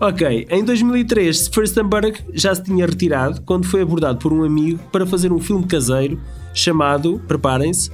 Ok, 0.00 0.46
em 0.50 0.64
2003, 0.64 1.48
Firstenberg 1.48 2.20
já 2.32 2.54
se 2.54 2.62
tinha 2.62 2.86
retirado 2.86 3.42
quando 3.42 3.66
foi 3.66 3.82
abordado 3.82 4.18
por 4.18 4.32
um 4.32 4.42
amigo 4.42 4.80
para 4.90 5.06
fazer 5.06 5.32
um 5.32 5.38
filme 5.38 5.66
caseiro 5.66 6.20
chamado, 6.54 7.20
preparem-se, 7.28 7.90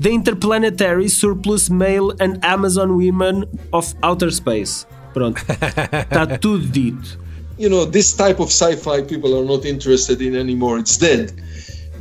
The 0.00 0.10
Interplanetary 0.10 1.10
Surplus 1.10 1.68
Male 1.68 2.14
and 2.20 2.38
Amazon 2.42 2.90
Women 2.90 3.44
of 3.72 3.94
Outer 4.02 4.32
Space. 4.32 4.86
Pronto, 5.12 5.40
está 5.40 6.26
tudo 6.38 6.66
dito. 6.66 7.18
you 7.60 7.68
know, 7.68 7.84
this 7.84 8.14
type 8.14 8.40
of 8.40 8.48
sci-fi 8.48 9.02
people 9.02 9.38
are 9.38 9.44
not 9.44 9.66
interested 9.66 10.22
in 10.22 10.34
anymore. 10.34 10.78
It's 10.78 10.96
dead. 10.96 11.30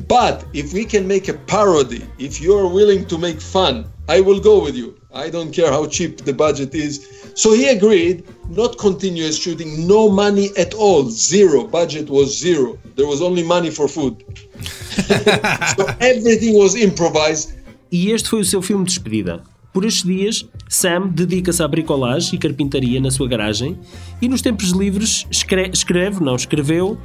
But 0.07 0.45
if 0.53 0.71
we 0.71 0.85
can 0.85 1.05
make 1.05 1.27
a 1.27 1.33
parody, 1.33 2.07
if 2.17 2.39
you 2.39 2.57
are 2.57 2.65
willing 2.65 3.05
to 3.07 3.17
make 3.17 3.41
fun, 3.41 3.91
I 4.07 4.21
will 4.21 4.39
go 4.39 4.63
with 4.63 4.75
you. 4.77 4.95
I 5.11 5.31
don't 5.31 5.51
care 5.51 5.71
how 5.71 5.87
cheap 5.87 6.23
the 6.23 6.33
budget 6.33 6.75
is. 6.75 6.99
So 7.33 7.53
he 7.53 7.67
agreed 7.69 8.23
not 8.47 8.77
continuous 8.77 9.37
shooting, 9.37 9.87
no 9.87 10.07
money 10.07 10.51
at 10.55 10.75
all, 10.75 11.09
zero. 11.09 11.65
Budget 11.65 12.09
was 12.09 12.37
zero. 12.37 12.77
There 12.95 13.07
was 13.07 13.19
only 13.21 13.43
money 13.43 13.71
for 13.71 13.87
food. 13.87 14.23
so 15.75 15.85
everything 15.99 16.53
was 16.57 16.75
improvised. 16.75 17.57
E 17.91 18.11
este 18.11 18.29
foi 18.29 18.41
o 18.41 18.45
seu 18.45 18.61
filme 18.61 18.85
de 18.85 18.91
despedida. 18.91 19.41
Por 19.73 19.83
estes 19.83 20.03
dias, 20.03 20.45
Sam 20.67 21.07
dedica-se 21.07 21.63
à 21.63 21.67
bricolagem 21.67 22.35
e 22.35 22.37
carpintaria 22.37 23.01
na 23.01 23.09
sua 23.09 23.27
garagem 23.27 23.79
e 24.21 24.27
nos 24.27 24.41
tempos 24.41 24.69
livres 24.71 25.25
escreve, 25.31 25.71
escreve, 25.73 26.23
não 26.23 26.35
escreveu, 26.35 26.97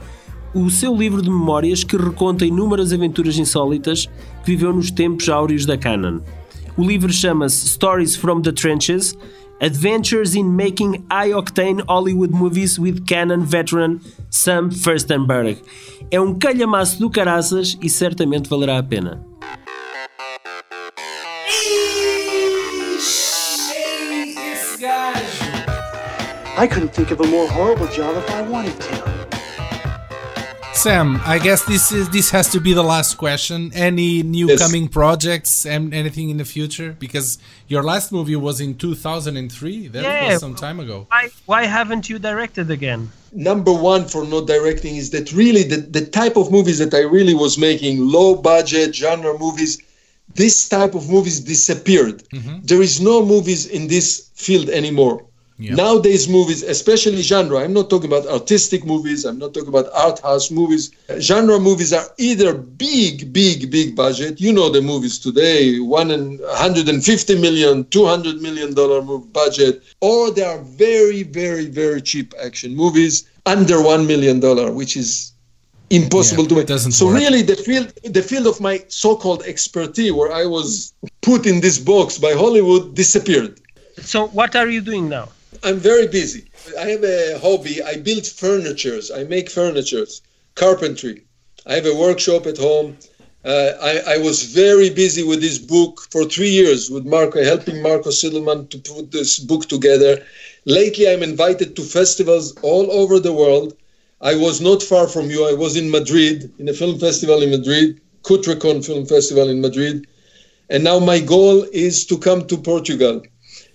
o 0.54 0.68
seu 0.68 0.94
livro 0.94 1.22
de 1.22 1.30
memórias 1.30 1.82
que 1.84 1.96
reconta 1.96 2.44
inúmeras 2.44 2.92
aventuras 2.92 3.38
insólitas 3.38 4.06
que 4.44 4.50
viveu 4.50 4.72
nos 4.72 4.90
tempos 4.90 5.28
áureos 5.28 5.64
da 5.64 5.78
Canon. 5.78 6.20
O 6.76 6.82
livro 6.82 7.12
chama-se 7.12 7.68
Stories 7.68 8.16
from 8.16 8.42
the 8.42 8.50
Trenches 8.50 9.16
Adventures 9.60 10.34
in 10.34 10.56
Making 10.56 11.06
High-Octane 11.08 11.84
Hollywood 11.88 12.32
Movies 12.32 12.78
with 12.78 13.06
Canon 13.06 13.42
veteran 13.42 14.00
Sam 14.28 14.70
Furstenberg. 14.70 15.62
É 16.10 16.20
um 16.20 16.34
calhamaço 16.34 16.98
do 16.98 17.08
caraças 17.08 17.78
e 17.80 17.88
certamente 17.88 18.48
valerá 18.50 18.78
a 18.78 18.82
pena. 18.82 19.24
I 26.56 26.66
couldn't 26.66 26.92
think 26.92 27.12
of 27.12 27.20
a 27.20 27.26
more 27.26 27.48
horrible 27.48 27.86
job 27.88 28.16
if 28.16 28.28
I 28.30 28.42
wanted 28.42 28.78
to. 28.80 29.13
Sam, 30.74 31.20
I 31.24 31.38
guess 31.38 31.64
this 31.64 31.92
is 31.92 32.08
this 32.10 32.30
has 32.30 32.48
to 32.50 32.60
be 32.60 32.74
the 32.74 32.82
last 32.82 33.14
question. 33.16 33.70
Any 33.74 34.22
new 34.22 34.48
Yes. 34.48 34.58
coming 34.58 34.88
projects 34.88 35.64
and 35.64 35.94
anything 35.94 36.28
in 36.30 36.36
the 36.36 36.44
future? 36.44 36.94
Because 36.98 37.38
your 37.68 37.82
last 37.82 38.12
movie 38.12 38.36
was 38.36 38.60
in 38.60 38.74
2003. 38.74 39.88
That 39.88 40.02
Yeah. 40.02 40.32
was 40.32 40.40
some 40.40 40.54
time 40.54 40.80
ago. 40.80 41.06
Why, 41.10 41.28
why 41.46 41.64
haven't 41.66 42.10
you 42.10 42.18
directed 42.18 42.70
again? 42.70 43.10
number 43.36 43.72
one 43.72 44.04
for 44.06 44.24
not 44.24 44.46
directing 44.46 44.94
is 44.94 45.10
that 45.10 45.32
really 45.32 45.64
the, 45.64 45.78
the 45.78 46.06
type 46.06 46.36
of 46.36 46.52
movies 46.52 46.78
that 46.78 46.94
I 46.94 47.00
really 47.00 47.34
was 47.34 47.58
making, 47.58 47.98
low 48.16 48.36
budget 48.36 48.94
genre 48.94 49.36
movies, 49.36 49.76
this 50.36 50.68
type 50.68 50.94
of 50.94 51.10
movies 51.10 51.40
disappeared. 51.40 52.22
Mm-hmm. 52.32 52.58
There 52.62 52.80
is 52.80 53.00
no 53.00 53.26
movies 53.26 53.66
in 53.66 53.88
this 53.88 54.30
field 54.36 54.68
anymore. 54.70 55.24
Yeah. 55.56 55.76
Nowadays, 55.76 56.28
movies, 56.28 56.64
especially 56.64 57.22
genre, 57.22 57.58
I'm 57.58 57.72
not 57.72 57.88
talking 57.88 58.10
about 58.10 58.26
artistic 58.26 58.84
movies, 58.84 59.24
I'm 59.24 59.38
not 59.38 59.54
talking 59.54 59.68
about 59.68 59.86
art 59.94 60.18
house 60.20 60.50
movies. 60.50 60.90
Genre 61.20 61.60
movies 61.60 61.92
are 61.92 62.06
either 62.18 62.54
big, 62.54 63.32
big, 63.32 63.70
big 63.70 63.94
budget. 63.94 64.40
You 64.40 64.52
know 64.52 64.68
the 64.68 64.82
movies 64.82 65.16
today, 65.18 65.78
one 65.78 66.10
and 66.10 66.40
150 66.40 67.38
million, 67.40 67.84
200 67.84 68.42
million 68.42 68.74
dollar 68.74 69.00
budget, 69.32 69.80
or 70.00 70.32
they 70.32 70.42
are 70.42 70.58
very, 70.58 71.22
very, 71.22 71.66
very 71.66 72.02
cheap 72.02 72.34
action 72.42 72.74
movies 72.74 73.24
under 73.46 73.80
one 73.80 74.08
million 74.08 74.40
dollar, 74.40 74.72
which 74.72 74.96
is 74.96 75.34
impossible 75.90 76.42
Yeah, 76.44 76.48
to 76.48 76.54
make. 76.56 76.66
doesn't 76.66 76.92
so 76.92 77.06
work. 77.06 77.14
really, 77.16 77.42
the 77.42 77.54
field, 77.56 77.92
the 78.02 78.22
field 78.22 78.48
of 78.48 78.60
my 78.60 78.82
so-called 78.88 79.44
expertise, 79.44 80.12
where 80.12 80.32
I 80.32 80.46
was 80.46 80.94
put 81.22 81.46
in 81.46 81.60
this 81.60 81.78
box 81.78 82.18
by 82.18 82.32
Hollywood, 82.32 82.96
disappeared. 82.96 83.60
So 84.02 84.26
what 84.28 84.56
are 84.56 84.68
you 84.68 84.80
doing 84.80 85.08
now? 85.08 85.28
I'm 85.62 85.78
very 85.78 86.06
busy. 86.06 86.50
I 86.78 86.86
have 86.90 87.04
a 87.04 87.38
hobby. 87.38 87.82
I 87.82 87.96
build 87.96 88.26
furnitures. 88.26 89.10
I 89.10 89.24
make 89.24 89.50
furnitures, 89.50 90.22
carpentry. 90.54 91.24
I 91.66 91.74
have 91.74 91.86
a 91.86 91.94
workshop 91.94 92.46
at 92.46 92.58
home. 92.58 92.96
Uh, 93.44 93.72
I, 93.80 94.14
I 94.14 94.18
was 94.18 94.42
very 94.42 94.88
busy 94.88 95.22
with 95.22 95.40
this 95.40 95.58
book 95.58 96.00
for 96.10 96.24
three 96.24 96.48
years 96.48 96.90
with 96.90 97.04
Marco, 97.04 97.44
helping 97.44 97.82
Marco 97.82 98.10
Sidelman 98.10 98.70
to 98.70 98.78
put 98.78 99.12
this 99.12 99.38
book 99.38 99.66
together. 99.68 100.24
Lately, 100.64 101.08
I'm 101.08 101.22
invited 101.22 101.76
to 101.76 101.82
festivals 101.82 102.56
all 102.62 102.90
over 102.90 103.20
the 103.20 103.34
world. 103.34 103.76
I 104.22 104.34
was 104.34 104.62
not 104.62 104.82
far 104.82 105.06
from 105.06 105.28
you. 105.28 105.46
I 105.46 105.52
was 105.52 105.76
in 105.76 105.90
Madrid, 105.90 106.50
in 106.58 106.68
a 106.70 106.72
film 106.72 106.98
festival 106.98 107.42
in 107.42 107.50
Madrid, 107.50 108.00
Cutrecon 108.22 108.84
Film 108.84 109.04
Festival 109.04 109.50
in 109.50 109.60
Madrid. 109.60 110.06
And 110.70 110.82
now 110.82 110.98
my 110.98 111.20
goal 111.20 111.66
is 111.72 112.06
to 112.06 112.16
come 112.16 112.46
to 112.46 112.56
Portugal, 112.56 113.22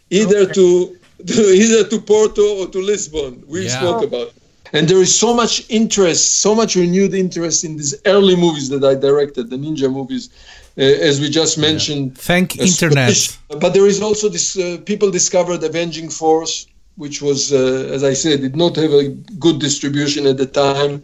either 0.10 0.48
to, 0.48 0.98
to 1.28 1.41
either 1.63 1.84
to 1.89 1.99
Porto 1.99 2.59
or 2.59 2.67
to 2.67 2.80
Lisbon. 2.80 3.43
We 3.47 3.65
Yeah. 3.65 3.80
spoke 3.80 4.03
about. 4.03 4.32
And 4.72 4.88
there 4.88 5.01
is 5.01 5.13
so 5.15 5.34
much 5.34 5.65
interest, 5.70 6.41
so 6.41 6.53
much 6.53 6.76
renewed 6.76 7.13
interest 7.13 7.63
in 7.63 7.78
these 7.78 7.95
early 8.05 8.36
movies 8.36 8.70
that 8.70 8.84
I 8.84 8.93
directed, 8.93 9.49
the 9.49 9.57
ninja 9.57 9.91
movies, 9.91 10.30
uh, 10.78 10.82
as 10.82 11.20
we 11.20 11.28
just 11.30 11.57
mentioned. 11.57 12.17
Thank 12.17 12.47
Uh, 12.59 12.63
internet. 12.63 13.15
Spanish. 13.15 13.38
But 13.63 13.74
there 13.74 13.88
is 13.88 13.99
also 14.01 14.30
this. 14.30 14.55
Uh, 14.55 14.78
people 14.86 15.09
discovered 15.09 15.63
Avenging 15.63 16.09
Force, 16.09 16.67
which 16.97 17.20
was, 17.20 17.51
uh, 17.51 17.89
as 17.95 18.03
I 18.03 18.13
said, 18.13 18.41
did 18.41 18.55
not 18.55 18.76
have 18.76 18.93
a 18.93 19.05
good 19.39 19.59
distribution 19.59 20.28
at 20.28 20.38
the 20.38 20.45
time. 20.45 21.01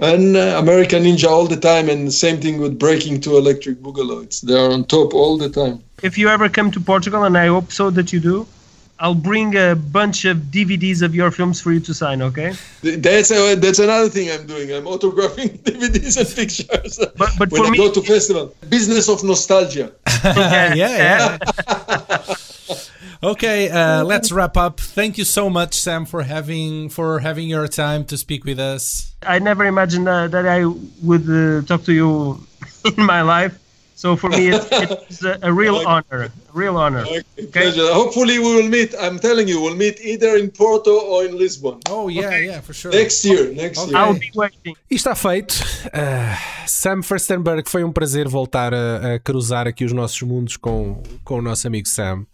And 0.00 0.36
uh, 0.36 0.56
American 0.58 1.04
Ninja 1.04 1.28
all 1.28 1.46
the 1.46 1.56
time, 1.56 1.88
and 1.88 2.06
the 2.06 2.12
same 2.12 2.40
thing 2.40 2.60
with 2.60 2.78
Breaking 2.78 3.20
to 3.20 3.36
Electric 3.36 3.82
Boogaloo. 3.82 4.22
It's 4.24 4.40
they 4.40 4.54
are 4.54 4.70
on 4.70 4.84
top 4.84 5.12
all 5.14 5.36
the 5.38 5.48
time. 5.48 5.80
If 6.02 6.16
you 6.18 6.28
ever 6.28 6.48
come 6.48 6.70
to 6.72 6.80
Portugal, 6.80 7.24
and 7.24 7.36
I 7.36 7.46
hope 7.46 7.72
so 7.72 7.90
that 7.90 8.12
you 8.12 8.20
do, 8.20 8.46
I'll 9.00 9.14
bring 9.14 9.56
a 9.56 9.76
bunch 9.76 10.24
of 10.24 10.36
DVDs 10.50 11.02
of 11.02 11.14
your 11.14 11.30
films 11.30 11.60
for 11.60 11.72
you 11.72 11.78
to 11.80 11.94
sign, 11.94 12.20
okay? 12.20 12.54
That's 12.82 13.30
a, 13.30 13.54
that's 13.54 13.78
another 13.78 14.08
thing 14.08 14.28
I'm 14.30 14.44
doing. 14.46 14.72
I'm 14.72 14.84
autographing 14.86 15.58
DVDs 15.62 16.18
and 16.18 16.28
pictures. 16.34 16.98
But- 17.16 17.30
but 17.38 17.50
when 17.52 17.62
for 17.62 17.66
I 17.68 17.70
me- 17.70 17.78
go 17.78 17.92
to 17.92 18.02
festival, 18.02 18.54
business 18.68 19.08
of 19.08 19.22
nostalgia. 19.22 19.92
yeah, 20.24 20.74
yeah. 20.74 21.38
okay, 23.22 23.70
uh, 23.70 24.04
let's 24.04 24.32
wrap 24.32 24.56
up. 24.56 24.80
Thank 24.80 25.18
you 25.18 25.24
so 25.24 25.48
much, 25.48 25.74
Sam, 25.74 26.04
for 26.04 26.22
having 26.22 26.88
for 26.88 27.20
having 27.20 27.48
your 27.48 27.68
time 27.68 28.04
to 28.06 28.16
speak 28.16 28.44
with 28.44 28.58
us. 28.58 29.12
I 29.22 29.38
never 29.38 29.64
imagined 29.64 30.08
uh, 30.08 30.26
that 30.28 30.46
I 30.46 30.64
would 31.02 31.28
uh, 31.28 31.62
talk 31.66 31.84
to 31.84 31.92
you 31.92 32.44
in 32.96 33.04
my 33.04 33.22
life. 33.22 33.56
So 33.98 34.14
for 34.14 34.30
me, 34.30 34.46
it, 34.54 34.62
it's 35.10 35.24
a, 35.24 35.36
a 35.42 35.52
real 35.52 35.78
honor, 35.84 36.30
a 36.30 36.30
real 36.54 36.76
honor. 36.76 37.04
Pleasure. 37.50 37.92
Hopefully, 37.92 38.38
we 38.38 38.44
will 38.54 38.68
meet. 38.68 38.94
I'm 38.94 39.18
telling 39.18 39.48
you, 39.48 39.60
we'll 39.60 39.74
meet 39.74 39.98
either 40.00 40.36
in 40.36 40.52
Porto 40.52 40.92
or 41.00 41.24
in 41.26 41.36
Lisbon 41.36 41.80
Oh 41.90 42.06
yeah, 42.08 42.38
yeah, 42.38 42.60
for 42.60 42.72
sure. 42.72 42.92
next 42.92 43.24
year. 43.24 43.52
Next 43.52 43.80
Okay. 43.80 43.90
year. 43.90 43.98
I'll 44.00 44.14
be 44.14 44.30
waiting. 44.36 44.76
E 44.88 44.94
está 44.94 45.16
feito. 45.16 45.54
Ah, 45.92 46.38
Sam 46.68 47.02
Furstenberg, 47.02 47.68
foi 47.68 47.82
um 47.82 47.90
prazer 47.90 48.28
voltar 48.28 48.72
a, 48.72 49.14
a 49.14 49.18
cruzar 49.18 49.66
aqui 49.66 49.84
os 49.84 49.92
nossos 49.92 50.22
mundos 50.22 50.56
com, 50.56 51.02
com 51.24 51.38
o 51.38 51.42
nosso 51.42 51.66
amigo 51.66 51.88
Sam, 51.88 52.24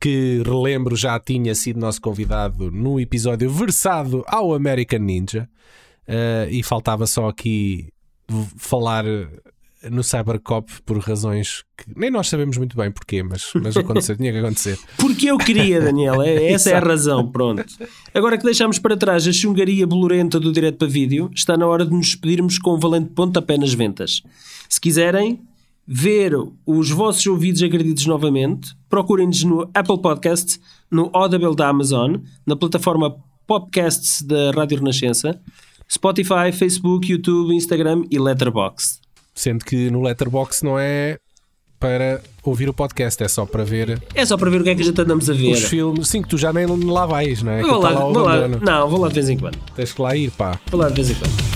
que 0.00 0.42
relembro 0.46 0.96
já 0.96 1.20
tinha 1.20 1.54
sido 1.54 1.78
nosso 1.78 2.00
convidado 2.00 2.70
no 2.70 2.98
episódio 2.98 3.50
versado 3.50 4.24
ao 4.26 4.54
American 4.54 5.00
Ninja. 5.00 5.46
Ah, 6.08 6.46
e 6.48 6.62
faltava 6.62 7.06
só 7.06 7.28
aqui 7.28 7.88
falar 8.56 9.04
no 9.90 10.02
Cybercop 10.02 10.70
por 10.84 10.98
razões 10.98 11.62
que 11.76 11.84
nem 11.94 12.10
nós 12.10 12.28
sabemos 12.28 12.56
muito 12.56 12.76
bem 12.76 12.90
porquê, 12.90 13.22
mas, 13.22 13.50
mas 13.54 13.76
aconteceu, 13.76 14.16
tinha 14.16 14.32
que 14.32 14.38
acontecer. 14.38 14.78
Porque 14.96 15.30
eu 15.30 15.36
queria, 15.36 15.80
Daniel, 15.80 16.22
é- 16.22 16.46
essa 16.52 16.70
é 16.70 16.74
a 16.74 16.80
razão, 16.80 17.30
pronto. 17.30 17.64
Agora 18.14 18.38
que 18.38 18.44
deixámos 18.44 18.78
para 18.78 18.96
trás 18.96 19.26
a 19.26 19.32
chungaria 19.32 19.86
bolorenta 19.86 20.40
do 20.40 20.52
direto 20.52 20.78
para 20.78 20.88
vídeo, 20.88 21.30
está 21.34 21.56
na 21.56 21.66
hora 21.66 21.84
de 21.84 21.92
nos 21.92 22.06
despedirmos 22.06 22.58
com 22.58 22.74
um 22.74 22.78
valente 22.78 23.10
pontapé 23.10 23.58
nas 23.58 23.74
ventas. 23.74 24.22
Se 24.68 24.80
quiserem 24.80 25.40
ver 25.86 26.32
os 26.66 26.90
vossos 26.90 27.26
ouvidos 27.26 27.62
agredidos 27.62 28.06
novamente, 28.06 28.74
procurem-nos 28.88 29.44
no 29.44 29.70
Apple 29.74 30.00
Podcasts, 30.00 30.58
no 30.90 31.10
Audible 31.12 31.54
da 31.54 31.68
Amazon, 31.68 32.16
na 32.44 32.56
plataforma 32.56 33.16
Podcasts 33.46 34.22
da 34.22 34.50
Rádio 34.50 34.78
Renascença, 34.78 35.40
Spotify, 35.88 36.50
Facebook, 36.52 37.10
YouTube, 37.10 37.54
Instagram 37.54 38.02
e 38.10 38.18
Letterboxd. 38.18 39.05
Sendo 39.36 39.64
que 39.64 39.90
no 39.90 40.00
Letterbox 40.00 40.62
não 40.62 40.78
é 40.78 41.18
para 41.78 42.22
ouvir 42.42 42.70
o 42.70 42.74
podcast, 42.74 43.22
é 43.22 43.28
só 43.28 43.44
para 43.44 43.62
ver 43.62 44.00
É 44.14 44.24
só 44.24 44.36
para 44.38 44.48
ver 44.48 44.62
o 44.62 44.64
que 44.64 44.70
é 44.70 44.74
que 44.74 44.80
a 44.80 44.84
gente 44.84 44.98
andamos 44.98 45.28
a 45.28 45.34
ver. 45.34 45.52
os 45.52 45.64
filmes. 45.64 46.08
Sim, 46.08 46.22
que 46.22 46.28
tu 46.28 46.38
já 46.38 46.52
nem 46.54 46.66
lá 46.66 47.04
vais, 47.04 47.42
não 47.42 47.52
é? 47.52 47.60
Vou 47.60 47.78
lá, 47.78 47.90
está 47.90 48.00
lá 48.00 48.04
vou 48.06 48.22
lá, 48.24 48.48
não, 48.48 48.88
vou 48.88 49.00
lá 49.00 49.08
de 49.08 49.14
vez 49.14 49.28
em 49.28 49.36
quando. 49.38 49.58
Tens 49.74 49.92
que 49.92 50.00
lá 50.00 50.16
ir, 50.16 50.30
pá. 50.30 50.58
Vou 50.70 50.80
lá 50.80 50.88
de 50.88 50.94
vez 50.94 51.10
em 51.10 51.14
quando. 51.14 51.55